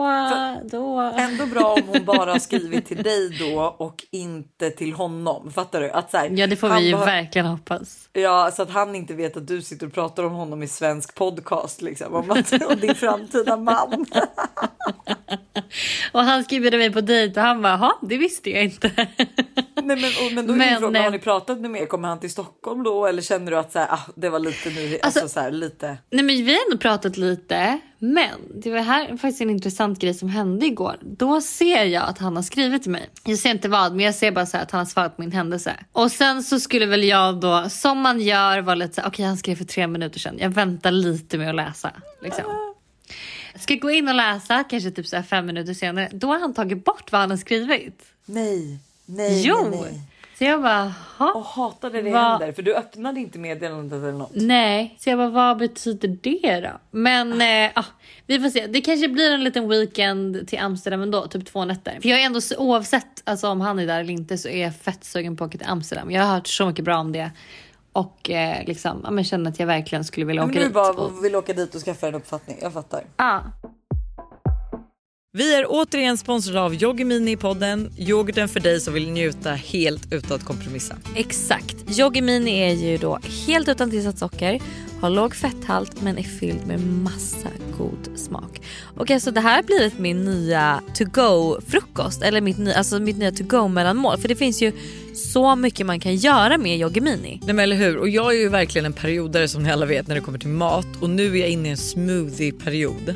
då. 0.64 0.98
Ändå 1.00 1.46
bra 1.46 1.72
om 1.74 1.82
hon 1.86 2.04
bara 2.04 2.40
skrivit 2.40 2.86
till 2.86 3.02
dig 3.02 3.36
då 3.38 3.74
och 3.78 4.04
inte 4.10 4.70
till 4.70 4.92
honom. 4.92 5.52
Fattar 5.52 5.80
du? 5.80 5.90
Att 5.90 6.10
så 6.10 6.16
här, 6.16 6.30
Ja 6.32 6.46
det 6.46 6.56
får 6.56 6.68
vi 6.68 6.86
ju 6.86 6.92
bara- 6.92 7.04
verkligen 7.04 7.46
hoppas. 7.46 8.08
Ja, 8.12 8.50
så 8.54 8.62
att 8.62 8.70
han 8.70 8.94
inte 8.94 9.14
vet 9.14 9.36
att 9.36 9.46
du 9.46 9.62
sitter 9.62 9.86
och 9.86 9.92
pratar 9.94 10.22
om 10.24 10.32
honom 10.32 10.62
i 10.62 10.68
svensk 10.68 11.14
podcast 11.14 11.82
liksom. 11.82 12.14
Om, 12.14 12.30
att, 12.30 12.62
om 12.72 12.80
din 12.80 12.94
framtida 12.94 13.56
man. 13.56 14.06
Och 16.12 16.20
han 16.20 16.44
ska 16.44 16.60
bjuda 16.60 16.76
mig 16.76 16.92
på 16.92 17.00
dejt 17.00 17.40
och 17.40 17.46
han 17.46 17.62
bara 17.62 17.72
"Jaha, 17.72 17.92
det 18.02 18.16
visste 18.16 18.50
jag 18.50 18.64
inte. 18.64 18.90
Nej, 18.96 19.96
men, 19.96 19.96
och, 20.26 20.32
men 20.34 20.46
då 20.46 20.52
är 20.52 20.56
Men, 20.56 20.68
min 20.68 20.78
fråga, 20.78 20.98
eh, 20.98 21.04
har 21.04 21.10
ni 21.10 21.18
pratat 21.18 21.58
nu 21.60 21.68
mer? 21.68 21.86
Kommer 21.86 22.08
han 22.08 22.20
till 22.20 22.30
Stockholm 22.30 22.82
då? 22.82 23.06
Eller 23.06 23.21
känner 23.22 23.50
du 23.50 23.58
att 23.58 23.72
så 23.72 23.78
här, 23.78 23.88
ah, 23.90 24.00
det 24.14 24.28
var 24.28 24.38
lite 24.38 24.70
nu, 24.70 24.98
alltså, 25.02 25.28
så 25.28 25.40
här, 25.40 25.50
lite. 25.50 25.98
Nej 26.10 26.24
men 26.24 26.44
vi 26.44 26.52
har 26.54 26.60
ändå 26.66 26.78
pratat 26.78 27.16
lite. 27.16 27.78
Men 27.98 28.30
det 28.54 28.70
var 28.70 28.78
här 28.78 29.06
faktiskt 29.08 29.40
en 29.40 29.50
intressant 29.50 29.98
grej 29.98 30.14
som 30.14 30.28
hände 30.28 30.66
igår. 30.66 30.96
Då 31.00 31.40
ser 31.40 31.84
jag 31.84 32.02
att 32.04 32.18
han 32.18 32.36
har 32.36 32.42
skrivit 32.42 32.82
till 32.82 32.90
mig. 32.90 33.10
Jag 33.24 33.38
ser 33.38 33.50
inte 33.50 33.68
vad 33.68 33.92
men 33.96 34.04
jag 34.04 34.14
ser 34.14 34.30
bara 34.30 34.46
så 34.46 34.56
att 34.56 34.70
han 34.70 34.78
har 34.78 34.86
svarat 34.86 35.16
på 35.16 35.22
min 35.22 35.32
händelse. 35.32 35.76
Och 35.92 36.12
sen 36.12 36.42
så 36.42 36.60
skulle 36.60 36.86
väl 36.86 37.04
jag 37.04 37.40
då 37.40 37.68
som 37.70 37.98
man 37.98 38.20
gör 38.20 38.60
vara 38.60 38.74
lite 38.74 38.94
så 38.94 39.00
här, 39.00 39.08
okej 39.08 39.24
han 39.24 39.36
skrev 39.36 39.56
för 39.56 39.64
tre 39.64 39.86
minuter 39.86 40.20
sedan. 40.20 40.36
Jag 40.38 40.50
väntar 40.50 40.90
lite 40.90 41.38
med 41.38 41.48
att 41.48 41.54
läsa. 41.54 41.92
Liksom. 42.22 42.44
Ska 43.58 43.74
gå 43.74 43.90
in 43.90 44.08
och 44.08 44.14
läsa 44.14 44.64
kanske 44.64 44.90
typ 44.90 45.06
så 45.06 45.22
fem 45.22 45.46
minuter 45.46 45.74
senare. 45.74 46.08
Då 46.12 46.26
har 46.26 46.38
han 46.38 46.54
tagit 46.54 46.84
bort 46.84 47.12
vad 47.12 47.20
han 47.20 47.30
har 47.30 47.36
skrivit. 47.36 48.02
Nej, 48.24 48.78
nej, 49.06 49.42
Jo. 49.46 49.56
nej, 49.70 49.80
nej. 49.80 50.00
Så 50.38 50.44
jag 50.44 50.62
bara, 50.62 50.94
"Ha?" 51.18 51.32
Och 51.32 51.44
hatade 51.44 52.02
det 52.02 52.10
Vad- 52.10 52.22
händer. 52.30 52.52
För 52.52 52.62
du 52.62 52.74
öppnade 52.74 53.20
inte 53.20 53.38
meddelandet 53.38 53.98
eller 54.02 54.12
något. 54.12 54.30
Nej, 54.34 54.96
så 55.00 55.10
jag 55.10 55.18
bara 55.18 55.28
vad 55.30 55.58
betyder 55.58 56.08
det 56.22 56.60
då? 56.60 56.70
Men 56.90 57.32
eh, 57.42 57.70
ah, 57.74 57.84
vi 58.26 58.40
får 58.40 58.48
se. 58.48 58.66
Det 58.66 58.80
kanske 58.80 59.08
blir 59.08 59.32
en 59.32 59.44
liten 59.44 59.68
weekend 59.68 60.48
till 60.48 60.58
Amsterdam 60.58 61.02
ändå, 61.02 61.26
typ 61.26 61.46
två 61.46 61.64
nätter. 61.64 61.98
För 62.02 62.08
jag 62.08 62.20
är 62.22 62.26
ändå 62.26 62.40
oavsett 62.58 63.22
alltså, 63.24 63.48
om 63.48 63.60
han 63.60 63.78
är 63.78 63.86
där 63.86 64.00
eller 64.00 64.12
inte 64.12 64.38
så 64.38 64.48
är 64.48 64.62
jag 64.62 64.76
fett 64.76 65.04
sugen 65.04 65.36
på 65.36 65.44
att 65.44 65.48
åka 65.50 65.58
till 65.58 65.66
Amsterdam. 65.70 66.10
Jag 66.10 66.22
har 66.22 66.34
hört 66.34 66.46
så 66.46 66.66
mycket 66.66 66.84
bra 66.84 66.96
om 66.98 67.12
det 67.12 67.30
och 67.92 68.30
eh, 68.30 68.64
liksom 68.66 69.00
ja, 69.04 69.10
men 69.10 69.24
känner 69.24 69.50
att 69.50 69.58
jag 69.58 69.66
verkligen 69.66 70.04
skulle 70.04 70.26
vilja 70.26 70.42
Men 70.42 70.50
åka 70.50 70.58
du 70.58 70.64
dit. 70.64 70.74
bara 70.74 70.92
Och, 70.92 71.24
vill 71.24 71.36
åka 71.36 71.52
dit 71.52 71.74
och 71.74 71.80
skaffa 71.80 72.08
en 72.08 72.14
uppfattning. 72.14 72.58
Jag 72.62 72.72
fattar. 72.72 73.02
ah. 73.16 73.38
Vi 75.34 75.54
är 75.54 75.66
återigen 75.68 76.18
sponsrade 76.18 76.60
av 76.60 76.74
Yoggi 76.74 77.04
Mini 77.04 77.30
i 77.30 77.36
podden. 77.36 77.92
Yoghurten 77.96 78.48
för 78.48 78.60
dig 78.60 78.80
som 78.80 78.94
vill 78.94 79.10
njuta 79.10 79.50
helt 79.52 80.12
utan 80.12 80.36
att 80.36 80.44
kompromissa. 80.44 80.96
Exakt. 81.16 81.98
Yoggi 81.98 82.22
Mini 82.22 82.60
är 82.60 82.74
ju 82.74 82.98
då 82.98 83.18
helt 83.46 83.68
utan 83.68 83.90
tillsatt 83.90 84.18
socker, 84.18 84.60
har 85.02 85.10
låg 85.10 85.34
fetthalt 85.34 86.02
men 86.02 86.18
är 86.18 86.22
fylld 86.22 86.66
med 86.66 86.80
massa 86.86 87.48
god 87.78 88.18
smak. 88.18 88.60
Och 88.96 89.10
alltså 89.10 89.30
det 89.30 89.40
här 89.40 89.56
har 89.56 89.62
blivit 89.62 89.98
min 89.98 90.24
nya 90.24 90.80
to 90.94 91.04
go 91.04 91.60
frukost 91.68 92.22
eller 92.22 92.40
mitt, 92.40 92.56
nya- 92.58 92.74
alltså 92.74 92.98
mitt 93.00 93.16
nya 93.18 93.32
to 93.32 93.44
go 93.44 93.68
mellanmål 93.68 94.18
för 94.18 94.28
det 94.28 94.34
finns 94.36 94.62
ju 94.62 94.72
så 95.14 95.56
mycket 95.56 95.86
man 95.86 96.00
kan 96.00 96.16
göra 96.16 96.58
med 96.58 96.78
Yoggi 96.80 97.00
Mini. 97.00 97.40
Nej 97.44 97.54
men 97.54 97.58
eller 97.58 97.76
hur? 97.76 97.96
Och 97.96 98.08
jag 98.08 98.34
är 98.34 98.38
ju 98.40 98.48
verkligen 98.48 98.86
en 98.86 98.92
periodare 98.92 99.48
som 99.48 99.62
ni 99.62 99.70
alla 99.72 99.86
vet 99.86 100.06
när 100.08 100.14
det 100.14 100.20
kommer 100.20 100.38
till 100.38 100.48
mat 100.48 100.86
och 101.00 101.10
nu 101.10 101.32
är 101.36 101.40
jag 101.40 101.48
inne 101.48 101.68
i 101.68 101.70
en 101.70 101.76
smoothie-period. 101.76 103.14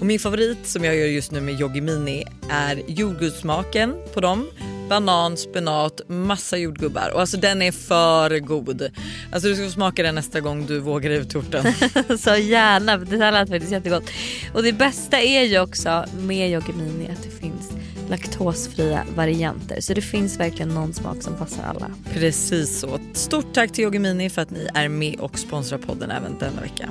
Och 0.00 0.06
min 0.06 0.18
favorit 0.18 0.58
som 0.66 0.84
jag 0.84 0.96
gör 0.96 1.06
just 1.06 1.30
nu 1.32 1.40
med 1.40 1.60
Yoggi 1.60 1.80
Mini 1.80 2.24
är 2.50 2.82
jordgubbssmaken 2.86 3.94
på 4.14 4.20
dem. 4.20 4.46
Banan, 4.90 5.36
spenat, 5.36 6.00
massa 6.06 6.56
jordgubbar 6.56 7.10
och 7.14 7.20
alltså 7.20 7.36
den 7.36 7.62
är 7.62 7.72
för 7.72 8.38
god. 8.38 8.90
Alltså 9.32 9.48
du 9.48 9.54
ska 9.54 9.64
få 9.64 9.70
smaka 9.70 10.02
den 10.02 10.14
nästa 10.14 10.40
gång 10.40 10.66
du 10.66 10.78
vågar 10.78 11.10
ut 11.10 11.30
torten. 11.30 11.64
så 12.18 12.36
gärna, 12.36 12.96
det 12.96 13.16
här 13.16 13.32
lät 13.32 13.48
faktiskt 13.48 13.72
jättegott. 13.72 14.10
Och 14.54 14.62
det 14.62 14.72
bästa 14.72 15.20
är 15.20 15.42
ju 15.42 15.60
också 15.60 16.04
med 16.18 16.50
Yoggi 16.50 16.72
Mini 16.72 17.10
att 17.10 17.22
det 17.22 17.30
finns 17.30 17.72
laktosfria 18.08 19.04
varianter. 19.14 19.80
Så 19.80 19.94
det 19.94 20.02
finns 20.02 20.40
verkligen 20.40 20.68
någon 20.68 20.94
smak 20.94 21.22
som 21.22 21.36
passar 21.36 21.62
alla. 21.64 21.90
Precis 22.12 22.80
så. 22.80 22.98
Stort 23.12 23.54
tack 23.54 23.72
till 23.72 23.84
Yoggi 23.84 23.98
Mini 23.98 24.30
för 24.30 24.42
att 24.42 24.50
ni 24.50 24.68
är 24.74 24.88
med 24.88 25.20
och 25.20 25.38
sponsrar 25.38 25.78
podden 25.78 26.10
även 26.10 26.38
denna 26.38 26.60
vecka. 26.60 26.90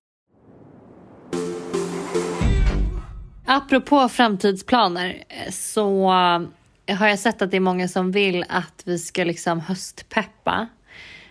Apropå 3.53 4.09
framtidsplaner 4.09 5.23
eh, 5.29 5.51
så 5.51 6.09
har 6.89 7.07
jag 7.07 7.19
sett 7.19 7.41
att 7.41 7.51
det 7.51 7.57
är 7.57 7.61
många 7.61 7.87
som 7.87 8.11
vill 8.11 8.45
att 8.49 8.81
vi 8.85 8.99
ska 8.99 9.23
liksom 9.23 9.59
höstpeppa. 9.59 10.67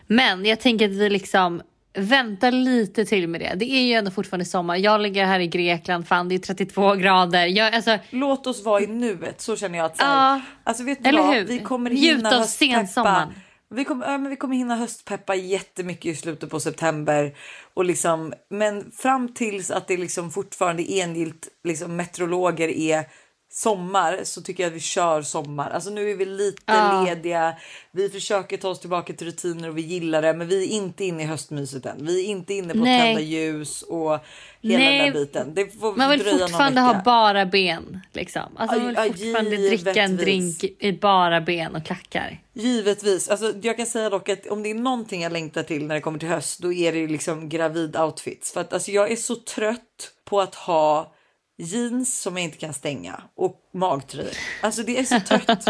Men 0.06 0.44
jag 0.44 0.60
tänker 0.60 0.84
att 0.84 0.94
vi 0.94 1.10
liksom 1.10 1.62
väntar 1.94 2.50
lite 2.50 3.04
till 3.04 3.28
med 3.28 3.40
det. 3.40 3.52
Det 3.56 3.72
är 3.72 3.82
ju 3.82 3.92
ändå 3.92 4.10
fortfarande 4.10 4.44
sommar. 4.44 4.76
Jag 4.76 5.00
ligger 5.00 5.24
här 5.24 5.40
i 5.40 5.46
Grekland, 5.46 6.08
fan 6.08 6.28
det 6.28 6.34
är 6.34 6.38
32 6.38 6.94
grader. 6.94 7.46
Jag, 7.46 7.74
alltså, 7.74 7.98
Låt 8.10 8.46
oss 8.46 8.64
vara 8.64 8.80
i 8.80 8.86
nuet, 8.86 9.40
så 9.40 9.56
känner 9.56 9.78
jag 9.78 9.84
att 9.86 9.96
så 9.96 10.04
här, 10.04 10.36
Ja, 10.36 10.40
alltså 10.64 10.84
vet 10.84 11.04
du 11.04 11.12
vad? 11.12 11.34
hur? 11.34 11.44
Vi 11.44 11.58
kommer 11.58 11.90
Njut 11.90 12.18
hinna 12.18 12.28
av 12.28 12.38
höstpeppa. 12.38 13.28
Vi 13.74 13.84
kommer, 13.84 14.06
ja, 14.06 14.18
men 14.18 14.30
vi 14.30 14.36
kommer 14.36 14.56
hinna 14.56 14.76
höstpeppa 14.76 15.34
jättemycket 15.34 16.04
i 16.06 16.14
slutet 16.14 16.50
på 16.50 16.60
september. 16.60 17.36
Och 17.74 17.84
liksom, 17.84 18.32
men 18.48 18.90
fram 18.90 19.34
tills 19.34 19.70
att 19.70 19.88
det 19.88 19.96
liksom 19.96 20.30
fortfarande 20.30 20.92
engilt 20.92 21.48
liksom 21.64 21.96
meteorologer 21.96 22.68
är 22.68 23.06
sommar 23.53 24.20
så 24.24 24.42
tycker 24.42 24.62
jag 24.62 24.70
att 24.70 24.76
vi 24.76 24.80
kör 24.80 25.22
sommar. 25.22 25.70
Alltså 25.70 25.90
nu 25.90 26.11
är 26.11 26.14
vi 26.14 26.24
lite 26.24 26.62
Ja. 26.66 27.05
lediga. 27.05 27.57
Vi 27.92 28.09
försöker 28.09 28.57
ta 28.57 28.68
oss 28.68 28.80
tillbaka 28.80 29.12
till 29.12 29.26
rutiner 29.26 29.68
och 29.68 29.78
vi 29.78 29.82
gillar 29.82 30.22
det. 30.22 30.34
Men 30.34 30.48
vi 30.48 30.64
är 30.64 30.68
inte 30.68 31.05
inne 31.05 31.22
i 31.22 31.26
höstmyset 31.26 31.86
än. 31.86 32.07
Vi 32.07 32.24
är 32.24 32.28
inte 32.28 32.55
inne 32.55 32.72
på 32.72 32.78
Nej. 32.78 33.01
tända 33.01 33.20
ljus 33.20 33.82
och 33.82 34.18
hela 34.62 34.78
Nej. 34.78 35.11
den 35.11 35.12
där 35.12 35.20
biten. 35.55 35.96
Man 35.96 36.11
vill 36.11 36.20
fortfarande 36.24 36.80
ha 36.80 37.03
bara 37.05 37.46
ben. 37.46 38.01
Liksom. 38.12 38.57
Alltså, 38.57 38.78
man 38.78 38.86
vill 38.86 38.96
fortfarande 38.96 39.57
dricka 39.57 40.03
en 40.03 40.11
givetvis. 40.11 40.59
drink 40.59 40.76
i 40.78 40.92
bara 40.92 41.40
ben 41.40 41.74
och 41.76 41.84
klackar. 41.84 42.40
Givetvis. 42.53 43.28
Alltså, 43.28 43.53
jag 43.62 43.76
kan 43.76 43.86
säga 43.86 44.11
dock 44.11 44.28
att 44.28 44.46
om 44.46 44.62
det 44.62 44.70
är 44.70 44.74
någonting 44.74 45.22
jag 45.22 45.32
längtar 45.32 45.62
till 45.62 45.86
när 45.86 45.94
det 45.94 46.01
kommer 46.01 46.18
till 46.18 46.28
höst, 46.28 46.61
då 46.61 46.72
är 46.72 46.92
det 46.92 47.07
liksom 47.07 47.48
gravid 47.48 47.96
outfits. 47.96 48.53
För 48.53 48.61
att 48.61 48.72
alltså, 48.72 48.90
jag 48.90 49.11
är 49.12 49.16
så 49.16 49.34
trött 49.34 50.12
på 50.24 50.40
att 50.40 50.55
ha 50.55 51.12
jeans 51.61 52.20
som 52.20 52.36
jag 52.36 52.44
inte 52.44 52.58
kan 52.58 52.74
stänga 52.74 53.22
och 53.34 53.61
magtröjor. 53.72 54.36
Alltså 54.62 54.82
det 54.82 54.98
är 54.98 55.04
så 55.04 55.20
trött. 55.20 55.66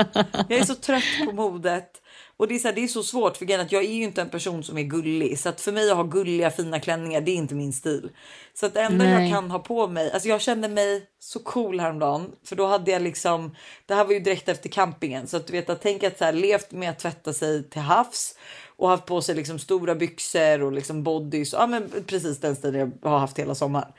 Jag 0.49 0.59
är 0.59 0.65
så 0.65 0.75
trött 0.75 1.05
på 1.27 1.33
modet. 1.33 1.97
Och 2.37 2.49
det 2.49 2.55
är, 2.55 2.59
så 2.59 2.69
här, 2.69 2.75
det 2.75 2.85
är 2.85 2.89
så 2.89 3.03
svårt 3.03 3.37
för 3.37 3.61
att 3.61 3.73
jag 3.73 3.85
är 3.85 3.93
ju 3.93 4.03
inte 4.03 4.21
en 4.21 4.29
person 4.29 4.65
som 4.65 4.79
är 4.79 4.83
gullig. 4.83 5.39
Så 5.39 5.49
att 5.49 5.61
för 5.61 5.73
mig 5.73 5.91
att 5.91 5.97
ha 5.97 6.03
gulliga 6.03 6.51
fina 6.51 6.81
klänningar, 6.81 7.21
det 7.21 7.31
är 7.31 7.35
inte 7.37 7.55
min 7.55 7.73
stil. 7.73 8.11
Så 8.55 8.67
att 8.67 8.75
det 8.75 8.81
enda 8.81 9.05
jag 9.05 9.21
Nej. 9.21 9.31
kan 9.31 9.51
ha 9.51 9.59
på 9.59 9.87
mig, 9.87 10.13
alltså 10.13 10.29
jag 10.29 10.41
kände 10.41 10.69
mig 10.69 11.03
så 11.19 11.39
cool 11.39 11.81
häromdagen. 11.81 12.33
För 12.45 12.57
då 12.57 12.67
hade 12.67 12.91
jag 12.91 13.03
liksom, 13.03 13.57
det 13.87 13.95
här 13.95 14.05
var 14.05 14.13
ju 14.13 14.21
direkt 14.21 14.49
efter 14.49 14.69
campingen. 14.69 15.27
Så 15.27 15.37
att 15.37 15.47
du 15.47 15.53
vet, 15.53 15.71
att 15.71 15.83
tänka 15.83 16.07
att 16.07 16.19
så 16.19 16.25
här, 16.25 16.33
levt 16.33 16.71
med 16.71 16.91
att 16.91 16.99
tvätta 16.99 17.33
sig 17.33 17.71
till 17.71 17.81
havs 17.81 18.35
och 18.77 18.89
haft 18.89 19.07
på 19.07 19.23
sig 19.23 19.35
liksom 19.35 19.59
stora 19.59 19.95
byxor 19.95 20.63
och 20.63 20.73
liksom 20.73 21.03
bodys. 21.03 21.53
Ja 21.53 21.67
men 21.67 21.91
precis 22.07 22.41
den 22.41 22.57
stilen 22.57 22.93
jag 23.03 23.11
har 23.11 23.19
haft 23.19 23.39
hela 23.39 23.55
sommaren. 23.55 23.93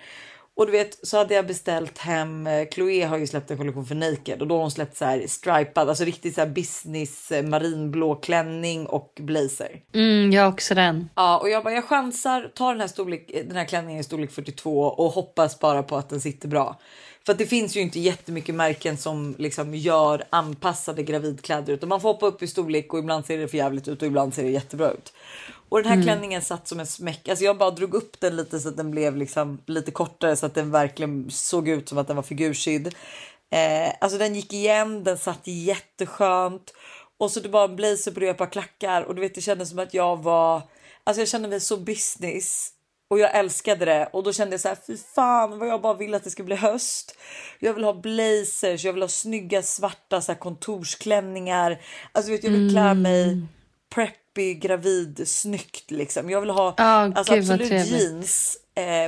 Och 0.55 0.65
du 0.65 0.71
vet 0.71 1.07
så 1.07 1.17
hade 1.17 1.33
jag 1.33 1.47
beställt 1.47 1.97
hem, 1.97 2.47
eh, 2.47 2.67
Chloé 2.73 3.03
har 3.03 3.17
ju 3.17 3.27
släppt 3.27 3.51
en 3.51 3.57
kollektion 3.57 3.85
för 3.85 3.95
Naked 3.95 4.41
och 4.41 4.47
då 4.47 4.55
har 4.55 4.61
hon 4.61 4.71
släppt 4.71 4.97
så 4.97 5.05
här 5.05 5.27
stripad, 5.27 5.89
alltså 5.89 6.03
riktigt 6.03 6.35
så 6.35 6.41
här 6.41 6.47
business 6.47 7.31
eh, 7.31 7.43
marinblå 7.43 8.15
klänning 8.15 8.85
och 8.85 9.13
blazer. 9.19 9.81
Mm, 9.93 10.31
jag 10.31 10.43
har 10.43 10.51
också 10.51 10.75
den. 10.75 11.09
Ja, 11.15 11.37
och 11.37 11.49
jag 11.49 11.63
bara 11.63 11.73
jag 11.73 11.85
chansar, 11.85 12.51
tar 12.55 12.71
den 12.71 12.81
här, 12.81 12.87
storlek, 12.87 13.31
den 13.47 13.55
här 13.55 13.65
klänningen 13.65 14.01
i 14.01 14.03
storlek 14.03 14.31
42 14.31 14.81
och 14.81 15.11
hoppas 15.11 15.59
bara 15.59 15.83
på 15.83 15.95
att 15.97 16.09
den 16.09 16.21
sitter 16.21 16.47
bra. 16.47 16.79
För 17.25 17.33
det 17.33 17.45
finns 17.45 17.75
ju 17.77 17.81
inte 17.81 17.99
jättemycket 17.99 18.55
märken 18.55 18.97
som 18.97 19.35
liksom 19.37 19.75
gör 19.75 20.23
anpassade 20.29 21.03
gravidkläder 21.03 21.73
utan 21.73 21.89
man 21.89 22.01
får 22.01 22.09
hoppa 22.13 22.25
upp 22.25 22.43
i 22.43 22.47
storlek 22.47 22.93
och 22.93 22.99
ibland 22.99 23.25
ser 23.25 23.37
det 23.37 23.47
för 23.47 23.57
jävligt 23.57 23.87
ut 23.87 24.01
och 24.01 24.07
ibland 24.07 24.33
ser 24.33 24.43
det 24.43 24.49
jättebra 24.49 24.91
ut. 24.91 25.13
Och 25.69 25.77
den 25.77 25.87
här 25.87 25.93
Mm. 25.93 26.05
klänningen 26.05 26.41
satt 26.41 26.67
som 26.67 26.79
en 26.79 26.87
smäck. 26.87 27.29
Alltså 27.29 27.45
jag 27.45 27.57
bara 27.57 27.71
drog 27.71 27.93
upp 27.93 28.19
den 28.19 28.35
lite 28.35 28.59
så 28.59 28.69
att 28.69 28.77
den 28.77 28.91
blev 28.91 29.17
liksom 29.17 29.61
lite 29.65 29.91
kortare 29.91 30.35
så 30.35 30.45
att 30.45 30.53
den 30.53 30.71
verkligen 30.71 31.31
såg 31.31 31.69
ut 31.69 31.89
som 31.89 31.97
att 31.97 32.07
den 32.07 32.15
var 32.15 32.23
figursydd. 32.23 32.87
Eh, 33.49 33.93
alltså 34.01 34.17
den 34.17 34.35
gick 34.35 34.53
igen, 34.53 35.03
den 35.03 35.17
satt 35.17 35.47
jätteskönt 35.47 36.73
och 37.17 37.31
så 37.31 37.39
det 37.39 37.49
var 37.49 37.63
en 37.69 37.75
blazer 37.75 38.11
på 38.11 38.19
det 38.19 38.25
och 38.25 38.31
ett 38.31 38.37
par 38.37 38.45
klackar 38.51 39.01
och 39.01 39.15
du 39.15 39.21
vet 39.21 39.35
det 39.35 39.41
kändes 39.41 39.69
som 39.69 39.79
att 39.79 39.93
jag 39.93 40.23
var, 40.23 40.61
alltså 41.03 41.21
jag 41.21 41.27
kände 41.27 41.47
mig 41.47 41.59
så 41.59 41.77
business 41.77 42.69
och 43.11 43.19
jag 43.19 43.35
älskade 43.35 43.85
det 43.85 44.09
och 44.13 44.23
då 44.23 44.33
kände 44.33 44.53
jag 44.53 44.61
så 44.61 44.67
här 44.67 44.77
fy 44.87 44.97
fan 45.15 45.59
vad 45.59 45.67
jag 45.67 45.81
bara 45.81 45.93
vill 45.93 46.13
att 46.13 46.23
det 46.23 46.29
ska 46.29 46.43
bli 46.43 46.55
höst. 46.55 47.17
Jag 47.59 47.73
vill 47.73 47.83
ha 47.83 47.93
blazers, 47.93 48.85
jag 48.85 48.93
vill 48.93 49.01
ha 49.01 49.09
snygga 49.09 49.63
svarta 49.63 50.21
så 50.21 50.31
här, 50.31 50.39
kontorsklänningar. 50.39 51.81
Alltså 52.11 52.31
vet, 52.31 52.43
jag 52.43 52.51
vill 52.51 52.71
klä 52.71 52.93
mig 52.93 53.41
preppy, 53.95 54.53
gravid, 54.53 55.27
snyggt 55.27 55.91
liksom. 55.91 56.29
Jag 56.29 56.41
vill 56.41 56.49
ha 56.49 56.73
Ja, 56.77 56.83
alltså, 56.83 57.33
absolut 57.33 57.71
jeans 57.71 58.57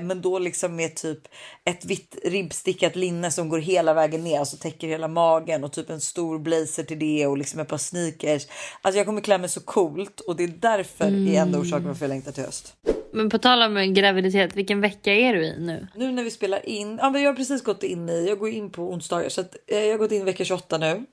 men 0.02 0.22
då 0.22 0.40
liksom 0.40 0.76
med 0.76 0.96
typ 0.96 1.20
ett 1.66 1.86
vitt 1.86 2.18
ribbstickat 2.24 2.96
linne 2.96 3.32
som 3.32 3.50
går 3.50 3.60
hela 3.60 3.94
vägen 3.94 4.24
ner, 4.24 4.40
alltså 4.40 4.58
täcker 4.58 4.88
hela 4.88 5.08
magen 5.08 5.64
och 5.64 5.72
typ 5.74 5.90
en 5.90 6.02
stor 6.02 6.40
blazer 6.40 6.84
till 6.84 7.00
det 7.00 7.28
och 7.28 7.38
liksom 7.38 7.60
ett 7.60 7.68
par 7.68 7.78
sneakers. 7.78 8.48
Alltså 8.82 8.98
jag 8.98 9.06
kommer 9.06 9.22
klä 9.22 9.38
mig 9.38 9.50
så 9.50 9.60
coolt 9.62 10.20
och 10.20 10.36
det 10.36 10.44
är 10.44 10.48
därför 10.48 11.06
är 11.06 11.42
enda 11.42 11.60
orsaken 11.60 11.88
varför 11.88 12.06
jag 12.06 12.10
längtar 12.10 12.32
till 12.32 12.44
höst. 12.44 12.76
Men 13.14 13.30
på 13.30 13.38
tal 13.38 13.62
om 13.64 13.94
graviditet, 13.94 14.56
vilken 14.56 14.82
vecka 14.82 15.14
är 15.14 15.34
du 15.34 15.46
i 15.46 15.60
nu? 15.60 15.88
Nu 15.96 16.12
när 16.12 16.24
vi 16.24 16.32
spelar 16.32 16.70
in, 16.70 16.98
ja 17.02 17.10
men 17.10 17.22
jag 17.22 17.30
har 17.30 17.36
precis 17.36 17.64
gått 17.64 17.84
in 17.84 18.10
i, 18.10 18.26
jag 18.28 18.40
går 18.40 18.50
in 18.50 18.70
på 18.72 18.82
onsdagar 18.84 19.30
så 19.30 19.42
att 19.42 19.56
eh, 19.68 19.80
jag 19.80 19.92
har 19.94 19.98
gått 19.98 20.12
in 20.12 20.22
i 20.22 20.26
vecka 20.26 20.46
28 20.46 20.78
nu. 20.78 21.06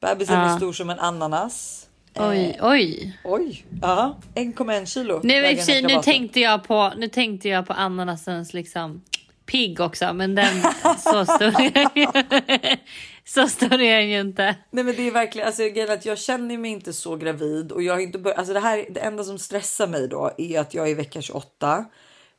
Bebisen 0.00 0.36
är 0.38 0.48
Ja. 0.50 0.56
stor 0.56 0.72
som 0.72 0.90
en 0.90 0.98
ananas. 0.98 1.86
Oj, 2.14 2.58
oj. 2.60 3.18
Oj, 3.24 3.64
ja 3.82 4.18
1,1 4.34 4.86
kilo. 4.86 5.20
Nu, 5.22 5.56
sig, 5.56 5.82
nu, 5.82 6.02
tänkte 6.02 6.40
jag 6.40 6.64
på, 6.64 6.92
nu 6.96 7.08
tänkte 7.08 7.48
jag 7.48 7.66
på 7.66 7.72
ananasens 7.72 8.54
liksom 8.54 9.02
pigg 9.46 9.80
också, 9.80 10.12
men 10.12 10.34
den 10.34 10.62
så 10.98 11.24
stor 11.24 11.52
Så 13.24 13.48
stor 13.48 13.72
är 13.72 13.98
den 13.98 14.10
ju 14.10 14.20
inte. 14.20 14.56
Nej 14.70 14.84
men 14.84 14.96
det 14.96 15.06
är 15.06 15.10
verkligen, 15.10 15.46
alltså 15.46 15.62
att 15.88 16.06
jag 16.06 16.18
känner 16.18 16.58
mig 16.58 16.70
inte 16.70 16.92
så 16.92 17.16
gravid 17.16 17.72
och 17.72 17.82
jag 17.82 17.94
har 17.94 18.00
inte 18.00 18.18
börjat, 18.18 18.38
alltså 18.38 18.54
det 18.54 18.60
här, 18.60 18.86
det 18.90 19.00
enda 19.00 19.24
som 19.24 19.38
stressar 19.38 19.86
mig 19.86 20.08
då 20.08 20.32
är 20.38 20.60
att 20.60 20.74
jag 20.74 20.86
är 20.86 20.90
i 20.90 20.94
vecka 20.94 21.22
28. 21.22 21.84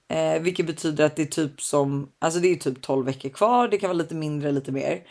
Eh, 0.10 0.42
vilket 0.42 0.66
betyder 0.68 1.06
att 1.06 1.16
det 1.16 1.22
är 1.22 1.26
typ 1.26 1.62
som, 1.62 2.10
alltså 2.20 2.40
det 2.40 2.48
är 2.48 2.56
typ 2.56 2.82
12 2.82 3.06
veckor 3.06 3.30
kvar, 3.30 3.68
det 3.68 3.78
kan 3.78 3.90
vara 3.90 3.98
lite 3.98 4.16
mindre, 4.16 4.52
lite 4.52 4.72
mer. 4.72 5.02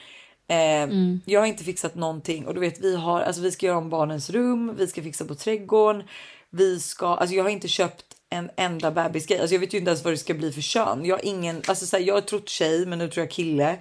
Eh, 0.52 0.88
Jag 1.24 1.40
har 1.40 1.46
inte 1.46 1.64
fixat 1.64 1.94
någonting 1.94 2.46
och 2.46 2.54
du 2.54 2.60
vet 2.60 2.80
vi 2.80 2.96
har, 2.96 3.20
alltså 3.20 3.42
vi 3.42 3.50
ska 3.50 3.66
göra 3.66 3.78
om 3.78 3.90
barnens 3.90 4.30
rum, 4.30 4.74
vi 4.78 4.86
ska 4.86 5.02
fixa 5.02 5.24
på 5.24 5.34
trädgården, 5.34 6.02
vi 6.50 6.80
ska, 6.80 7.06
alltså 7.06 7.36
jag 7.36 7.44
har 7.44 7.50
inte 7.50 7.68
köpt 7.68 8.04
en 8.30 8.50
enda 8.56 8.90
bebisgrej, 8.90 9.40
alltså 9.40 9.54
jag 9.54 9.60
vet 9.60 9.74
ju 9.74 9.78
inte 9.78 9.90
ens 9.90 10.04
vad 10.04 10.12
det 10.12 10.18
ska 10.18 10.34
bli 10.34 10.52
för 10.52 10.60
kön. 10.60 11.04
Jag 11.04 11.16
har 11.16 11.24
ingen, 11.24 11.62
alltså 11.68 11.86
så 11.86 11.96
här, 11.96 12.04
jag 12.04 12.14
har 12.14 12.20
trott 12.20 12.48
tjej 12.48 12.86
men 12.86 12.98
nu 12.98 13.08
tror 13.08 13.24
jag 13.24 13.30
kille. 13.30 13.78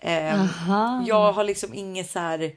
Eh, 0.00 0.46
jag 1.06 1.32
har 1.32 1.44
liksom 1.44 1.74
inget 1.74 2.10
så 2.10 2.18
här. 2.18 2.52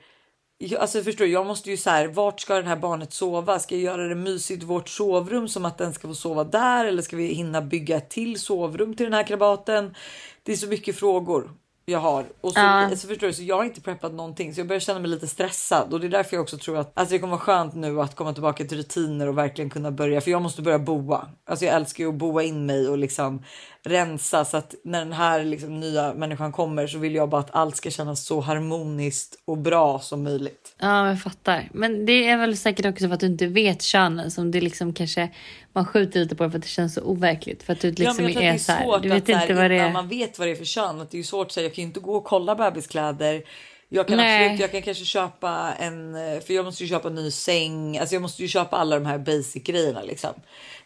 Jag, 0.58 0.82
alltså 0.82 1.04
förstår 1.04 1.26
du, 1.26 1.32
jag 1.32 1.46
måste 1.46 1.70
ju 1.70 1.78
så 1.78 1.90
här, 1.90 2.08
vart 2.08 2.40
ska 2.42 2.56
det 2.62 2.68
här 2.68 2.76
barnet 2.76 3.14
sova? 3.14 3.60
Ska 3.60 3.76
jag 3.76 3.84
göra 3.84 4.08
det 4.08 4.16
mysigt 4.16 4.64
vårt 4.64 4.90
sovrum 4.90 5.48
som 5.48 5.66
att 5.66 5.78
den 5.78 5.94
ska 5.94 6.08
få 6.08 6.16
sova 6.16 6.44
där? 6.44 6.86
Eller 6.86 7.02
ska 7.02 7.18
vi 7.18 7.28
hinna 7.28 7.62
bygga 7.62 7.98
ett 7.98 8.10
till 8.10 8.40
sovrum 8.40 8.96
till 8.96 9.04
den 9.04 9.14
här 9.14 9.28
krabaten? 9.28 9.96
Det 10.44 10.52
är 10.52 10.58
så 10.58 10.68
mycket 10.68 10.96
frågor 10.96 11.52
jag 11.86 12.00
har. 12.00 12.26
Och 12.42 12.54
så, 12.54 12.60
Ja. 12.60 12.64
alltså 12.64 13.08
förstår 13.08 13.28
du, 13.28 13.34
så 13.34 13.44
jag 13.44 13.56
har 13.58 13.64
inte 13.64 13.82
preppat 13.82 14.14
någonting 14.14 14.54
så 14.54 14.60
jag 14.60 14.68
börjar 14.68 14.80
känna 14.80 15.00
mig 15.00 15.10
lite 15.10 15.28
stressad 15.28 15.94
och 15.94 16.00
det 16.00 16.08
är 16.08 16.12
därför 16.12 16.36
jag 16.36 16.44
också 16.44 16.58
tror 16.58 16.78
att 16.78 16.92
alltså 16.94 17.14
det 17.14 17.20
kommer 17.20 17.32
vara 17.32 17.42
skönt 17.42 17.74
nu 17.76 18.02
att 18.02 18.16
komma 18.16 18.34
tillbaka 18.34 18.66
till 18.66 18.78
rutiner 18.78 19.28
och 19.28 19.38
verkligen 19.38 19.70
kunna 19.70 19.92
börja 19.92 20.22
för 20.22 20.32
jag 20.32 20.42
måste 20.42 20.62
börja 20.62 20.80
boa. 20.80 21.28
Alltså 21.46 21.66
jag 21.66 21.76
älskar 21.76 22.04
ju 22.04 22.10
att 22.10 22.16
boa 22.16 22.44
in 22.44 22.66
mig 22.66 22.90
och 22.90 22.98
liksom 22.98 23.44
rensa 23.84 24.46
så 24.46 24.58
att 24.58 24.76
när 24.84 25.00
den 25.00 25.14
här 25.14 25.44
liksom 25.44 25.80
nya 25.80 26.14
människan 26.14 26.52
kommer 26.52 26.88
så 26.88 26.98
vill 26.98 27.16
jag 27.16 27.30
bara 27.30 27.42
att 27.42 27.56
allt 27.56 27.76
ska 27.76 27.92
kännas 27.92 28.26
så 28.26 28.40
harmoniskt 28.40 29.42
och 29.46 29.58
bra 29.58 30.00
som 30.00 30.24
möjligt. 30.24 30.76
Ja, 30.78 31.08
jag 31.08 31.22
fattar. 31.22 31.70
Men 31.74 32.06
det 32.06 32.28
är 32.28 32.38
väl 32.38 32.58
säkert 32.58 32.86
också 32.86 33.08
för 33.08 33.14
att 33.14 33.20
du 33.20 33.26
inte 33.26 33.48
vet 33.48 33.82
könen 33.82 34.32
som 34.32 34.52
det 34.52 34.62
liksom 34.62 34.94
kanske 34.94 35.30
man 35.74 35.86
skjuter 35.86 36.20
lite 36.20 36.36
på 36.36 36.44
det 36.44 36.50
för 36.52 36.58
att 36.58 36.64
det 36.64 36.70
känns 36.70 36.94
så 36.94 37.02
overkligt. 37.02 37.64
För 37.64 37.74
att 37.74 37.80
du 37.80 37.92
liksom 37.92 38.26
jag 38.26 38.34
tror 38.34 38.44
är, 38.44 38.56
att 38.56 38.62
så 38.62 38.72
här, 38.72 38.84
svårt 38.84 39.04
du 39.04 39.10
vet 39.10 39.18
att 39.18 39.28
så 39.28 39.34
här, 39.34 39.42
inte 39.42 39.54
vad 39.54 39.72
det 39.72 39.78
är. 39.78 39.92
man 39.92 40.08
vet 40.08 40.40
vad 40.40 40.48
det 40.48 40.52
är 40.52 40.56
för 40.56 40.66
kön. 40.66 41.02
Att 41.02 41.12
det 41.12 41.20
är 41.20 41.24
svårt 41.24 41.48
att 41.48 41.54
säga, 41.54 41.66
jag 41.66 41.76
kan 41.76 41.82
ju 41.82 41.88
inte 41.88 42.00
gå 42.00 42.16
och 42.16 42.26
kolla 42.26 42.56
bebiskläder 42.56 43.44
Jag 43.90 44.08
kan 44.08 44.18
Nej. 44.18 44.44
absolut, 44.44 44.62
jag 44.62 44.72
kan 44.72 44.82
kanske 44.82 45.06
köpa 45.06 45.74
en, 45.80 46.16
eh, 46.16 46.40
för 46.40 46.54
jag 46.54 46.66
måste 46.66 46.84
ju 46.84 46.90
köpa 46.90 47.08
en 47.08 47.16
ny 47.16 47.32
säng. 47.32 47.98
Alltså 47.98 48.16
jag 48.16 48.22
måste 48.22 48.42
ju 48.42 48.48
köpa 48.48 48.78
alla 48.78 49.00
de 49.00 49.06
här 49.06 49.18
basic 49.18 49.64
grejerna 49.64 50.02
liksom. 50.02 50.34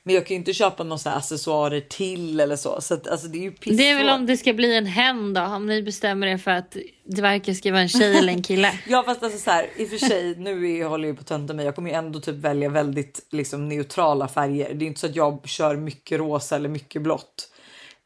Men 0.08 0.16
jag 0.16 0.26
kan 0.26 0.36
ju 0.36 0.40
inte 0.40 0.54
köpa 0.54 0.84
några 0.84 1.12
accessoarer 1.12 1.82
till 1.82 2.40
eller 2.40 2.56
så. 2.56 2.82
Så 2.82 2.94
att, 2.94 3.08
alltså 3.08 3.28
det 3.28 3.38
är 3.38 3.42
ju 3.42 3.52
piss. 3.52 3.78
Det 3.78 3.90
är 3.90 3.98
väl 3.98 4.10
om 4.10 4.26
det 4.26 4.38
ska 4.38 4.54
bli 4.54 4.76
en 4.76 4.86
hen 4.86 5.34
då, 5.34 5.42
om 5.42 5.68
ni 5.68 5.82
bestämmer 5.82 6.28
er 6.28 6.38
för 6.38 6.52
att 6.52 6.78
det 7.06 7.22
varken 7.22 7.56
ska 7.56 7.72
vara 7.72 7.82
en 7.82 7.90
tjej 7.90 8.18
eller 8.18 8.34
en 8.34 8.44
kille. 8.44 8.80
Ja 8.88 9.04
fast 9.04 9.24
alltså 9.24 9.40
så 9.40 9.52
här, 9.52 9.68
i 9.76 9.86
och 9.86 9.90
för 9.90 9.98
sig 9.98 10.36
nu 10.36 10.72
är, 10.72 10.80
jag 10.80 10.90
håller 10.90 11.08
jag 11.08 11.18
på 11.18 11.22
att 11.22 11.28
tönta 11.28 11.54
mig. 11.54 11.66
Jag 11.66 11.76
kommer 11.76 11.90
ju 11.90 11.96
ändå 11.96 12.20
typ 12.20 12.36
välja 12.36 12.70
väldigt 12.70 13.28
liksom 13.32 13.70
neutrala 13.70 14.28
färger. 14.28 14.74
Det 14.74 14.86
är 14.86 14.88
inte 14.88 15.00
så 15.00 15.08
att 15.08 15.16
jag 15.16 15.48
kör 15.48 15.76
mycket 15.76 16.20
rosa 16.20 16.56
eller 16.56 16.70
mycket 16.70 17.02
blått. 17.02 17.52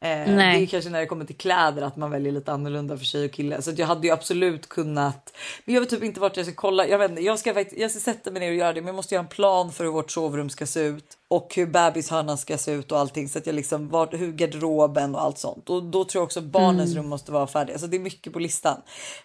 Eh, 0.02 0.08
det 0.36 0.42
är 0.42 0.66
kanske 0.66 0.90
när 0.90 1.00
det 1.00 1.06
kommer 1.06 1.24
till 1.24 1.36
kläder 1.36 1.82
att 1.82 1.96
man 1.96 2.10
väljer 2.10 2.32
lite 2.32 2.52
annorlunda 2.52 2.96
för 2.98 3.04
tjej 3.04 3.24
och 3.24 3.32
kille. 3.32 3.62
Så 3.62 3.70
att 3.70 3.78
jag 3.78 3.86
hade 3.86 4.06
ju 4.06 4.12
absolut 4.12 4.68
kunnat. 4.68 5.32
Men 5.64 5.74
jag 5.74 5.80
vet 5.82 5.90
typ 5.90 6.02
inte 6.02 6.20
vart 6.20 6.36
jag 6.36 6.46
ska 6.46 6.54
kolla. 6.54 6.86
Jag 6.86 6.98
vet 6.98 7.10
inte, 7.10 7.22
jag 7.22 7.38
ska, 7.38 7.54
faktiskt- 7.54 7.80
jag 7.80 7.90
ska 7.90 8.00
sätta 8.00 8.30
mig 8.30 8.40
ner 8.40 8.48
och 8.48 8.54
göra 8.56 8.72
det. 8.72 8.80
Men 8.80 8.86
jag 8.86 8.94
måste 8.94 9.14
göra 9.14 9.22
en 9.24 9.28
plan 9.28 9.72
för 9.72 9.84
hur 9.84 9.90
vårt 9.90 10.10
sovrum 10.10 10.50
ska 10.50 10.66
se 10.66 10.80
ut 10.80 11.04
och 11.28 11.52
hur 11.56 11.66
bebishörnan 11.66 12.38
ska 12.38 12.58
se 12.58 12.72
ut 12.72 12.92
och 12.92 12.98
allting 12.98 13.28
så 13.28 13.38
att 13.38 13.46
jag 13.46 13.54
liksom 13.54 13.88
vart, 13.88 14.14
hur 14.14 14.32
garderoben 14.32 15.14
och 15.14 15.22
allt 15.22 15.38
sånt. 15.38 15.70
Och 15.70 15.82
då 15.82 16.04
tror 16.04 16.20
jag 16.20 16.24
också 16.26 16.40
barnens 16.40 16.90
Mm. 16.90 17.02
rum 17.02 17.10
måste 17.10 17.32
vara 17.32 17.46
färdiga. 17.46 17.78
Så 17.78 17.86
det 17.86 17.96
är 17.96 18.00
mycket 18.00 18.32
på 18.32 18.38
listan. 18.38 18.76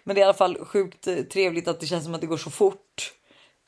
Men 0.04 0.14
det 0.14 0.20
är 0.20 0.22
i 0.22 0.24
alla 0.24 0.34
fall 0.34 0.58
sjukt 0.64 1.08
trevligt 1.32 1.68
att 1.68 1.80
det 1.80 1.86
känns 1.86 2.04
som 2.04 2.14
att 2.14 2.20
det 2.20 2.26
går 2.26 2.36
så 2.36 2.50
fort. 2.50 3.12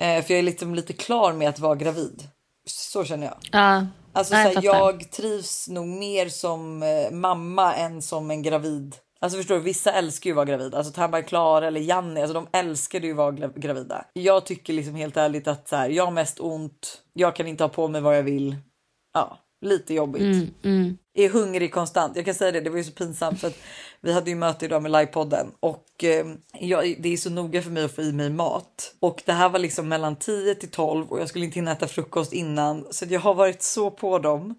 Eh, 0.00 0.24
för 0.24 0.34
jag 0.34 0.38
är 0.38 0.42
liksom 0.42 0.74
lite 0.74 0.92
klar 0.92 1.32
med 1.32 1.48
att 1.48 1.58
vara 1.58 1.74
gravid. 1.74 2.22
Så 2.70 3.04
känner 3.04 3.26
jag. 3.26 3.36
Ja. 3.52 3.86
Alltså 4.12 4.34
Nej, 4.34 4.44
jag, 4.54 4.64
såhär, 4.64 4.80
jag 4.80 5.10
trivs 5.10 5.68
nog 5.68 5.86
mer 5.86 6.28
som 6.28 6.82
eh, 6.82 7.10
mamma 7.10 7.74
än 7.74 8.02
som 8.02 8.30
en 8.30 8.42
gravid. 8.42 8.96
Alltså 9.20 9.38
förstår 9.38 9.54
du, 9.54 9.60
vissa 9.60 9.92
älskar 9.92 10.30
ju 10.30 10.32
att 10.32 10.36
vara 10.36 10.46
gravid. 10.46 10.74
Alltså 10.74 10.92
Tamara 10.92 11.22
Klara 11.22 11.66
eller 11.66 11.80
Janni, 11.80 12.20
alltså 12.22 12.34
de 12.34 12.46
älskade 12.52 13.06
ju 13.06 13.12
att 13.12 13.16
vara 13.16 13.30
gra- 13.32 13.58
gravida. 13.58 14.04
Jag 14.12 14.46
tycker 14.46 14.72
liksom 14.72 14.94
helt 14.94 15.16
ärligt 15.16 15.48
att 15.48 15.68
så 15.68 15.76
här, 15.76 15.88
jag 15.90 16.04
har 16.04 16.12
mest 16.12 16.40
ont, 16.40 17.02
jag 17.12 17.36
kan 17.36 17.46
inte 17.46 17.64
ha 17.64 17.68
på 17.68 17.88
mig 17.88 18.00
vad 18.00 18.16
jag 18.16 18.22
vill. 18.22 18.56
Ja, 19.14 19.38
lite 19.60 19.94
jobbigt. 19.94 20.22
Mm, 20.22 20.50
mm. 20.62 20.98
Är 21.14 21.28
hungrig 21.28 21.72
konstant. 21.72 22.16
Jag 22.16 22.24
kan 22.24 22.34
säga 22.34 22.52
det, 22.52 22.60
det 22.60 22.70
var 22.70 22.76
ju 22.76 22.84
så 22.84 22.92
pinsamt 22.92 23.40
för 23.40 23.48
att 23.48 23.58
vi 24.00 24.12
hade 24.12 24.30
ju 24.30 24.36
möte 24.36 24.64
idag 24.64 24.82
med 24.82 24.92
livepodden 24.92 25.46
och 25.60 26.04
eh, 26.04 26.26
jag, 26.60 26.96
det 26.98 27.12
är 27.12 27.16
så 27.16 27.30
noga 27.30 27.62
för 27.62 27.70
mig 27.70 27.84
att 27.84 27.94
få 27.94 28.02
i 28.02 28.12
mig 28.12 28.30
mat. 28.30 28.94
Och 29.00 29.22
det 29.26 29.32
här 29.32 29.48
var 29.48 29.58
liksom 29.58 29.88
mellan 29.88 30.16
10 30.16 30.54
till 30.54 30.70
12 30.70 31.08
och 31.08 31.20
jag 31.20 31.28
skulle 31.28 31.44
inte 31.44 31.54
hinna 31.54 31.72
äta 31.72 31.88
frukost 31.88 32.32
innan 32.32 32.86
så 32.90 33.04
jag 33.08 33.20
har 33.20 33.34
varit 33.34 33.62
så 33.62 33.90
på 33.90 34.18
dem 34.18 34.54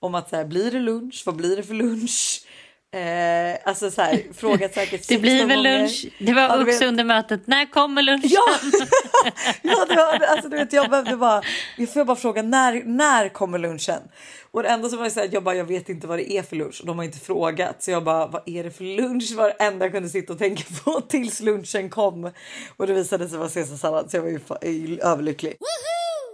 om 0.00 0.14
att 0.14 0.30
så 0.30 0.36
här, 0.36 0.44
blir 0.44 0.70
det 0.70 0.80
lunch? 0.80 1.22
Vad 1.26 1.36
blir 1.36 1.56
det 1.56 1.62
för 1.62 1.74
lunch? 1.74 2.46
Eh, 2.94 3.56
alltså 3.64 3.90
så 3.90 4.02
här, 4.02 4.22
frågat 4.36 4.74
säkert 4.74 5.00
Det 5.00 5.04
16 5.06 5.22
blir 5.22 5.46
väl 5.46 5.56
gånger. 5.56 5.78
lunch. 5.78 6.06
Det 6.18 6.32
var 6.32 6.42
Ja, 6.42 6.54
också 6.56 6.64
vet- 6.64 6.82
under 6.82 7.04
mötet. 7.04 7.46
När 7.46 7.70
kommer 7.72 8.02
lunchen? 8.02 8.30
Ja, 8.32 8.44
ja 9.62 9.86
det 9.88 9.96
var, 9.96 10.26
alltså, 10.26 10.48
du 10.48 10.56
vet, 10.56 10.72
jag 10.72 10.90
behövde 10.90 11.16
bara, 11.16 11.42
jag 11.76 11.92
får 11.92 12.04
bara 12.04 12.16
fråga 12.16 12.42
när, 12.42 12.82
när 12.84 13.28
kommer 13.28 13.58
lunchen? 13.58 14.00
Och 14.50 14.62
det 14.62 14.68
enda 14.68 14.88
som 14.88 14.98
var 14.98 15.08
så 15.10 15.20
här, 15.20 15.28
jag 15.32 15.42
bara, 15.44 15.54
jag 15.54 15.64
vet 15.64 15.88
inte 15.88 16.06
vad 16.06 16.18
det 16.18 16.32
är 16.32 16.42
för 16.42 16.56
lunch 16.56 16.80
och 16.80 16.86
de 16.86 16.98
har 16.98 17.04
inte 17.04 17.18
frågat. 17.18 17.82
Så 17.82 17.90
jag 17.90 18.04
bara, 18.04 18.26
vad 18.26 18.42
är 18.46 18.64
det 18.64 18.70
för 18.70 18.84
lunch? 18.84 19.32
var 19.36 19.44
det 19.48 19.64
enda 19.64 19.84
jag 19.84 19.92
kunde 19.92 20.08
sitta 20.08 20.32
och 20.32 20.38
tänka 20.38 20.62
på 20.84 21.00
tills 21.00 21.40
lunchen 21.40 21.90
kom. 21.90 22.30
Och 22.76 22.86
det 22.86 22.92
visade 22.92 23.28
sig 23.28 23.38
vara 23.38 23.48
caesarsallad 23.48 24.10
så 24.10 24.16
jag 24.16 24.22
var 24.22 24.28
ju 24.30 24.98
överlycklig. 25.02 25.54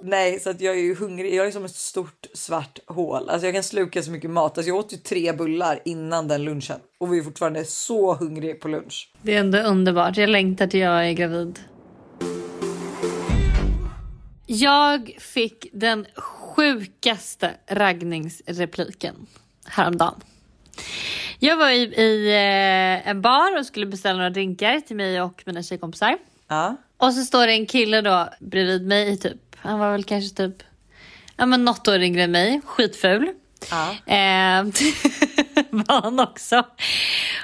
Nej, 0.02 0.40
så 0.40 0.50
att 0.50 0.60
jag 0.60 0.74
är 0.74 0.80
ju 0.80 0.94
hungrig. 0.94 1.34
Jag 1.34 1.46
är 1.46 1.50
som 1.50 1.64
ett 1.64 1.74
stort 1.76 2.26
svart 2.34 2.78
hål. 2.86 3.28
Alltså 3.28 3.46
jag 3.46 3.54
kan 3.54 3.62
sluka 3.62 4.02
så 4.02 4.10
mycket 4.10 4.30
mat. 4.30 4.58
Alltså 4.58 4.68
jag 4.68 4.78
åt 4.78 4.92
ju 4.92 4.96
tre 4.96 5.32
bullar 5.32 5.80
innan 5.84 6.28
den 6.28 6.44
lunchen 6.44 6.80
och 6.98 7.12
vi 7.12 7.18
är 7.18 7.22
fortfarande 7.22 7.64
så 7.64 8.14
hungrig 8.14 8.60
på 8.60 8.68
lunch. 8.68 9.12
Det 9.22 9.34
är 9.34 9.40
ändå 9.40 9.58
underbart. 9.58 10.16
Jag 10.16 10.30
längtar 10.30 10.66
till 10.66 10.80
jag 10.80 11.08
är 11.08 11.12
gravid. 11.12 11.58
Jag 14.46 15.16
fick 15.18 15.66
den 15.72 16.06
sjukaste 16.16 17.50
raggningsrepliken 17.66 19.26
häromdagen. 19.64 20.20
Jag 21.38 21.56
var 21.56 21.70
i, 21.70 21.82
i 21.82 22.28
eh, 22.28 23.08
en 23.08 23.22
bar 23.22 23.58
och 23.58 23.66
skulle 23.66 23.86
beställa 23.86 24.16
några 24.16 24.30
drinkar 24.30 24.80
till 24.80 24.96
mig 24.96 25.22
och 25.22 25.42
mina 25.46 25.62
tjejkompisar. 25.62 26.18
Ja. 26.48 26.76
Och 26.96 27.14
så 27.14 27.24
står 27.24 27.46
det 27.46 27.52
en 27.52 27.66
kille 27.66 28.00
då 28.00 28.28
bredvid 28.40 28.86
mig 28.86 29.18
typ. 29.18 29.49
Han 29.62 29.78
var 29.78 29.92
väl 29.92 30.04
kanske 30.04 30.36
typ 30.36 30.62
ja, 31.36 31.46
men 31.46 31.64
något 31.64 31.88
år 31.88 32.02
yngre 32.02 32.22
än 32.22 32.30
mig. 32.30 32.60
Skitful. 32.64 33.32
Ja. 33.70 33.90
Eh, 33.90 34.64
var 35.70 36.02
han 36.02 36.20
också. 36.20 36.66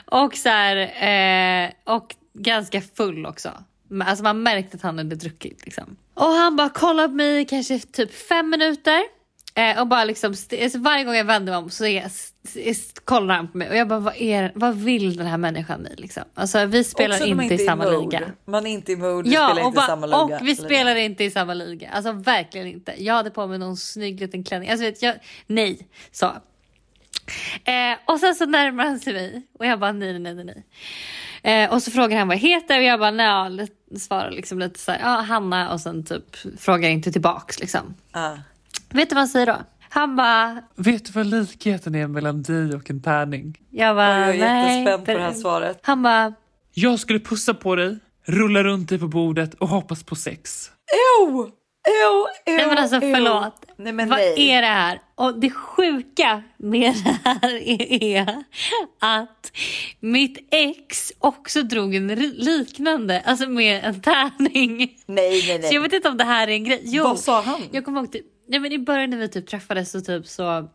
Och 0.04 0.34
så 0.34 0.48
här, 0.48 0.76
eh, 1.66 1.70
och 1.84 2.14
ganska 2.34 2.80
full 2.80 3.26
också. 3.26 3.50
Alltså 4.04 4.24
man 4.24 4.42
märkte 4.42 4.76
att 4.76 4.82
han 4.82 4.98
hade 4.98 5.16
druckit 5.16 5.64
liksom. 5.64 5.96
Och 6.14 6.26
han 6.32 6.56
bara 6.56 6.68
kollar 6.68 7.08
på 7.08 7.14
mig 7.14 7.40
i 7.40 7.44
kanske 7.44 7.78
typ 7.78 8.14
fem 8.28 8.50
minuter. 8.50 9.15
Eh, 9.56 9.80
och 9.80 9.86
bara 9.86 10.04
liksom, 10.04 10.34
alltså 10.62 10.78
varje 10.78 11.04
gång 11.04 11.14
jag 11.14 11.24
vänder 11.24 11.52
mig 11.52 11.58
om 11.58 11.70
så 11.70 11.86
är, 11.86 12.04
är, 12.54 13.04
kollar 13.04 13.34
han 13.34 13.48
på 13.48 13.58
mig 13.58 13.68
och 13.68 13.76
jag 13.76 13.88
bara 13.88 14.00
vad, 14.00 14.16
är, 14.16 14.52
vad 14.54 14.74
vill 14.74 15.16
den 15.16 15.26
här 15.26 15.38
människan 15.38 15.80
mig 15.80 15.94
liksom? 15.96 16.22
Alltså 16.34 16.64
vi 16.66 16.84
spelar 16.84 17.34
man 17.34 17.44
inte 17.44 17.54
i 17.54 17.58
samma 17.58 17.84
mode. 17.84 17.98
liga. 18.18 18.32
Man 18.44 18.66
är 18.66 18.70
inte 18.70 18.92
i 18.92 18.96
mode, 18.96 19.30
Ja, 19.30 19.48
spelar 19.48 19.62
och, 19.62 19.66
inte 19.68 19.76
i 19.76 19.76
bara, 19.76 19.86
samma 19.86 20.06
liga. 20.06 20.18
och 20.18 20.30
vi 20.42 20.56
spelar 20.56 20.96
inte 20.96 21.24
i 21.24 21.30
samma 21.30 21.54
liga. 21.54 21.90
Alltså 21.90 22.12
verkligen 22.12 22.66
inte. 22.66 22.94
Jag 22.98 23.14
hade 23.14 23.30
på 23.30 23.46
mig 23.46 23.58
någon 23.58 23.76
snygg 23.76 24.20
liten 24.20 24.44
klänning. 24.44 24.70
Alltså 24.70 24.84
vet 24.84 25.02
jag, 25.02 25.14
nej. 25.46 25.88
Så. 26.12 26.26
Eh, 27.64 27.98
och 28.04 28.20
sen 28.20 28.34
så 28.34 28.46
närmar 28.46 28.84
han 28.84 28.98
sig 29.00 29.12
mig 29.12 29.42
och 29.58 29.66
jag 29.66 29.78
bara 29.80 29.92
nej, 29.92 30.18
nej, 30.18 30.34
nej, 30.34 30.44
nej. 30.44 30.64
Eh, 31.64 31.72
och 31.72 31.82
så 31.82 31.90
frågar 31.90 32.18
han 32.18 32.28
vad 32.28 32.36
jag 32.36 32.40
heter 32.40 32.78
och 32.78 32.84
jag 32.84 33.00
bara 33.00 33.10
nej, 33.10 33.68
svarar 33.98 34.30
liksom 34.30 34.58
lite 34.58 34.78
så 34.78 34.92
här, 34.92 35.00
ja 35.02 35.20
Hanna 35.20 35.72
och 35.72 35.80
sen 35.80 36.04
typ 36.04 36.36
frågar 36.58 36.88
inte 36.88 37.12
tillbaks 37.12 37.60
liksom. 37.60 37.94
Ja. 38.12 38.38
Vet 38.90 39.08
du 39.08 39.14
vad 39.14 39.20
han 39.20 39.28
säger 39.28 39.46
då? 39.46 39.56
Han 39.88 40.16
bara, 40.16 40.62
Vet 40.76 41.04
du 41.04 41.12
vad 41.12 41.26
likheten 41.26 41.94
är 41.94 42.06
mellan 42.06 42.42
dig 42.42 42.74
och 42.74 42.90
en 42.90 43.02
tärning? 43.02 43.56
jag 43.70 43.96
bara 43.96 44.18
Jag 44.20 44.34
är 44.36 44.38
nej. 44.40 44.78
jättespänd 44.78 45.06
på 45.06 45.12
det 45.12 45.20
här 45.20 45.32
svaret. 45.32 45.78
Han 45.82 46.02
bara, 46.02 46.32
Jag 46.74 46.98
skulle 46.98 47.20
pussa 47.20 47.54
på 47.54 47.74
dig, 47.76 47.98
rulla 48.24 48.62
runt 48.64 48.88
dig 48.88 48.98
på 48.98 49.08
bordet 49.08 49.54
och 49.54 49.68
hoppas 49.68 50.02
på 50.02 50.14
sex. 50.14 50.70
Ew! 51.22 51.50
Ew, 51.88 52.26
ew, 52.46 52.56
Nej 52.56 52.66
men 52.68 52.78
alltså 52.78 52.96
ew. 52.96 53.14
förlåt. 53.14 53.64
Nej 53.76 53.92
men 53.92 54.08
Vad 54.08 54.18
nej. 54.18 54.50
är 54.50 54.62
det 54.62 54.68
här? 54.68 55.00
Och 55.14 55.40
det 55.40 55.50
sjuka 55.50 56.42
med 56.56 56.94
det 57.04 57.18
här 57.24 57.50
är 58.02 58.44
att 59.00 59.52
mitt 60.00 60.48
ex 60.50 61.12
också 61.18 61.62
drog 61.62 61.94
en 61.94 62.06
liknande, 62.34 63.20
alltså 63.20 63.48
med 63.48 63.84
en 63.84 64.00
tärning. 64.00 64.76
Nej 64.78 64.88
nej 65.06 65.42
Så 65.42 65.52
jag 65.52 65.62
nej. 65.72 65.78
vet 65.78 65.92
inte 65.92 66.08
om 66.08 66.16
det 66.16 66.24
här 66.24 66.48
är 66.48 66.52
en 66.52 66.64
grej. 66.64 66.80
Jo, 66.84 67.04
Vad 67.04 67.18
sa 67.18 67.40
han? 67.42 67.60
Jag 67.70 67.84
kommer 67.84 68.00
ihåg 68.00 68.12
typ, 68.12 68.26
nej 68.46 68.60
men 68.60 68.72
i 68.72 68.78
början 68.78 69.10
när 69.10 69.18
vi 69.18 69.28
typ 69.28 69.46
träffades 69.46 69.90
så 69.90 70.00
typ 70.00 70.26
så 70.26 70.68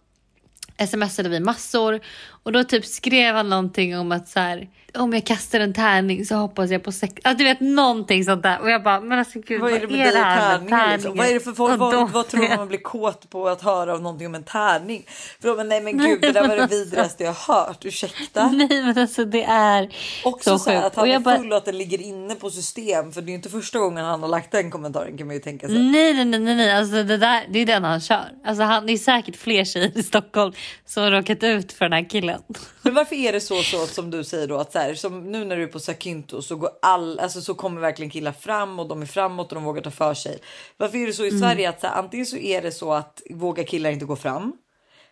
eh, 0.78 0.88
smsade 0.88 1.30
vi 1.30 1.40
massor 1.40 2.00
och 2.44 2.52
då 2.52 2.64
typ 2.64 2.86
skrev 2.86 3.36
han 3.36 3.50
någonting 3.50 3.98
om 3.98 4.12
att 4.12 4.28
så 4.28 4.40
här, 4.40 4.68
om 4.94 5.14
jag 5.14 5.26
kastar 5.26 5.60
en 5.60 5.74
tärning 5.74 6.26
så 6.26 6.36
hoppas 6.36 6.70
jag 6.72 6.84
på 6.84 6.92
sex. 6.92 7.14
Alltså 7.24 7.38
du 7.38 7.44
vet 7.44 7.60
någonting 7.60 8.24
sånt 8.26 8.44
där 8.44 8.60
och 8.62 8.70
jag 8.70 8.84
bara 8.84 9.02
men 9.02 9.20
alltså 9.20 9.40
gud 9.40 9.62
Vad 9.62 9.74
är 9.74 9.80
det 9.80 9.88
med 9.88 10.00
dig 10.14 10.22
och 10.22 10.26
här 10.26 10.58
tärningar? 10.58 10.94
Liksom? 10.94 11.18
Vad 11.18 11.28
är 11.28 11.34
det 11.34 11.40
för 11.40 11.52
folk? 11.52 11.80
Vad, 11.80 12.12
vad 12.12 12.28
tror 12.28 12.48
man 12.48 12.58
man 12.58 12.68
blir 12.68 12.78
kåt 12.80 13.30
på 13.30 13.48
att 13.50 13.62
höra 13.62 13.94
av 13.94 14.02
någonting 14.02 14.28
om 14.28 14.36
en 14.36 14.44
tärning? 14.44 15.06
För 15.42 15.48
då, 15.48 15.56
men 15.56 15.70
nej 15.70 15.82
men 15.82 15.98
gud, 15.98 16.22
det 16.22 16.32
där 16.32 16.48
var 16.48 16.56
det 16.58 16.68
vidrigaste 16.70 17.24
jag 17.24 17.34
hört. 17.34 17.86
Ursäkta. 17.86 18.48
Nej 18.48 18.68
men 18.86 18.98
alltså 18.98 19.26
det 19.26 19.44
är 19.44 19.90
Också 20.24 20.50
så 20.58 20.64
så 20.64 20.70
här 20.72 20.84
att 20.88 20.96
han 20.96 21.02
Och 21.04 21.08
är 21.08 21.14
jag 21.14 21.22
bara- 21.22 21.38
full 21.38 21.52
och 21.52 21.58
att 21.58 21.66
den 21.66 21.78
ligger 21.78 22.02
inne 22.02 22.36
på 22.36 22.50
system. 22.50 23.12
För 23.12 23.22
det 23.22 23.26
är 23.28 23.32
ju 23.32 23.36
inte 23.36 23.50
första 23.50 23.80
gången 23.80 24.06
han 24.06 24.22
har 24.22 24.30
lagt 24.30 24.52
den 24.52 24.72
kommentaren 24.72 25.18
kan 25.18 25.28
man 25.28 25.36
ju 25.36 25.42
tänka 25.42 25.68
sig. 25.68 25.80
Nej, 25.80 26.14
nej, 26.14 26.26
nej, 26.26 26.40
nej, 26.40 26.56
nej. 26.56 26.72
Alltså, 26.72 27.04
det, 27.04 27.18
där, 27.18 27.44
det 27.50 27.60
är 27.60 27.66
den 27.66 27.84
han 27.84 28.02
kör. 28.02 28.26
Alltså, 28.46 28.64
han, 28.64 28.86
det 28.86 28.94
är 28.94 28.98
säkert 28.98 29.36
fler 29.36 29.66
tjejer 29.66 29.98
i 29.98 30.04
Stockholm 30.04 30.54
som 30.86 31.04
har 31.04 31.12
råkat 31.12 31.44
ut 31.44 31.74
för 31.74 31.86
den 31.86 31.94
här 31.94 32.10
killen. 32.10 32.31
Men 32.82 32.94
varför 32.94 33.16
är 33.16 33.32
det 33.32 33.42
så, 33.42 33.64
så 33.64 33.88
som 33.88 34.12
du 34.12 34.24
säger 34.24 34.48
då 34.48 34.58
att 34.58 34.72
så 34.72 34.80
här, 34.80 34.94
som 34.94 35.32
nu 35.32 35.46
när 35.46 35.58
du 35.58 35.64
är 35.64 35.68
på 35.68 35.80
Sakinto 35.80 36.42
så 36.42 36.56
går 36.56 36.70
all, 36.82 37.20
alltså 37.20 37.42
så 37.42 37.54
kommer 37.54 37.82
verkligen 37.82 38.10
killar 38.10 38.32
fram 38.32 38.80
och 38.80 38.88
de 38.88 39.02
är 39.02 39.06
framåt 39.06 39.48
och 39.48 39.56
de 39.56 39.64
vågar 39.64 39.82
ta 39.82 39.92
för 39.92 40.14
sig. 40.14 40.40
Varför 40.78 40.98
är 40.98 41.08
det 41.08 41.14
så 41.14 41.26
i 41.26 41.30
Mm. 41.30 41.42
Sverige 41.42 41.70
att 41.70 41.82
så 41.82 41.88
här, 41.88 41.96
antingen 41.96 42.26
så 42.26 42.38
är 42.38 42.62
det 42.62 42.72
så 42.72 42.94
att 42.94 43.22
vågar 43.30 43.64
killar 43.64 43.92
inte 43.92 44.06
gå 44.06 44.16
fram 44.16 44.54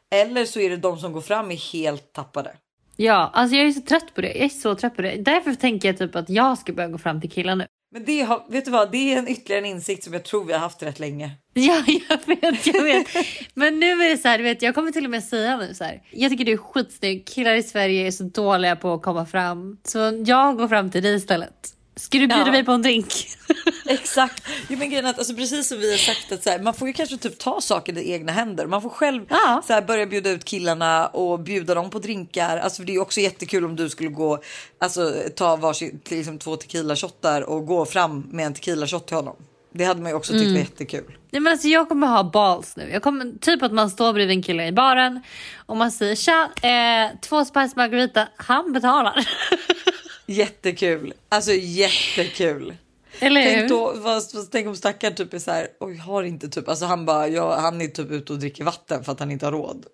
eller 0.10 0.46
så 0.46 0.60
är 0.60 0.70
det 0.70 0.78
de 0.78 0.98
som 0.98 1.14
går 1.14 1.22
fram 1.22 1.52
är 1.52 1.74
helt 1.74 2.14
tappade. 2.14 2.56
Ja, 2.96 3.32
alltså 3.34 3.56
jag 3.56 3.68
är 3.68 3.72
så 3.72 3.82
trött 3.82 4.16
på 4.16 4.22
det. 4.22 4.28
Jag 4.28 4.46
är 4.46 4.50
så 4.50 4.76
trött 4.76 4.96
på 4.96 5.02
det. 5.02 5.16
Därför 5.16 5.54
tänker 5.54 5.90
jag 5.90 5.98
typ 5.98 6.16
att 6.16 6.30
jag 6.30 6.58
ska 6.58 6.74
börja 6.74 6.90
gå 6.90 6.98
fram 6.98 7.22
till 7.22 7.32
killar 7.32 7.56
nu. 7.56 7.66
Men 7.92 8.06
det 8.06 8.22
har, 8.22 8.46
vet 8.50 8.66
du 8.66 8.72
vad, 8.72 8.92
det 8.92 9.14
är 9.14 9.18
en 9.18 9.28
ytterligare 9.28 9.60
en 9.62 9.66
insikt 9.66 10.04
som 10.04 10.14
jag 10.14 10.24
tror 10.24 10.46
vi 10.46 10.54
har 10.54 10.60
haft 10.60 10.84
rätt 10.84 11.00
länge. 11.00 11.32
Ja, 11.54 11.84
jag 11.88 12.26
vet, 12.26 12.68
jag 12.68 12.84
vet. 12.84 13.08
Men 13.54 13.80
nu 13.80 13.92
är 13.92 14.10
det 14.10 14.18
så 14.18 14.28
här, 14.28 14.38
du 14.38 14.44
vet, 14.44 14.62
jag 14.62 14.76
kommer 14.76 14.92
till 14.92 15.06
och 15.06 15.12
med 15.12 15.24
säga 15.24 15.58
nu 15.58 15.74
så 15.74 15.84
här. 15.84 16.02
Jag 16.12 16.32
tycker 16.32 16.46
du 16.46 16.52
är 16.52 16.58
skitsnygg. 16.58 17.28
Killar 17.28 17.54
i 17.54 17.64
Sverige 17.64 18.08
är 18.08 18.12
så 18.12 18.24
dåliga 18.24 18.76
på 18.76 18.94
att 18.94 19.02
komma 19.02 19.26
fram. 19.26 19.78
Så 19.84 20.24
jag 20.26 20.58
går 20.58 20.68
fram 20.68 20.92
till 20.92 21.04
dig 21.04 21.16
istället. 21.16 21.74
Ska 22.00 22.18
du 22.18 22.28
bjuda 22.28 22.46
Ja. 22.46 22.52
mig 22.52 22.64
på 22.66 22.72
en 22.72 22.82
drink? 22.82 23.28
Exakt. 23.86 24.44
Jo, 24.70 24.78
men 24.78 24.90
grejen 24.90 25.06
att, 25.06 25.18
alltså, 25.18 25.34
precis 25.36 25.68
som 25.68 25.80
vi 25.80 25.92
har 25.92 25.98
sagt 25.98 26.32
att 26.32 26.44
så 26.44 26.50
här, 26.50 26.60
man 26.60 26.74
får 26.74 26.88
ju 26.88 26.94
kanske 26.94 27.18
typ 27.18 27.38
ta 27.40 27.62
saker 27.62 27.98
i 27.98 28.12
egna 28.12 28.32
händer. 28.32 28.66
Man 28.66 28.82
får 28.82 28.90
själv 28.90 29.26
så 29.68 29.74
här, 29.74 29.82
börja 29.82 30.06
bjuda 30.06 30.30
ut 30.30 30.46
killarna 30.46 31.08
och 31.08 31.40
bjuda 31.40 31.74
dem 31.76 31.90
på 31.90 32.00
drinkar. 32.00 32.58
Alltså, 32.58 32.84
det 32.84 32.96
är 32.96 33.02
också 33.02 33.20
jättekul 33.20 33.66
om 33.66 33.76
du 33.76 33.90
skulle 33.90 34.10
gå, 34.10 34.40
alltså 34.80 35.14
ta 35.36 35.56
varsin, 35.56 36.00
liksom, 36.10 36.40
två 36.40 36.56
tequila 36.56 36.96
shottar 36.96 37.42
och 37.42 37.66
gå 37.66 37.86
fram 37.86 38.20
med 38.32 38.46
en 38.46 38.54
tequila 38.54 38.88
shot 38.88 39.08
till 39.08 39.16
honom. 39.16 39.36
Det 39.74 39.84
hade 39.86 40.02
man 40.02 40.12
ju 40.12 40.16
också 40.18 40.32
tyckt 40.34 40.42
Mm. 40.42 40.54
var 40.54 40.60
jättekul. 40.60 41.04
Nej, 41.32 41.42
men 41.42 41.52
alltså, 41.52 41.68
jag 41.68 41.90
kommer 41.90 42.08
ha 42.08 42.24
balls 42.24 42.76
nu. 42.78 42.90
Jag 42.92 43.04
kommer, 43.04 43.40
typ 43.42 43.64
att 43.64 43.72
man 43.74 43.90
står 43.90 44.14
bredvid 44.14 44.38
en 44.38 44.44
kille 44.44 44.68
i 44.68 44.72
baren 44.72 45.22
och 45.66 45.78
man 45.78 45.92
säger 45.92 46.16
tja, 46.16 46.50
eh, 46.70 47.18
två 47.22 47.46
spice 47.46 47.74
margarita, 47.76 48.28
han 48.38 48.74
betalar. 48.74 49.28
Jättekul. 50.30 51.14
Alltså 51.30 51.52
jättekul. 51.52 52.76
Eller 53.20 53.42
hur? 53.42 53.52
Tänk, 53.52 53.70
då, 53.70 53.94
vad, 53.96 54.24
vad, 54.34 54.52
tänk 54.52 54.68
om 54.68 54.76
stackaren 54.76 55.16
typ 55.16 55.34
är 55.34 55.40
så 55.40 55.52
här, 55.52 55.68
oj 55.80 55.98
har 55.98 56.24
inte 56.24 56.50
typ, 56.50 56.70
alltså 56.70 56.86
han 56.86 57.06
bara, 57.06 57.28
ja, 57.28 57.60
han 57.60 57.82
är 57.82 57.88
typ 57.88 58.12
ute 58.12 58.34
och 58.34 58.40
dricker 58.40 58.64
vatten 58.64 59.04
för 59.04 59.12
att 59.12 59.20
han 59.20 59.32
inte 59.32 59.46
har 59.46 59.52
råd. 59.52 59.86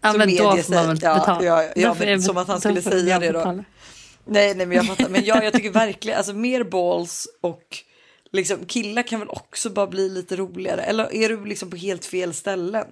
Ja, 0.00 0.12
Så 0.12 0.18
men 0.18 0.36
då 0.36 0.56
får 0.56 0.74
man 0.74 0.86
väl 0.86 0.98
ja, 1.02 1.14
betala. 1.14 1.44
Ja, 1.44 1.72
ja, 1.76 1.94
får 1.94 2.04
men, 2.04 2.22
som 2.22 2.36
att 2.36 2.48
han 2.48 2.60
skulle 2.60 2.82
säga 2.82 3.18
det 3.18 3.26
då. 3.26 3.38
betala. 3.38 3.64
Nej, 4.24 4.54
nej, 4.54 4.66
men 4.66 4.76
jag 4.76 4.86
fattar. 4.86 5.08
Men 5.08 5.24
jag, 5.24 5.44
jag 5.44 5.52
tycker 5.52 5.70
verkligen, 5.72 6.18
alltså 6.18 6.32
mer 6.32 6.64
balls 6.64 7.28
och 7.40 7.64
liksom 8.32 8.66
killar 8.66 9.02
kan 9.02 9.20
väl 9.20 9.28
också 9.28 9.70
bara 9.70 9.86
bli 9.86 10.08
lite 10.08 10.36
roligare. 10.36 10.82
Eller 10.82 11.14
är 11.14 11.28
du 11.28 11.44
liksom 11.44 11.70
på 11.70 11.76
helt 11.76 12.04
fel 12.04 12.34
ställen? 12.34 12.86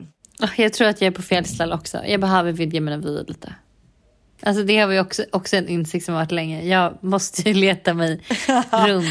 Jag 0.56 0.72
tror 0.72 0.88
att 0.88 1.00
jag 1.00 1.06
är 1.06 1.16
på 1.16 1.22
fel 1.22 1.44
ställe 1.44 1.74
också. 1.74 2.04
Jag 2.06 2.20
behöver 2.20 2.52
vidga 2.52 2.80
mina 2.80 2.96
vyer 2.96 3.24
lite. 3.28 3.54
Alltså 4.42 4.62
det 4.62 4.78
har 4.78 4.86
vi 4.88 5.00
också, 5.00 5.24
också 5.32 5.56
en 5.56 5.68
insikt 5.68 6.04
som 6.04 6.14
har 6.14 6.22
varit 6.22 6.32
länge. 6.32 6.62
Jag 6.64 6.98
måste 7.04 7.42
ju 7.42 7.54
leta 7.54 7.94
mig 7.94 8.20
runt. 8.86 9.06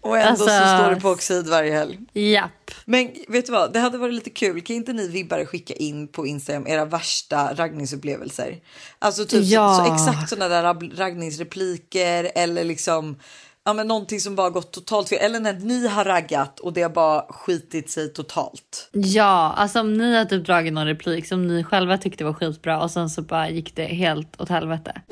Och 0.00 0.18
ändå 0.18 0.28
Alltså, 0.30 0.44
så 0.44 0.50
står 0.50 0.94
du 0.94 1.00
på 1.00 1.08
oxid 1.08 1.46
varje 1.48 1.72
helg. 1.72 1.98
Japp. 2.12 2.70
Men 2.84 3.10
vet 3.28 3.46
du 3.46 3.52
vad, 3.52 3.72
det 3.72 3.80
hade 3.80 3.98
varit 3.98 4.14
lite 4.14 4.30
kul. 4.30 4.60
Kan 4.62 4.76
inte 4.76 4.92
ni 4.92 5.08
vibbare 5.08 5.46
skicka 5.46 5.74
in 5.74 6.08
på 6.08 6.26
Instagram 6.26 6.66
era 6.66 6.84
värsta 6.84 7.54
raggningsupplevelser? 7.54 8.56
Alltså 8.98 9.24
typ 9.24 9.44
Ja. 9.44 9.76
så, 9.78 9.84
så 9.84 9.94
exakt 9.94 10.28
sådana 10.30 10.48
där 10.62 10.96
raggningsrepliker 10.96 12.30
eller 12.34 12.64
liksom 12.64 13.16
ja, 13.64 13.72
men 13.72 13.88
någonting 13.88 14.20
som 14.20 14.36
bara 14.36 14.50
gått 14.50 14.72
totalt 14.72 15.08
fel. 15.08 15.18
Eller 15.20 15.40
när 15.40 15.52
ni 15.52 15.88
har 15.88 16.04
raggat 16.04 16.60
och 16.60 16.72
det 16.72 16.82
har 16.82 16.90
bara 16.90 17.22
skitit 17.28 17.90
sig 17.90 18.12
totalt. 18.12 18.90
Ja, 18.92 19.54
alltså 19.56 19.80
om 19.80 19.94
ni 19.94 20.16
har 20.16 20.24
typ 20.24 20.46
dragit 20.46 20.72
någon 20.72 20.86
replik 20.86 21.26
som 21.26 21.48
ni 21.48 21.64
själva 21.64 21.98
tyckte 21.98 22.24
var 22.24 22.32
skitbra 22.32 22.82
och 22.82 22.90
sen 22.90 23.10
så 23.10 23.22
bara 23.22 23.50
gick 23.50 23.76
det 23.76 23.84
helt 23.84 24.40
åt 24.40 24.48
helvete. 24.48 25.02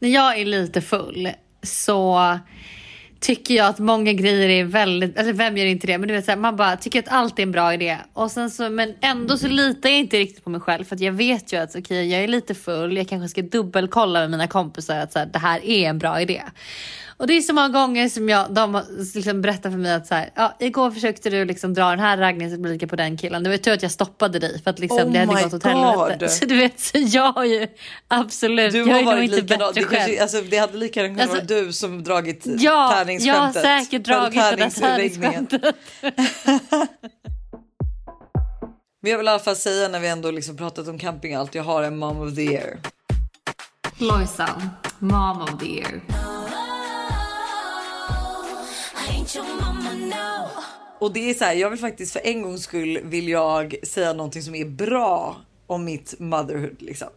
När 0.00 0.08
jag 0.08 0.38
är 0.38 0.44
lite 0.44 0.80
full 0.80 1.30
så 1.62 2.38
tycker 3.20 3.54
jag 3.54 3.66
att 3.66 3.78
många 3.78 4.12
grejer 4.12 4.48
är 4.48 4.64
väldigt, 4.64 5.18
eller 5.18 5.32
vem 5.32 5.56
gör 5.56 5.66
inte 5.66 5.86
det? 5.86 5.98
Men 5.98 6.08
du 6.08 6.14
vet 6.14 6.24
så 6.24 6.30
här, 6.30 6.38
man 6.38 6.56
bara 6.56 6.76
tycker 6.76 6.98
att 6.98 7.08
allt 7.08 7.38
är 7.38 7.42
en 7.42 7.52
bra 7.52 7.74
idé. 7.74 7.98
Och 8.12 8.30
sen 8.30 8.50
så, 8.50 8.70
men 8.70 8.94
ändå 9.00 9.38
så 9.38 9.48
litar 9.48 9.88
jag 9.88 9.98
inte 9.98 10.18
riktigt 10.18 10.44
på 10.44 10.50
mig 10.50 10.60
själv 10.60 10.84
för 10.84 10.94
att 10.94 11.00
jag 11.00 11.12
vet 11.12 11.52
ju 11.52 11.56
att 11.56 11.76
okej 11.76 12.10
jag 12.10 12.24
är 12.24 12.28
lite 12.28 12.54
full, 12.54 12.96
jag 12.96 13.08
kanske 13.08 13.28
ska 13.28 13.42
dubbelkolla 13.42 14.20
med 14.20 14.30
mina 14.30 14.46
kompisar 14.46 14.98
att 14.98 15.12
så 15.12 15.18
här, 15.18 15.26
det 15.26 15.38
här 15.38 15.64
är 15.64 15.88
en 15.88 15.98
bra 15.98 16.20
idé. 16.20 16.42
Och 17.24 17.28
det 17.28 17.36
är 17.36 17.40
så 17.40 17.52
många 17.52 17.68
gånger 17.68 18.08
som 18.08 18.28
jag, 18.28 18.52
de 18.54 18.74
har 18.74 18.84
liksom 19.14 19.40
berättat 19.42 19.72
för 19.72 19.78
mig 19.78 19.92
att 19.94 20.06
så 20.06 20.14
här, 20.14 20.30
ja, 20.34 20.56
igår 20.60 20.90
försökte 20.90 21.30
du 21.30 21.44
liksom 21.44 21.74
dra 21.74 21.90
den 21.90 21.98
här 22.00 22.16
raggningsrepliken 22.16 22.88
på 22.88 22.96
den 22.96 23.16
killen. 23.16 23.42
Det 23.42 23.50
var 23.50 23.56
tur 23.56 23.72
att 23.72 23.82
jag 23.82 23.90
stoppade 23.90 24.38
dig 24.38 24.62
för 24.62 24.70
att 24.70 24.78
liksom, 24.78 24.98
Oh 24.98 25.12
det 25.12 25.18
hade 25.18 25.42
gått 25.42 25.54
åt 25.54 25.64
helvete. 25.64 26.28
Så 26.38 26.44
du 26.44 26.56
vet, 26.56 26.80
så 26.80 26.98
jag 26.98 27.32
har 27.32 27.44
ju 27.44 27.68
absolut, 28.08 28.72
Du 28.72 28.78
jag 28.78 28.86
har 28.96 29.04
varit 29.04 29.24
inte 29.24 29.36
likadan. 29.36 29.58
bättre 29.74 29.80
Det, 29.80 29.86
själv. 29.86 29.98
kanske, 30.00 30.22
alltså, 30.22 30.40
det 30.50 30.56
hade 30.56 30.76
lika 30.78 31.00
gärna 31.02 31.14
kunnat 31.14 31.30
Alltså- 31.36 31.54
vara 31.54 31.62
du 31.66 31.72
som 31.72 32.02
dragit 32.04 32.42
Ja, 32.46 32.54
jag 32.58 32.72
har 32.72 32.92
tärningsskämtet. 32.94 33.62
säkert 33.62 34.04
dragit 34.04 34.34
det 34.34 34.56
där 34.56 34.70
tärningsskämtet. 34.70 35.62
Men 39.02 39.10
jag 39.10 39.18
vill 39.18 39.26
i 39.26 39.30
alla 39.30 39.38
fall 39.38 39.56
säga 39.56 39.88
när 39.88 40.00
vi 40.00 40.08
ändå 40.08 40.30
liksom 40.30 40.56
pratat 40.56 40.88
om 40.88 40.98
camping 40.98 41.34
och 41.34 41.40
allt. 41.40 41.54
Jag 41.54 41.64
har 41.64 41.82
en 41.82 41.96
mom 41.98 42.20
of 42.28 42.34
the 42.34 42.42
year. 42.42 42.78
Lojsan, 43.98 44.70
mom 44.98 45.42
of 45.42 45.50
the 45.60 45.66
year. 45.66 46.00
Och 50.98 51.12
det 51.12 51.30
är 51.30 51.34
så 51.34 51.44
här, 51.44 51.54
jag 51.54 51.70
vill 51.70 51.78
faktiskt 51.78 52.12
för 52.12 52.20
en 52.24 52.42
gångs 52.42 52.62
skull 52.62 52.98
vill 53.02 53.28
jag 53.28 53.74
säga 53.82 54.12
någonting 54.12 54.42
som 54.42 54.54
är 54.54 54.64
bra 54.64 55.36
om 55.66 55.84
mitt 55.84 56.14
motherhood 56.18 56.82
liksom. 56.82 57.08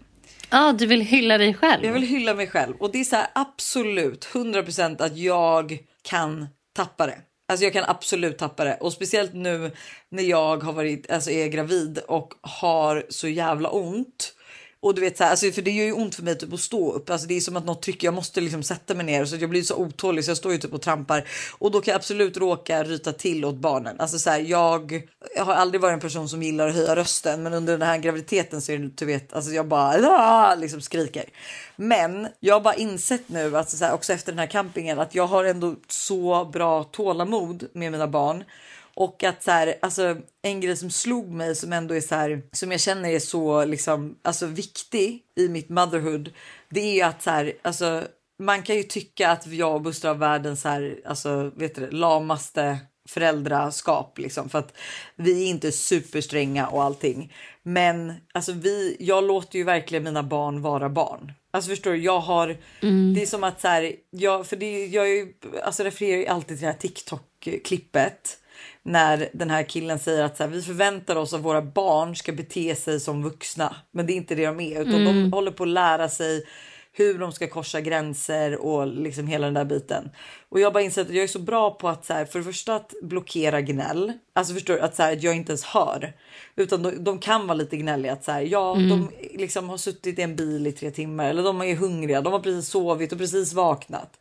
Ja, 0.50 0.74
du 0.74 0.86
vill 0.86 1.02
hylla 1.02 1.38
dig 1.38 1.54
själv. 1.54 1.86
Jag 1.86 1.94
vill 1.94 2.04
hylla 2.04 2.34
mig 2.34 2.48
själv 2.48 2.76
och 2.80 2.92
det 2.92 3.00
är 3.00 3.04
så 3.04 3.16
här 3.16 3.28
absolut 3.36 4.26
100% 4.26 5.04
att 5.04 5.18
jag 5.18 5.80
kan 6.02 6.48
tappa 6.76 7.06
det. 7.06 7.18
Alltså 7.50 7.64
jag 7.64 7.74
kan 7.74 7.84
absolut 7.88 8.38
tappa 8.38 8.64
det 8.64 8.78
och 8.82 8.94
speciellt 8.94 9.34
nu 9.34 9.72
när 10.10 10.24
jag 10.24 10.64
har 10.64 10.74
varit, 10.74 11.12
alltså 11.12 11.32
är 11.32 11.48
gravid 11.48 12.00
och 12.08 12.34
har 12.42 13.06
så 13.10 13.28
jävla 13.28 13.70
ont. 13.70 14.34
Och 14.80 14.96
du 14.96 15.02
vet 15.02 15.18
så 15.18 15.24
här, 15.24 15.32
alltså 15.32 15.52
för 15.52 15.62
det 15.62 15.72
gör 15.72 15.86
ju 15.86 15.92
ont 15.92 16.16
för 16.16 16.24
mig 16.24 16.38
typ 16.38 16.54
att 16.54 16.60
stå 16.60 16.92
upp. 16.92 17.10
Alltså 17.10 17.28
det 17.28 17.38
är 17.38 17.42
som 17.42 17.58
att 17.58 17.66
något 17.66 17.82
trycker, 17.82 18.08
jag 18.08 18.14
måste 18.14 18.42
liksom 18.42 18.64
sätta 18.64 18.94
mig 18.94 19.06
ner 19.06 19.26
så 19.26 19.36
att 19.36 19.42
jag 19.42 19.50
blir 19.50 19.62
så 19.62 19.76
otålig 19.76 20.26
så 20.26 20.32
jag 20.32 20.38
står 20.38 20.52
ju 20.52 20.58
typ 20.58 20.74
och 20.74 20.82
trampar. 20.82 21.28
Och 21.58 21.72
då 21.72 21.82
kan 21.82 21.92
jag 21.92 22.00
absolut 22.00 22.38
råka 22.38 22.84
ryta 22.84 23.14
till 23.14 23.46
åt 23.46 23.56
barnen. 23.56 24.00
Alltså 24.00 24.20
så 24.20 24.30
här, 24.30 24.40
jag, 24.40 25.02
jag 25.36 25.46
har 25.46 25.54
aldrig 25.54 25.82
varit 25.82 25.94
en 25.94 26.00
person 26.00 26.30
som 26.30 26.44
gillar 26.44 26.68
att 26.68 26.76
höja 26.76 26.96
rösten 26.96 27.44
men 27.44 27.54
under 27.54 27.78
den 27.78 27.88
här 27.88 27.98
graviditeten 27.98 28.62
så 28.62 28.72
är 28.72 28.78
det 28.78 28.88
du 28.88 29.06
vet, 29.06 29.34
alltså 29.34 29.52
jag 29.52 29.68
bara 29.68 30.56
liksom 30.56 30.82
skriker. 30.82 31.26
Men 31.76 32.28
jag 32.40 32.56
har 32.56 32.62
bara 32.62 32.76
insett 32.76 33.30
nu, 33.30 33.58
alltså 33.58 33.78
så 33.78 33.86
här, 33.86 33.94
också 33.94 34.14
efter 34.14 34.32
den 34.32 34.40
här 34.40 34.48
campingen, 34.48 35.00
att 35.00 35.16
jag 35.16 35.28
har 35.28 35.44
ändå 35.44 35.76
så 35.88 36.46
bra 36.46 36.84
tålamod 36.84 37.68
med 37.74 37.92
mina 37.92 38.08
barn. 38.08 38.44
Och 39.00 39.24
att 39.24 39.44
så 39.44 39.52
här, 39.52 39.76
alltså 39.82 40.18
en 40.42 40.62
grej 40.62 40.78
som 40.78 40.90
slog 40.92 41.30
mig 41.30 41.56
som 41.56 41.74
ändå 41.74 41.96
är 41.96 42.02
så 42.02 42.16
här, 42.16 42.42
som 42.52 42.72
jag 42.72 42.82
känner 42.82 43.10
är 43.10 43.20
så 43.20 43.66
liksom, 43.66 44.16
alltså 44.22 44.46
viktig 44.46 45.24
i 45.36 45.50
mitt 45.50 45.70
motherhood. 45.70 46.30
Det 46.70 46.80
är 46.80 46.94
ju 46.94 47.02
att 47.02 47.22
så 47.24 47.30
här, 47.30 47.54
alltså 47.62 48.04
man 48.40 48.64
kan 48.64 48.76
ju 48.76 48.84
tycka 48.84 49.30
att 49.32 49.48
jag 49.48 49.76
och 49.76 49.82
Buster 49.82 50.08
har 50.08 50.16
världens 50.16 50.62
så 50.62 50.70
här, 50.70 51.00
alltså 51.06 51.52
vet 51.56 51.76
du 51.76 51.82
det, 51.82 51.92
lamaste 51.92 52.78
föräldraskap 53.10 54.18
liksom 54.18 54.50
för 54.50 54.60
att 54.60 54.74
vi 55.16 55.44
är 55.44 55.48
inte 55.48 55.72
superstränga 55.72 56.68
och 56.68 56.84
allting. 56.84 57.34
Men 57.64 58.14
alltså 58.34 58.52
vi, 58.52 58.98
jag 59.00 59.24
låter 59.24 59.58
ju 59.58 59.64
verkligen 59.64 60.04
mina 60.04 60.24
barn 60.24 60.62
vara 60.62 60.90
barn. 60.90 61.32
Alltså 61.52 61.70
förstår 61.70 61.92
du, 61.92 61.98
jag 61.98 62.20
har, 62.20 62.58
Mm. 62.82 63.14
det 63.14 63.22
är 63.22 63.26
som 63.26 63.44
att 63.44 63.62
så 63.62 63.68
här, 63.68 63.92
jag, 64.10 64.48
för 64.48 64.56
det, 64.56 64.86
jag 64.86 65.06
är 65.06 65.14
ju, 65.14 65.34
alltså 65.64 65.84
refererar 65.84 66.18
ju 66.18 66.28
alltid 66.28 66.58
till 66.58 66.66
det 66.66 66.72
här 66.72 66.80
TikTok-klippet 66.80 68.38
när 68.84 69.30
den 69.34 69.50
här 69.50 69.64
killen 69.64 70.00
säger 70.00 70.24
att 70.24 70.38
så 70.38 70.44
här, 70.44 70.50
vi 70.50 70.62
förväntar 70.62 71.16
oss 71.16 71.34
att 71.34 71.42
våra 71.42 71.62
barn 71.62 72.16
ska 72.16 72.32
bete 72.32 72.76
sig 72.76 73.00
som 73.00 73.24
vuxna, 73.24 73.76
men 73.92 74.06
det 74.08 74.14
är 74.14 74.16
inte 74.18 74.36
det 74.36 74.46
de 74.46 74.60
är, 74.60 74.82
utan 74.82 75.04
de 75.06 75.10
Mm. 75.18 75.34
håller 75.34 75.52
på 75.52 75.64
att 75.64 75.70
lära 75.70 76.10
sig 76.10 76.44
hur 76.94 77.20
de 77.20 77.32
ska 77.32 77.48
korsa 77.48 77.82
gränser 77.82 78.56
och 78.66 78.88
liksom 78.88 79.28
hela 79.28 79.46
den 79.48 79.54
där 79.54 79.66
biten. 79.66 80.10
Och 80.50 80.60
jag 80.60 80.74
bara 80.74 80.84
insett 80.84 81.08
att 81.08 81.14
jag 81.16 81.24
är 81.24 81.28
så 81.28 81.40
bra 81.40 81.72
på 81.72 81.90
att 81.90 82.06
så 82.06 82.14
här, 82.14 82.26
för 82.26 82.40
det 82.40 82.46
första 82.46 82.76
att 82.76 82.94
blockera 83.02 83.62
gnäll, 83.62 84.14
alltså 84.34 84.54
förstår 84.54 84.74
du 84.74 84.80
att 84.80 84.96
så 84.96 85.04
här, 85.04 85.14
att 85.14 85.24
jag 85.24 85.36
inte 85.36 85.52
ens 85.52 85.64
hör, 85.64 86.14
utan 86.56 86.84
de, 86.84 87.04
de 87.04 87.20
kan 87.20 87.48
vara 87.48 87.58
lite 87.58 87.78
gnälliga 87.78 88.14
att 88.14 88.24
så 88.24 88.32
här, 88.32 88.42
ja, 88.42 88.76
Mm. 88.76 88.90
de 88.90 89.10
liksom 89.38 89.70
har 89.70 89.78
suttit 89.78 90.20
i 90.20 90.22
en 90.22 90.36
bil 90.36 90.68
i 90.68 90.72
tre 90.72 90.92
timmar 90.92 91.30
eller 91.30 91.44
de 91.44 91.62
är 91.62 91.76
hungriga, 91.76 92.22
de 92.22 92.34
har 92.34 92.40
precis 92.40 92.70
sovit 92.70 93.12
och 93.12 93.18
precis 93.18 93.54
vaknat. 93.54 94.20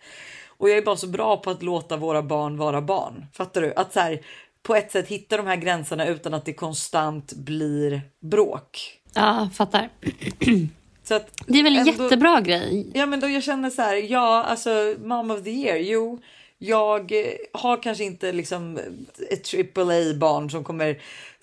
Och 0.59 0.68
jag 0.70 0.78
är 0.78 0.82
bara 0.82 0.96
så 0.96 1.07
bra 1.07 1.36
på 1.36 1.50
att 1.50 1.62
låta 1.62 1.96
våra 1.96 2.22
barn 2.22 2.57
vara 2.57 2.80
barn. 2.82 3.26
Fattar 3.32 3.61
du? 3.62 3.72
Att 3.76 3.92
så 3.92 4.00
här, 4.00 4.20
på 4.62 4.74
ett 4.74 4.90
sätt 4.92 5.09
hitta 5.09 5.36
de 5.36 5.46
här 5.46 5.57
gränserna 5.57 6.07
utan 6.07 6.34
att 6.34 6.44
det 6.44 6.52
konstant 6.52 7.32
blir 7.32 8.00
bråk. 8.20 9.00
Ja, 9.14 9.48
fattar. 9.54 9.88
Så 11.04 11.14
att 11.14 11.30
Det 11.46 11.59
är 11.59 11.62
väl 11.62 11.76
en 11.76 11.88
ändå- 11.88 12.02
jättebra 12.04 12.40
grej. 12.40 12.90
Ja, 12.94 13.07
men 13.07 13.20
då 13.20 13.28
jag 13.28 13.42
känner 13.42 13.70
så 13.70 13.82
här, 13.82 13.96
ja, 13.96 14.42
alltså 14.44 14.94
mom 14.98 15.30
of 15.30 15.44
the 15.44 15.50
year. 15.50 15.76
Jo, 15.76 16.20
jag 16.59 17.12
har 17.52 17.82
kanske 17.82 18.04
inte 18.04 18.32
liksom 18.32 18.78
ett 19.30 19.44
triple 19.44 19.82
A 20.11 20.14
barn 20.20 20.50
som 20.50 20.64
kommer 20.64 20.98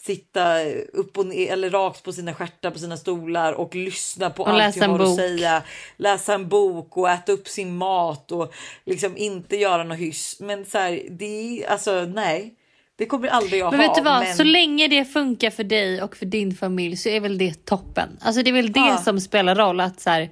sitta 0.05 0.63
upp 0.93 1.17
och 1.17 1.25
ner 1.25 1.51
eller 1.53 1.69
rakt 1.69 2.03
på 2.03 2.13
sina 2.13 2.33
stjärtar 2.33 2.71
på 2.71 2.79
sina 2.79 2.97
stolar 2.97 3.53
och 3.53 3.75
lyssna 3.75 4.29
på 4.29 4.43
Och 4.43 4.49
allt 4.49 4.75
jag 4.75 4.87
har 4.87 4.99
att 4.99 5.15
säga. 5.15 5.63
Läsa 5.97 6.33
en 6.33 6.49
bok 6.49 6.97
och 6.97 7.09
äta 7.09 7.31
upp 7.31 7.47
sin 7.47 7.77
mat 7.77 8.31
och 8.31 8.53
liksom 8.85 9.17
inte 9.17 9.55
göra 9.57 9.83
något 9.83 9.97
hyss. 9.97 10.37
Men 10.39 10.65
så 10.65 10.77
här, 10.77 11.01
det 11.09 11.25
är 11.63 11.69
alltså 11.69 11.91
nej, 12.05 12.53
det 12.95 13.05
kommer 13.05 13.27
aldrig 13.27 13.61
jag 13.61 13.71
Men 13.71 13.79
ha. 13.79 13.87
vet 13.87 13.95
du 13.95 14.01
vad, 14.01 14.19
men- 14.23 14.35
så 14.35 14.43
länge 14.43 14.87
det 14.87 15.05
funkar 15.05 15.49
för 15.49 15.63
dig 15.63 16.01
och 16.01 16.15
för 16.17 16.25
din 16.25 16.55
familj 16.55 16.97
så 16.97 17.09
är 17.09 17.19
väl 17.19 17.37
det 17.37 17.65
toppen. 17.65 18.09
Alltså 18.21 18.43
det 18.43 18.49
är 18.49 18.53
väl 18.53 18.71
det 18.71 18.79
Ja. 18.79 18.97
som 18.97 19.19
spelar 19.19 19.55
roll. 19.55 19.79
Att, 19.79 19.99
så 19.99 20.09
här, 20.09 20.29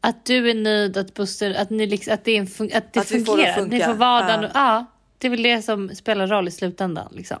att 0.00 0.24
du 0.26 0.50
är 0.50 0.54
nöjd, 0.54 0.96
att, 0.96 1.14
Buster, 1.14 1.54
att, 1.54 1.70
ni 1.70 1.86
liksom, 1.86 2.14
att 2.14 2.24
det, 2.24 2.32
är 2.32 2.38
en 2.40 2.46
fun- 2.46 2.76
att 2.76 2.92
det 2.92 3.00
Att 3.00 3.08
fungerar. 3.08 3.62
att. 3.62 3.68
Ni 3.68 3.80
får 3.80 3.94
vardagen. 3.94 4.42
Ja. 4.42 4.50
Ja. 4.54 4.86
Det 5.20 5.26
är 5.26 5.30
väl 5.30 5.42
det 5.42 5.62
som 5.62 5.88
spelar 5.94 6.26
roll 6.26 6.48
i 6.48 6.50
slutändan. 6.50 7.08
Liksom. 7.16 7.38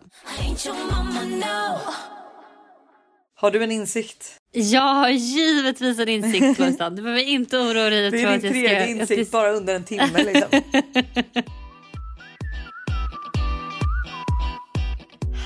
Har 3.34 3.50
du 3.50 3.64
en 3.64 3.72
insikt? 3.72 4.36
Jag 4.52 4.94
har 4.94 5.08
givetvis 5.08 5.98
en 5.98 6.08
insikt 6.08 6.58
Lojsan. 6.58 6.96
Du 6.96 7.02
behöver 7.02 7.22
inte 7.22 7.56
oroa 7.58 7.90
dig. 7.90 8.10
Det 8.10 8.22
är 8.22 8.30
din 8.30 8.40
ska- 8.40 8.48
tredje 8.50 8.80
det- 8.80 8.88
insikt 8.90 9.30
bara 9.32 9.50
under 9.50 9.74
en 9.74 9.84
timme 9.84 10.24
liksom. 10.24 10.60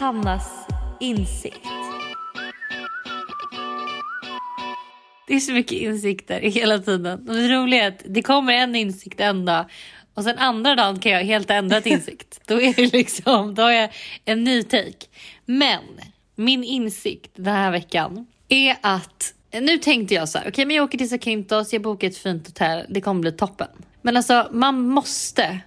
Hannas 0.01 0.51
insikt. 1.01 1.61
Det 5.26 5.35
är 5.35 5.41
så 5.41 5.53
mycket 5.53 5.72
insikter 5.72 6.41
hela 6.41 6.78
tiden. 6.78 7.28
Och 7.28 7.35
det 7.35 7.49
roliga 7.49 7.85
är 7.85 7.89
att 7.89 8.03
det 8.05 8.22
kommer 8.22 8.53
en 8.53 8.74
insikt 8.74 9.20
en 9.20 9.45
dag 9.45 9.64
och 10.15 10.25
sen 10.25 10.39
andra 10.39 10.75
dagen 10.75 10.99
kan 10.99 11.12
jag 11.12 11.25
helt 11.25 11.51
ändrat 11.51 11.87
insikt. 11.87 12.41
Då 12.47 12.61
är 12.61 12.75
det 12.75 12.93
liksom, 12.93 13.55
då 13.55 13.62
har 13.62 13.71
jag 13.71 13.91
en 14.25 14.45
ny 14.45 14.62
take. 14.62 15.07
Men 15.45 15.83
min 16.37 16.65
insikt 16.65 17.31
den 17.35 17.55
här 17.55 17.71
veckan 17.71 18.27
är 18.49 18.77
att 18.81 19.35
nu 19.61 19.79
tänkte 19.79 20.15
jag 20.15 20.29
så 20.29 20.39
här, 20.39 20.45
okej 20.45 20.51
okay, 20.51 20.67
men 20.67 20.77
jag 20.77 20.85
åker 20.85 20.99
till 20.99 21.09
Zakynthos, 21.09 21.73
jag 21.73 21.83
bokar 21.83 22.09
ett 22.09 22.19
fint 22.19 22.47
hotell, 22.47 22.87
det 22.89 23.01
kommer 23.01 23.21
bli 23.21 23.33
toppen. 23.33 23.69
Men 24.03 24.17
alltså 24.17 24.49
man 24.53 24.81
måste, 24.81 25.59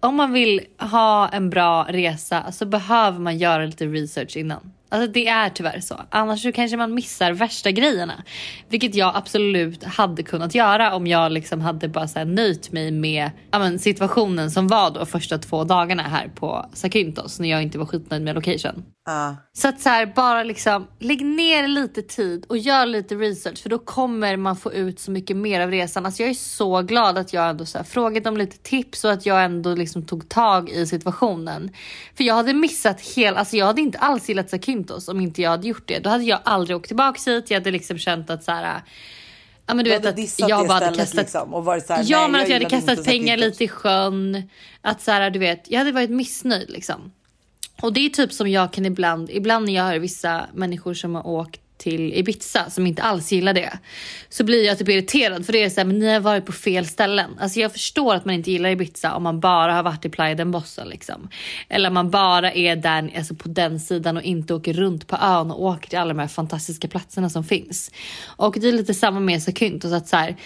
om 0.00 0.14
man 0.14 0.32
vill 0.32 0.60
ha 0.78 1.28
en 1.28 1.50
bra 1.50 1.86
resa 1.88 2.52
så 2.52 2.66
behöver 2.66 3.18
man 3.18 3.38
göra 3.38 3.64
lite 3.64 3.86
research 3.86 4.36
innan. 4.36 4.72
Alltså 4.88 5.12
det 5.12 5.28
är 5.28 5.50
tyvärr 5.50 5.80
så. 5.80 6.00
Annars 6.10 6.42
så 6.42 6.52
kanske 6.52 6.76
man 6.76 6.94
missar 6.94 7.32
värsta 7.32 7.70
grejerna. 7.70 8.22
Vilket 8.68 8.94
jag 8.94 9.16
absolut 9.16 9.84
hade 9.84 10.22
kunnat 10.22 10.54
göra 10.54 10.94
om 10.94 11.06
jag 11.06 11.32
liksom 11.32 11.60
hade 11.60 11.88
bara 11.88 12.08
så 12.08 12.18
här 12.18 12.26
nöjt 12.26 12.72
mig 12.72 12.90
med 12.90 13.30
ja, 13.50 13.58
men, 13.58 13.78
situationen 13.78 14.50
som 14.50 14.68
var 14.68 14.90
då 14.90 15.06
första 15.06 15.38
två 15.38 15.64
dagarna 15.64 16.02
här 16.02 16.28
på 16.28 16.66
Zakynthos 16.72 17.40
när 17.40 17.48
jag 17.48 17.62
inte 17.62 17.78
var 17.78 17.86
skitnöjd 17.86 18.22
med 18.22 18.34
location. 18.34 18.84
Uh. 19.08 19.32
Så 19.52 19.68
att 19.68 19.80
så 19.80 19.88
här, 19.88 20.06
bara 20.06 20.42
liksom 20.42 20.88
lägg 20.98 21.24
ner 21.24 21.68
lite 21.68 22.02
tid 22.02 22.44
och 22.48 22.58
gör 22.58 22.86
lite 22.86 23.14
research 23.14 23.62
för 23.62 23.68
då 23.68 23.78
kommer 23.78 24.36
man 24.36 24.56
få 24.56 24.72
ut 24.72 25.00
så 25.00 25.10
mycket 25.10 25.36
mer 25.36 25.60
av 25.60 25.70
resan. 25.70 26.06
Alltså 26.06 26.22
jag 26.22 26.30
är 26.30 26.34
så 26.34 26.82
glad 26.82 27.18
att 27.18 27.32
jag 27.32 27.50
ändå 27.50 27.66
så 27.66 27.78
här, 27.78 27.84
frågat 27.84 28.26
om 28.26 28.36
lite 28.36 28.58
tips 28.58 29.04
och 29.04 29.12
att 29.12 29.26
jag 29.26 29.44
ändå 29.44 29.74
liksom 29.74 30.06
tog 30.06 30.28
tag 30.28 30.70
i 30.70 30.86
situationen. 30.86 31.70
För 32.16 32.24
jag 32.24 32.34
hade 32.34 32.54
missat 32.54 33.00
hela, 33.00 33.38
alltså 33.38 33.56
jag 33.56 33.66
hade 33.66 33.80
inte 33.80 33.98
alls 33.98 34.28
gillat 34.28 34.50
Zakynthos 34.50 35.08
om 35.08 35.20
inte 35.20 35.42
jag 35.42 35.50
hade 35.50 35.68
gjort 35.68 35.88
det. 35.88 35.98
Då 35.98 36.10
hade 36.10 36.24
jag 36.24 36.40
aldrig 36.44 36.76
åkt 36.76 36.86
tillbaka 36.86 37.30
hit. 37.30 37.50
Jag 37.50 37.60
hade 37.60 37.70
liksom 37.70 37.98
känt 37.98 38.30
att 38.30 38.44
så 38.44 38.52
här 38.52 38.82
Ja 39.66 39.74
men 39.74 39.84
du, 39.84 39.90
Du 39.90 39.96
vet 39.96 40.04
hade 40.04 40.22
att 40.22 40.38
jag 40.38 40.68
bara 40.68 40.84
hade 40.84 40.96
kastat... 40.96 41.14
liksom 41.14 41.54
och 41.54 41.64
varit 41.64 41.86
så 41.86 41.92
här, 41.92 42.04
ja 42.06 42.28
men 42.28 42.40
att 42.40 42.48
jag 42.48 42.54
hade 42.54 42.64
gillade 42.64 42.86
kastat 42.86 43.04
pengar 43.06 43.36
lite 43.36 43.64
i 43.64 43.68
sjön. 43.68 44.48
Att 44.80 45.02
så 45.02 45.10
här, 45.10 45.30
du 45.30 45.38
vet, 45.38 45.70
jag 45.70 45.78
hade 45.78 45.92
varit 45.92 46.10
missnöjd 46.10 46.70
liksom. 46.70 47.12
Och 47.82 47.92
det 47.92 48.06
är 48.06 48.08
typ 48.08 48.32
som 48.32 48.48
jag 48.48 48.72
kan 48.72 48.86
ibland, 48.86 49.30
ibland 49.30 49.66
när 49.66 49.74
jag 49.74 49.84
hör 49.84 49.98
vissa 49.98 50.46
människor 50.54 50.94
som 50.94 51.14
har 51.14 51.26
åkt 51.26 51.60
till 51.78 52.14
Ibiza 52.14 52.70
som 52.70 52.86
inte 52.86 53.02
alls 53.02 53.32
gillar 53.32 53.54
det. 53.54 53.78
Så 54.28 54.44
blir 54.44 54.64
jag 54.66 54.78
typ 54.78 54.88
irriterad 54.88 55.46
för 55.46 55.52
det 55.52 55.64
är 55.64 55.70
såhär, 55.70 55.84
men 55.84 55.98
ni 55.98 56.12
har 56.12 56.20
varit 56.20 56.46
på 56.46 56.52
fel 56.52 56.86
ställen. 56.86 57.30
Alltså 57.40 57.60
jag 57.60 57.72
förstår 57.72 58.14
att 58.14 58.24
man 58.24 58.34
inte 58.34 58.50
gillar 58.50 58.70
Ibiza 58.70 59.14
om 59.14 59.22
man 59.22 59.40
bara 59.40 59.74
har 59.74 59.82
varit 59.82 60.04
i 60.04 60.08
Playa 60.08 60.34
den 60.34 60.50
Bossa 60.50 60.84
liksom. 60.84 61.28
Eller 61.68 61.88
om 61.88 61.94
man 61.94 62.10
bara 62.10 62.52
är 62.52 62.76
där 62.76 63.12
alltså 63.16 63.34
på 63.34 63.48
den 63.48 63.80
sidan 63.80 64.16
och 64.16 64.22
inte 64.22 64.54
åker 64.54 64.72
runt 64.72 65.06
på 65.06 65.16
ön 65.16 65.50
och 65.50 65.64
åker 65.64 65.88
till 65.88 65.98
alla 65.98 66.14
de 66.14 66.20
här 66.20 66.28
fantastiska 66.28 66.88
platserna 66.88 67.30
som 67.30 67.44
finns. 67.44 67.90
Och 68.26 68.56
det 68.60 68.68
är 68.68 68.72
lite 68.72 68.94
samma 68.94 69.20
med 69.20 69.42
Zakynthos 69.42 69.92
att 69.92 70.08
så 70.08 70.16
här, 70.16 70.36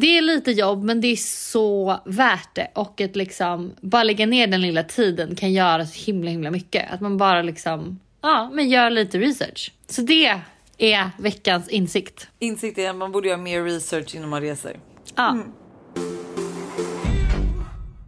det 0.00 0.18
är 0.18 0.22
lite 0.22 0.50
jobb 0.50 0.84
men 0.84 1.00
det 1.00 1.08
är 1.08 1.16
så 1.16 2.00
värt 2.04 2.54
det 2.54 2.70
och 2.74 3.00
att 3.00 3.16
liksom 3.16 3.72
bara 3.80 4.02
lägga 4.02 4.26
ner 4.26 4.46
den 4.46 4.60
lilla 4.60 4.82
tiden 4.82 5.36
kan 5.36 5.52
göra 5.52 5.86
så 5.86 6.04
himla 6.06 6.30
himla 6.30 6.50
mycket. 6.50 6.90
Att 6.90 7.00
man 7.00 7.16
bara 7.16 7.42
liksom, 7.42 8.00
ja 8.22 8.50
men 8.52 8.68
gör 8.68 8.90
lite 8.90 9.18
research. 9.18 9.72
Så 9.86 10.02
det 10.02 10.40
är 10.78 11.10
veckans 11.18 11.68
insikt. 11.68 12.28
Insikt 12.38 12.78
är 12.78 12.90
att 12.90 12.96
man 12.96 13.12
borde 13.12 13.28
göra 13.28 13.38
mer 13.38 13.64
research 13.64 14.14
innan 14.14 14.28
man 14.28 14.40
reser. 14.40 14.80
Ja. 15.14 15.30
Mm. 15.30 15.52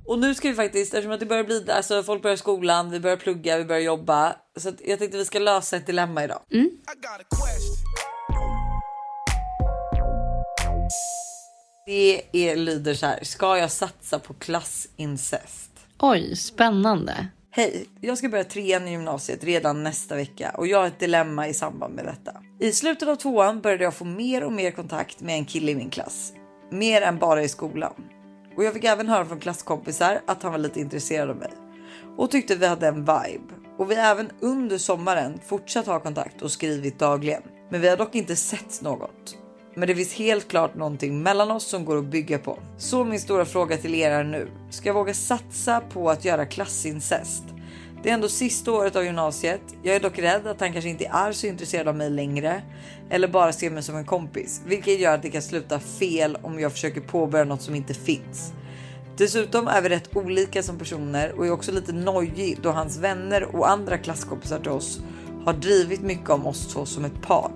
Och 0.06 0.18
nu 0.18 0.34
ska 0.34 0.48
vi 0.48 0.54
faktiskt, 0.54 0.94
eftersom 0.94 1.12
att 1.12 1.20
det 1.20 1.26
börjar 1.26 1.44
bli, 1.44 1.70
alltså 1.70 2.02
folk 2.02 2.22
börjar 2.22 2.36
skolan, 2.36 2.90
vi 2.90 3.00
börjar 3.00 3.16
plugga, 3.16 3.58
vi 3.58 3.64
börjar 3.64 3.82
jobba. 3.82 4.36
Så 4.58 4.68
att 4.68 4.80
jag 4.84 4.98
tänkte 4.98 5.18
vi 5.18 5.24
ska 5.24 5.38
lösa 5.38 5.76
ett 5.76 5.86
dilemma 5.86 6.24
idag. 6.24 6.40
Mm. 6.52 6.70
Det 11.86 12.22
är, 12.32 12.56
lyder 12.56 12.94
så 12.94 13.06
här, 13.06 13.24
ska 13.24 13.58
jag 13.58 13.70
satsa 13.70 14.18
på 14.18 14.34
klassincest? 14.34 15.70
Oj, 15.98 16.36
spännande. 16.36 17.26
Hej, 17.50 17.86
jag 18.00 18.18
ska 18.18 18.28
börja 18.28 18.44
trean 18.44 18.88
i 18.88 18.90
gymnasiet 18.90 19.44
redan 19.44 19.82
nästa 19.82 20.16
vecka 20.16 20.54
och 20.56 20.66
jag 20.66 20.78
har 20.78 20.86
ett 20.86 20.98
dilemma 20.98 21.48
i 21.48 21.54
samband 21.54 21.94
med 21.94 22.04
detta. 22.04 22.32
I 22.60 22.72
slutet 22.72 23.08
av 23.08 23.16
tvåan 23.16 23.60
började 23.60 23.84
jag 23.84 23.94
få 23.94 24.04
mer 24.04 24.44
och 24.44 24.52
mer 24.52 24.70
kontakt 24.70 25.20
med 25.20 25.34
en 25.34 25.44
kille 25.44 25.72
i 25.72 25.74
min 25.74 25.90
klass. 25.90 26.32
Mer 26.70 27.02
än 27.02 27.18
bara 27.18 27.42
i 27.42 27.48
skolan. 27.48 27.94
Och 28.56 28.64
jag 28.64 28.74
fick 28.74 28.84
även 28.84 29.08
höra 29.08 29.24
från 29.24 29.40
klasskompisar 29.40 30.20
att 30.26 30.42
han 30.42 30.52
var 30.52 30.58
lite 30.58 30.80
intresserad 30.80 31.30
av 31.30 31.36
mig. 31.36 31.52
Och 32.16 32.30
tyckte 32.30 32.56
vi 32.56 32.66
hade 32.66 32.88
en 32.88 33.00
vibe. 33.00 33.54
Och 33.78 33.90
vi 33.90 33.94
har 33.94 34.02
även 34.02 34.30
under 34.40 34.78
sommaren 34.78 35.40
fortsatt 35.46 35.86
ha 35.86 36.00
kontakt 36.00 36.42
och 36.42 36.50
skrivit 36.50 36.98
dagligen. 36.98 37.42
Men 37.70 37.80
vi 37.80 37.88
har 37.88 37.96
dock 37.96 38.14
inte 38.14 38.36
sett 38.36 38.82
något. 38.82 39.36
Men 39.74 39.88
det 39.88 39.94
finns 39.94 40.14
helt 40.14 40.48
klart 40.48 40.74
någonting 40.74 41.22
mellan 41.22 41.50
oss 41.50 41.64
som 41.64 41.84
går 41.84 41.98
att 41.98 42.04
bygga 42.04 42.38
på. 42.38 42.58
Så 42.78 43.04
min 43.04 43.20
stora 43.20 43.44
fråga 43.44 43.76
till 43.76 43.94
er 43.94 44.10
är 44.10 44.24
nu. 44.24 44.48
Ska 44.70 44.88
jag 44.88 44.94
våga 44.94 45.14
satsa 45.14 45.80
på 45.80 46.10
att 46.10 46.24
göra 46.24 46.46
klassincest? 46.46 47.44
Det 48.02 48.10
är 48.10 48.14
ändå 48.14 48.28
sista 48.28 48.72
året 48.72 48.96
av 48.96 49.04
gymnasiet. 49.04 49.60
Jag 49.82 49.96
är 49.96 50.00
dock 50.00 50.18
rädd 50.18 50.46
att 50.46 50.60
han 50.60 50.72
kanske 50.72 50.90
inte 50.90 51.04
är 51.04 51.32
så 51.32 51.46
intresserad 51.46 51.88
av 51.88 51.96
mig 51.96 52.10
längre. 52.10 52.62
Eller 53.10 53.28
bara 53.28 53.52
ser 53.52 53.70
mig 53.70 53.82
som 53.82 53.96
en 53.96 54.04
kompis. 54.04 54.62
Vilket 54.66 55.00
gör 55.00 55.14
att 55.14 55.22
det 55.22 55.30
kan 55.30 55.42
sluta 55.42 55.80
fel 55.80 56.38
om 56.42 56.60
jag 56.60 56.72
försöker 56.72 57.00
påbörja 57.00 57.44
något 57.44 57.62
som 57.62 57.74
inte 57.74 57.94
finns. 57.94 58.52
Dessutom 59.16 59.68
är 59.68 59.82
vi 59.82 59.88
rätt 59.88 60.16
olika 60.16 60.62
som 60.62 60.78
personer 60.78 61.32
och 61.38 61.46
är 61.46 61.50
också 61.50 61.72
lite 61.72 61.92
nojig 61.92 62.58
då 62.62 62.70
hans 62.70 62.98
vänner 62.98 63.56
och 63.56 63.70
andra 63.70 63.98
klasskompisar 63.98 64.58
till 64.58 64.70
oss 64.70 65.00
har 65.44 65.52
drivit 65.52 66.00
mycket 66.00 66.30
om 66.30 66.46
oss 66.46 66.72
två 66.72 66.86
som 66.86 67.04
ett 67.04 67.22
par. 67.22 67.50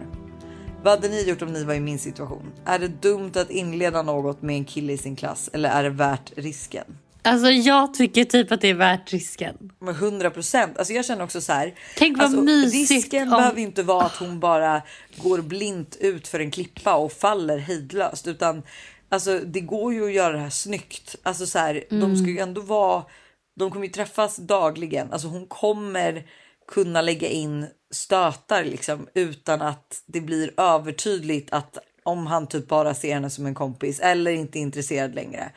Vad 0.85 0.93
hade 0.93 1.09
ni 1.09 1.23
gjort 1.29 1.43
om 1.43 1.53
ni 1.53 1.65
var 1.65 1.75
i 1.75 1.81
min 1.81 1.99
situation? 1.99 2.53
Är 2.65 2.79
det 2.79 2.89
dumt 2.89 3.33
att 3.35 3.51
inleda 3.51 4.03
något 4.03 4.43
med 4.43 4.57
en 4.57 4.65
kille 4.65 4.93
i 4.93 4.99
sin 4.99 5.17
klass 5.17 5.51
eller 5.53 5.69
är 5.71 5.83
det 5.83 5.91
värt 5.91 6.33
risken? 6.37 6.85
Alltså 7.23 7.47
jag 7.51 7.95
tycker 7.95 8.25
typ 8.25 8.53
att 8.53 8.61
det 8.61 8.69
är 8.69 8.75
värt 8.75 9.13
risken. 9.13 9.73
Med 9.81 9.95
100 9.95 10.31
procent. 10.31 10.79
Alltså 10.79 10.93
jag 10.93 11.05
känner 11.05 11.25
också 11.25 11.41
så 11.41 11.53
här. 11.53 11.75
Tänk 11.97 12.19
vad 12.19 12.27
alltså, 12.27 12.43
mysigt 12.43 12.91
Risken 12.91 13.23
om- 13.33 13.37
behöver 13.39 13.61
inte 13.61 13.83
vara 13.83 14.05
att 14.05 14.17
hon 14.17 14.41
bara 14.41 14.83
går 15.17 15.39
blint 15.39 15.97
ut 16.01 16.29
för 16.29 16.41
en 16.41 16.51
klippa 16.51 16.95
och 16.95 17.13
faller 17.13 17.59
hejdlöst, 17.59 18.27
utan 18.27 18.63
alltså 19.09 19.39
det 19.39 19.61
går 19.61 19.95
ju 19.95 20.05
att 20.05 20.13
göra 20.13 20.33
det 20.33 20.39
här 20.39 20.51
snyggt. 20.51 21.17
Alltså 21.23 21.47
så 21.47 21.59
här, 21.59 21.85
de 21.91 21.97
Mm. 21.97 22.17
ska 22.17 22.27
ju 22.27 22.39
ändå 22.39 22.61
vara. 22.61 23.05
De 23.59 23.71
kommer 23.71 23.87
ju 23.87 23.93
träffas 23.93 24.37
dagligen. 24.37 25.13
Alltså 25.13 25.29
hon 25.29 25.47
kommer 25.47 26.27
kunna 26.73 27.01
lägga 27.03 27.29
in 27.29 27.67
stötar 27.95 28.65
liksom 28.65 29.09
utan 29.15 29.63
att 29.63 30.03
det 30.07 30.21
blir 30.21 30.61
övertydligt 30.61 31.53
att 31.53 31.79
om 32.03 32.27
han 32.27 32.47
typ 32.47 32.69
bara 32.69 32.95
ser 32.95 33.15
henne 33.15 33.31
som 33.31 33.47
en 33.47 33.55
kompis 33.55 34.01
eller 34.01 34.31
inte 34.31 34.59
är 34.59 34.61
intresserad 34.61 35.15
längre. 35.15 35.51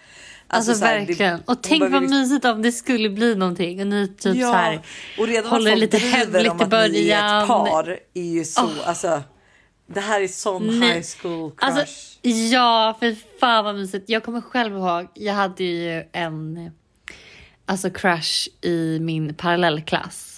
Alltså, 0.47 0.73
så 0.73 0.85
här, 0.85 0.93
det- 0.99 1.05
verkligen. 1.05 1.31
hon 1.33 1.41
och 1.45 1.63
tänk 1.63 1.81
vad 1.81 1.91
liksom- 2.01 2.19
mysigt 2.19 2.45
om 2.45 2.61
det 2.61 2.71
skulle 2.71 3.09
bli 3.09 3.35
någonting 3.35 3.81
och 3.81 3.87
ni 3.87 4.07
typ 4.07 4.35
Ja, 4.35 4.47
så 4.47 4.53
här 4.53 4.81
och 5.19 5.27
redan 5.27 5.51
håller 5.51 5.71
det 5.71 5.77
lite 5.77 5.97
hemligt 5.97 6.43
i 6.45 6.47
att 6.49 6.57
ni 6.57 6.63
är 6.63 6.67
början. 6.67 7.41
ett 7.41 7.47
par 7.47 7.99
är 8.13 8.21
ju 8.23 8.45
så, 8.45 8.63
Åh. 8.63 8.89
alltså. 8.89 9.23
Det 9.87 9.99
här 9.99 10.21
är 10.21 10.27
sån 10.27 10.79
Nej. 10.79 10.93
high 10.93 11.05
school 11.21 11.51
crush. 11.51 11.65
Alltså, 11.77 11.95
ja, 12.27 12.97
för 12.99 13.15
fan 13.39 13.65
vad 13.65 13.75
mysigt. 13.75 14.09
Jag 14.09 14.23
kommer 14.23 14.41
själv 14.41 14.75
ihåg, 14.77 15.07
jag 15.13 15.33
hade 15.33 15.63
ju 15.63 16.03
en 16.11 16.71
alltså 17.65 17.89
crush 17.89 18.47
i 18.61 18.99
min 19.01 19.33
parallellklass. 19.33 20.36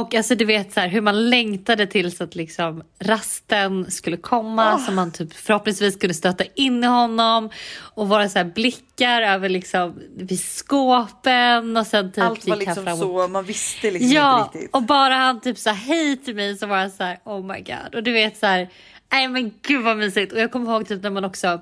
Och 0.00 0.14
alltså 0.14 0.34
du 0.34 0.44
vet 0.44 0.72
så 0.72 0.80
här, 0.80 0.88
hur 0.88 1.00
man 1.00 1.30
längtade 1.30 1.86
tills 1.86 2.20
att 2.20 2.34
liksom 2.34 2.82
rasten 2.98 3.90
skulle 3.90 4.16
komma 4.16 4.78
så 4.78 4.92
man 4.92 5.12
typ 5.12 5.34
förhoppningsvis 5.34 5.94
skulle 5.94 6.14
stöta 6.14 6.44
in 6.54 6.84
i 6.84 6.86
honom 6.86 7.50
och 7.78 8.08
våra 8.08 8.28
så 8.28 8.38
här 8.38 8.44
blickar 8.44 9.22
över 9.22 9.48
liksom 9.48 10.00
vid 10.16 10.40
skåpen 10.40 11.76
och 11.76 11.86
sen 11.86 12.12
typ 12.12 12.24
Allt 12.24 12.48
var 12.48 12.56
liksom 12.56 12.84
fram 12.84 12.92
och 12.92 12.98
så, 12.98 13.28
man 13.28 13.44
visste 13.44 13.90
liksom 13.90 14.10
ja, 14.10 14.44
inte 14.44 14.58
riktigt. 14.58 14.74
och 14.74 14.82
bara 14.82 15.14
han 15.14 15.40
typ 15.40 15.58
sa 15.58 15.70
hej 15.70 16.16
till 16.16 16.34
mig 16.34 16.56
så 16.56 16.66
var 16.66 16.78
jag 16.78 16.90
så 16.92 17.04
här, 17.04 17.18
oh 17.24 17.46
my 17.46 17.60
god. 17.60 17.94
Och 17.94 18.02
du 18.02 18.12
vet 18.12 18.36
så 18.36 18.46
här, 18.46 18.68
nej 19.12 19.28
men 19.28 19.52
gud 19.62 19.84
vad 19.84 19.96
mysigt. 19.96 20.32
Och 20.32 20.40
jag 20.40 20.52
kommer 20.52 20.72
ihåg 20.72 20.88
typ 20.88 21.02
när 21.02 21.10
man 21.10 21.24
också, 21.24 21.60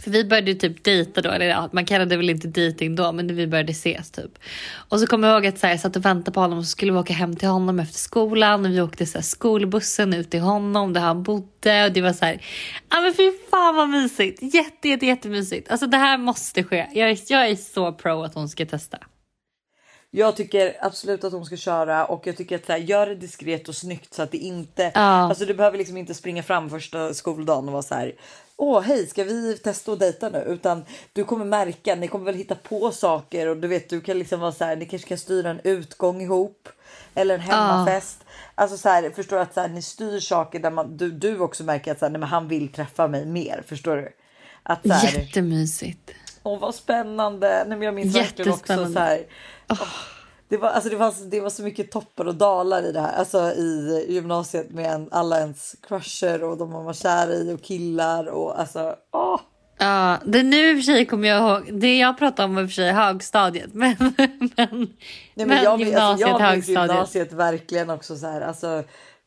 för 0.00 0.10
vi 0.10 0.24
började 0.24 0.50
ju 0.50 0.56
typ 0.58 0.84
dejta 0.84 1.22
då, 1.22 1.30
eller 1.30 1.46
ja, 1.46 1.68
man 1.72 1.84
kallade 1.86 2.10
det 2.10 2.16
väl 2.16 2.30
inte 2.30 2.48
dejting 2.48 2.96
då, 2.96 3.12
men 3.12 3.36
vi 3.36 3.46
började 3.46 3.72
ses 3.72 4.10
typ. 4.10 4.38
Och 4.88 5.00
så 5.00 5.06
kommer 5.06 5.28
jag 5.28 5.34
ihåg 5.36 5.46
att 5.46 5.58
så 5.58 5.66
här, 5.66 5.74
jag 5.74 5.80
satt 5.80 5.96
och 5.96 6.04
väntade 6.04 6.34
på 6.34 6.40
honom 6.40 6.58
och 6.58 6.64
så 6.64 6.70
skulle 6.70 6.92
vi 6.92 6.98
åka 6.98 7.12
hem 7.12 7.36
till 7.36 7.48
honom 7.48 7.80
efter 7.80 7.98
skolan 7.98 8.64
och 8.64 8.72
vi 8.72 8.80
åkte 8.80 9.06
så 9.06 9.18
här, 9.18 9.22
skolbussen 9.22 10.14
ut 10.14 10.30
till 10.30 10.40
honom 10.40 10.92
där 10.92 11.00
han 11.00 11.22
bodde 11.22 11.84
och 11.84 11.92
det 11.92 12.00
var 12.00 12.12
så 12.12 12.24
här, 12.24 12.42
ja 12.90 13.00
men 13.00 13.14
fy 13.14 13.32
fan 13.50 13.76
vad 13.76 13.88
mysigt. 13.88 14.54
Jätte, 14.54 14.88
jätte, 14.88 15.06
jättemysigt. 15.06 15.70
Alltså 15.70 15.86
det 15.86 15.96
här 15.96 16.18
måste 16.18 16.64
ske. 16.64 16.86
Jag 16.92 17.10
är, 17.10 17.18
jag 17.28 17.48
är 17.48 17.56
så 17.56 17.92
pro 17.92 18.22
att 18.22 18.34
hon 18.34 18.48
ska 18.48 18.66
testa. 18.66 18.98
Jag 20.12 20.36
tycker 20.36 20.76
absolut 20.80 21.24
att 21.24 21.32
hon 21.32 21.44
ska 21.44 21.56
köra 21.56 22.06
och 22.06 22.26
jag 22.26 22.36
tycker 22.36 22.56
att 22.56 22.66
så 22.66 22.72
här, 22.72 22.78
gör 22.78 23.06
det 23.06 23.14
diskret 23.14 23.68
och 23.68 23.74
snyggt 23.76 24.14
så 24.14 24.22
att 24.22 24.30
det 24.30 24.38
inte, 24.38 24.92
Ja. 24.94 25.00
alltså 25.00 25.44
du 25.44 25.54
behöver 25.54 25.78
liksom 25.78 25.96
inte 25.96 26.14
springa 26.14 26.42
fram 26.42 26.70
första 26.70 27.14
skoldagen 27.14 27.66
och 27.66 27.72
vara 27.72 27.82
så 27.82 27.94
här. 27.94 28.12
Åh 28.60 28.80
hej 28.80 29.06
ska 29.06 29.24
vi 29.24 29.58
testa 29.58 29.92
att 29.92 29.98
dejta 29.98 30.28
nu 30.28 30.38
utan 30.38 30.84
du 31.12 31.24
kommer 31.24 31.44
märka, 31.44 31.94
ni 31.94 32.08
kommer 32.08 32.24
väl 32.24 32.34
hitta 32.34 32.54
på 32.54 32.92
saker 32.92 33.46
och 33.46 33.56
du 33.56 33.68
vet 33.68 33.88
du 33.88 34.00
kan 34.00 34.18
liksom 34.18 34.40
vara 34.40 34.52
så 34.52 34.64
här, 34.64 34.76
ni 34.76 34.86
kanske 34.86 35.08
kan 35.08 35.18
styra 35.18 35.50
en 35.50 35.60
utgång 35.64 36.22
ihop 36.22 36.68
eller 37.14 37.34
en 37.34 37.40
hemmafest. 37.40 38.24
Alltså 38.54 38.76
så 38.76 38.88
här, 38.88 39.10
förstår 39.10 39.36
du 39.36 39.42
att 39.42 39.54
så 39.54 39.60
här, 39.60 39.68
ni 39.68 39.82
styr 39.82 40.20
saker 40.20 40.58
där 40.58 40.70
man, 40.70 40.96
du, 40.96 41.10
du 41.10 41.38
också 41.38 41.64
märker 41.64 41.92
att 41.92 41.98
så 41.98 42.04
här, 42.04 42.10
nej, 42.10 42.20
men 42.20 42.28
han 42.28 42.48
vill 42.48 42.72
träffa 42.72 43.08
mig 43.08 43.26
mer. 43.26 43.62
Förstår 43.66 43.96
du? 43.96 44.12
Att, 44.62 44.86
så 44.86 44.92
här, 44.92 45.18
Jättemysigt. 45.18 46.10
Åh 46.42 46.60
vad 46.60 46.74
spännande. 46.74 47.48
Nej, 47.48 47.78
men 47.78 47.82
jag 47.82 47.94
minns 47.94 48.16
verkligen 48.16 48.52
också 48.52 48.92
så 48.92 48.98
här. 48.98 49.26
åh, 49.68 49.88
det, 50.50 50.56
var, 50.56 50.68
alltså, 50.68 50.90
det, 50.90 50.96
var, 50.96 51.30
det 51.30 51.40
var 51.40 51.50
så 51.50 51.62
mycket 51.62 51.90
toppar 51.90 52.24
och 52.24 52.34
dalar 52.34 52.82
i 52.82 52.92
det 52.92 53.00
här. 53.00 53.12
Alltså 53.12 53.38
i 53.52 54.06
gymnasiet 54.08 54.70
med 54.70 54.92
en, 54.92 55.08
alla 55.10 55.38
ens 55.38 55.76
crusher 55.82 56.44
och 56.44 56.56
de 56.56 56.70
man 56.70 56.84
var 56.84 56.92
kär 56.92 57.32
i 57.32 57.52
och 57.54 57.62
killar 57.62 58.26
och 58.26 58.60
alltså 58.60 58.96
åh. 59.12 59.40
Ja, 59.78 60.18
det 60.24 60.42
nu 60.42 60.70
i 60.70 60.74
och 60.74 60.78
för 60.78 60.82
sig 60.82 61.06
kommer 61.06 61.28
jag 61.28 61.42
ihåg, 61.42 61.80
det 61.80 61.98
jag 61.98 62.18
pratade 62.18 62.48
om 62.48 62.58
i 62.58 62.62
och 62.62 62.68
för 62.68 62.74
sig 62.74 62.92
högstadiet, 62.92 63.70
men, 63.74 63.96
men, 63.98 64.16
Nej, 64.56 64.68
men, 65.34 65.48
men 65.48 65.64
jag, 65.64 65.80
gymnasiet, 65.80 66.00
alltså, 66.00 66.28
jag 66.28 66.38
högstadiet. 66.38 66.90
gymnasiet 66.90 67.32
verkligen 67.32 67.90
också 67.90 68.16
så 68.16 68.26
här. 68.26 68.40
Alltså, 68.40 68.82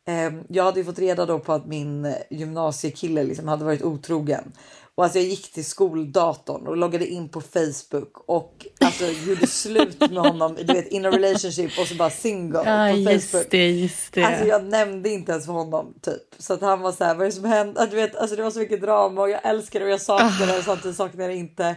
ehm, 0.08 0.44
jag 0.50 0.64
hade 0.64 0.80
ju 0.80 0.86
fått 0.86 1.00
reda 1.00 1.26
då 1.26 1.40
på 1.40 1.54
att 1.54 1.66
min 1.66 2.06
eh, 2.06 2.14
gymnasiekille 2.30 3.24
liksom 3.24 3.48
hade 3.48 3.66
varit 3.66 3.82
otrogen. 3.82 4.52
Och 4.96 5.04
alltså 5.04 5.20
jag 5.20 5.28
gick 5.28 5.52
till 5.54 5.66
skoldatorn 5.66 6.68
och 6.68 6.78
loggade 6.78 7.08
in 7.08 7.30
på 7.30 7.42
Facebook 7.42 8.18
och 8.30 8.66
alltså 8.86 9.06
gjorde 9.30 9.48
slut 9.48 10.00
med 10.00 10.18
honom. 10.24 10.56
Du 10.64 10.74
vet 10.74 10.88
in 10.88 11.06
a 11.06 11.10
relationship 11.12 11.72
och 11.80 11.88
så 11.88 11.96
bara 11.96 12.10
single 12.10 12.62
Ja, 12.66 12.94
på 12.94 13.12
just 13.12 13.32
Facebook. 13.32 13.48
det, 13.52 13.70
just 13.72 14.14
det. 14.14 14.24
Alltså 14.24 14.46
jag 14.46 14.64
nämnde 14.66 15.10
inte 15.10 15.32
ens 15.32 15.46
för 15.46 15.54
honom 15.54 15.94
typ. 16.02 16.22
Så 16.38 16.54
att 16.54 16.62
han 16.62 16.82
var 16.82 16.92
så 16.92 17.04
här, 17.04 17.16
vad 17.16 17.22
är 17.22 17.26
det 17.26 17.32
som 17.36 17.46
hände? 17.46 17.88
Du 17.92 17.96
vet, 17.96 18.16
alltså 18.16 18.36
det 18.36 18.44
var 18.44 18.52
så 18.52 18.60
mycket 18.60 18.82
drama 18.82 19.22
och 19.22 19.30
jag 19.30 19.46
älskar 19.46 19.80
det 19.80 19.86
och 19.86 19.92
jag 19.92 20.02
saknar 20.02 20.48
det 20.48 20.58
och 20.58 20.64
samtidigt 20.64 20.98
saknar 20.98 21.28
det 21.28 21.36
inte. 21.36 21.76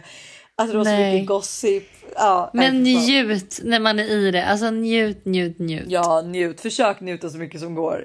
Alltså 0.55 0.71
det 0.71 0.77
var 0.77 0.85
så 0.85 0.91
Nej. 0.91 1.13
mycket 1.13 1.27
gossip. 1.27 1.83
Ja, 2.15 2.51
Men 2.53 2.83
njut 2.83 3.59
när 3.63 3.79
man 3.79 3.99
är 3.99 4.03
i 4.03 4.31
det. 4.31 4.45
Alltså 4.45 4.69
njut, 4.69 5.25
njut, 5.25 5.59
njut. 5.59 5.85
Ja, 5.87 6.21
njut. 6.21 6.61
Försök 6.61 6.99
njuta 7.01 7.29
så 7.29 7.37
mycket 7.37 7.61
som 7.61 7.75
går. 7.75 8.03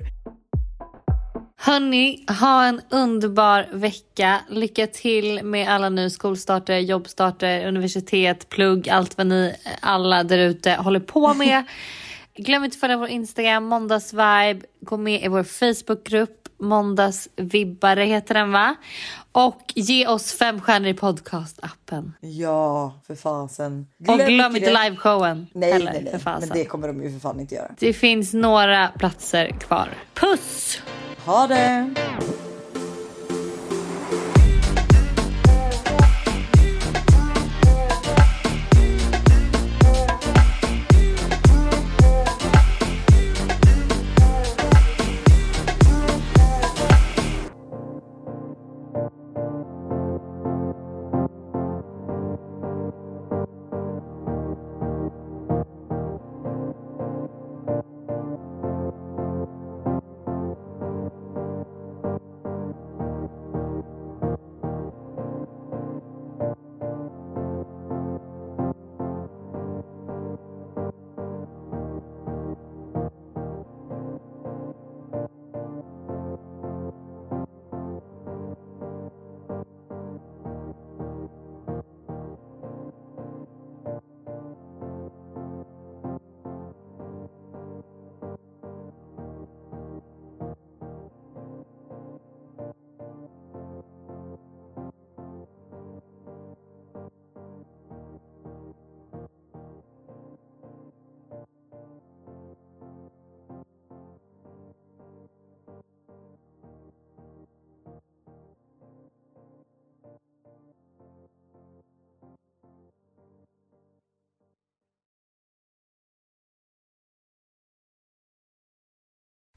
Hörni, 1.64 2.24
ha 2.40 2.64
en 2.64 2.80
underbar 2.90 3.68
vecka. 3.72 4.40
Lycka 4.48 4.86
till 4.86 5.44
med 5.44 5.68
alla 5.68 5.88
nu 5.88 6.10
skolstarter, 6.10 6.78
jobbstarter, 6.78 7.66
universitet, 7.66 8.48
plugg, 8.48 8.88
allt 8.88 9.18
vad 9.18 9.26
ni 9.26 9.54
alla 9.80 10.24
där 10.24 10.38
ute 10.38 10.72
håller 10.72 11.00
på 11.00 11.34
med. 11.34 11.64
Glöm 12.36 12.64
inte 12.64 12.74
att 12.74 12.80
följa 12.80 12.96
vår 12.96 13.08
Instagram, 13.08 13.64
måndagsvibe. 13.64 14.60
Gå 14.80 14.96
med 14.96 15.24
i 15.24 15.28
vår 15.28 15.42
Facebookgrupp, 15.42 16.48
måndagsvibbare 16.58 18.04
heter 18.04 18.34
den 18.34 18.52
va? 18.52 18.74
Och 19.32 19.72
ge 19.74 20.06
oss 20.06 20.32
fem 20.32 20.60
stjärnor 20.60 20.88
i 20.88 20.94
podcastappen. 20.94 22.12
Ja, 22.20 23.00
för 23.06 23.14
fasen. 23.14 23.86
och 24.08 24.18
glöm 24.18 24.56
inte 24.56 24.70
det. 24.70 24.84
liveshowen 24.84 25.46
Nej, 25.54 25.72
heller, 25.72 25.92
nej, 25.92 26.20
nej. 26.24 26.36
Men 26.40 26.48
det 26.48 26.64
kommer 26.64 26.88
de 26.88 27.02
ju 27.02 27.12
för 27.12 27.18
fan 27.18 27.40
inte 27.40 27.54
göra. 27.54 27.74
Det 27.78 27.92
finns 27.92 28.32
några 28.34 28.88
platser 28.88 29.50
kvar. 29.50 29.88
Puss! 30.14 30.80
Ha 31.24 31.46
det! 31.46 31.90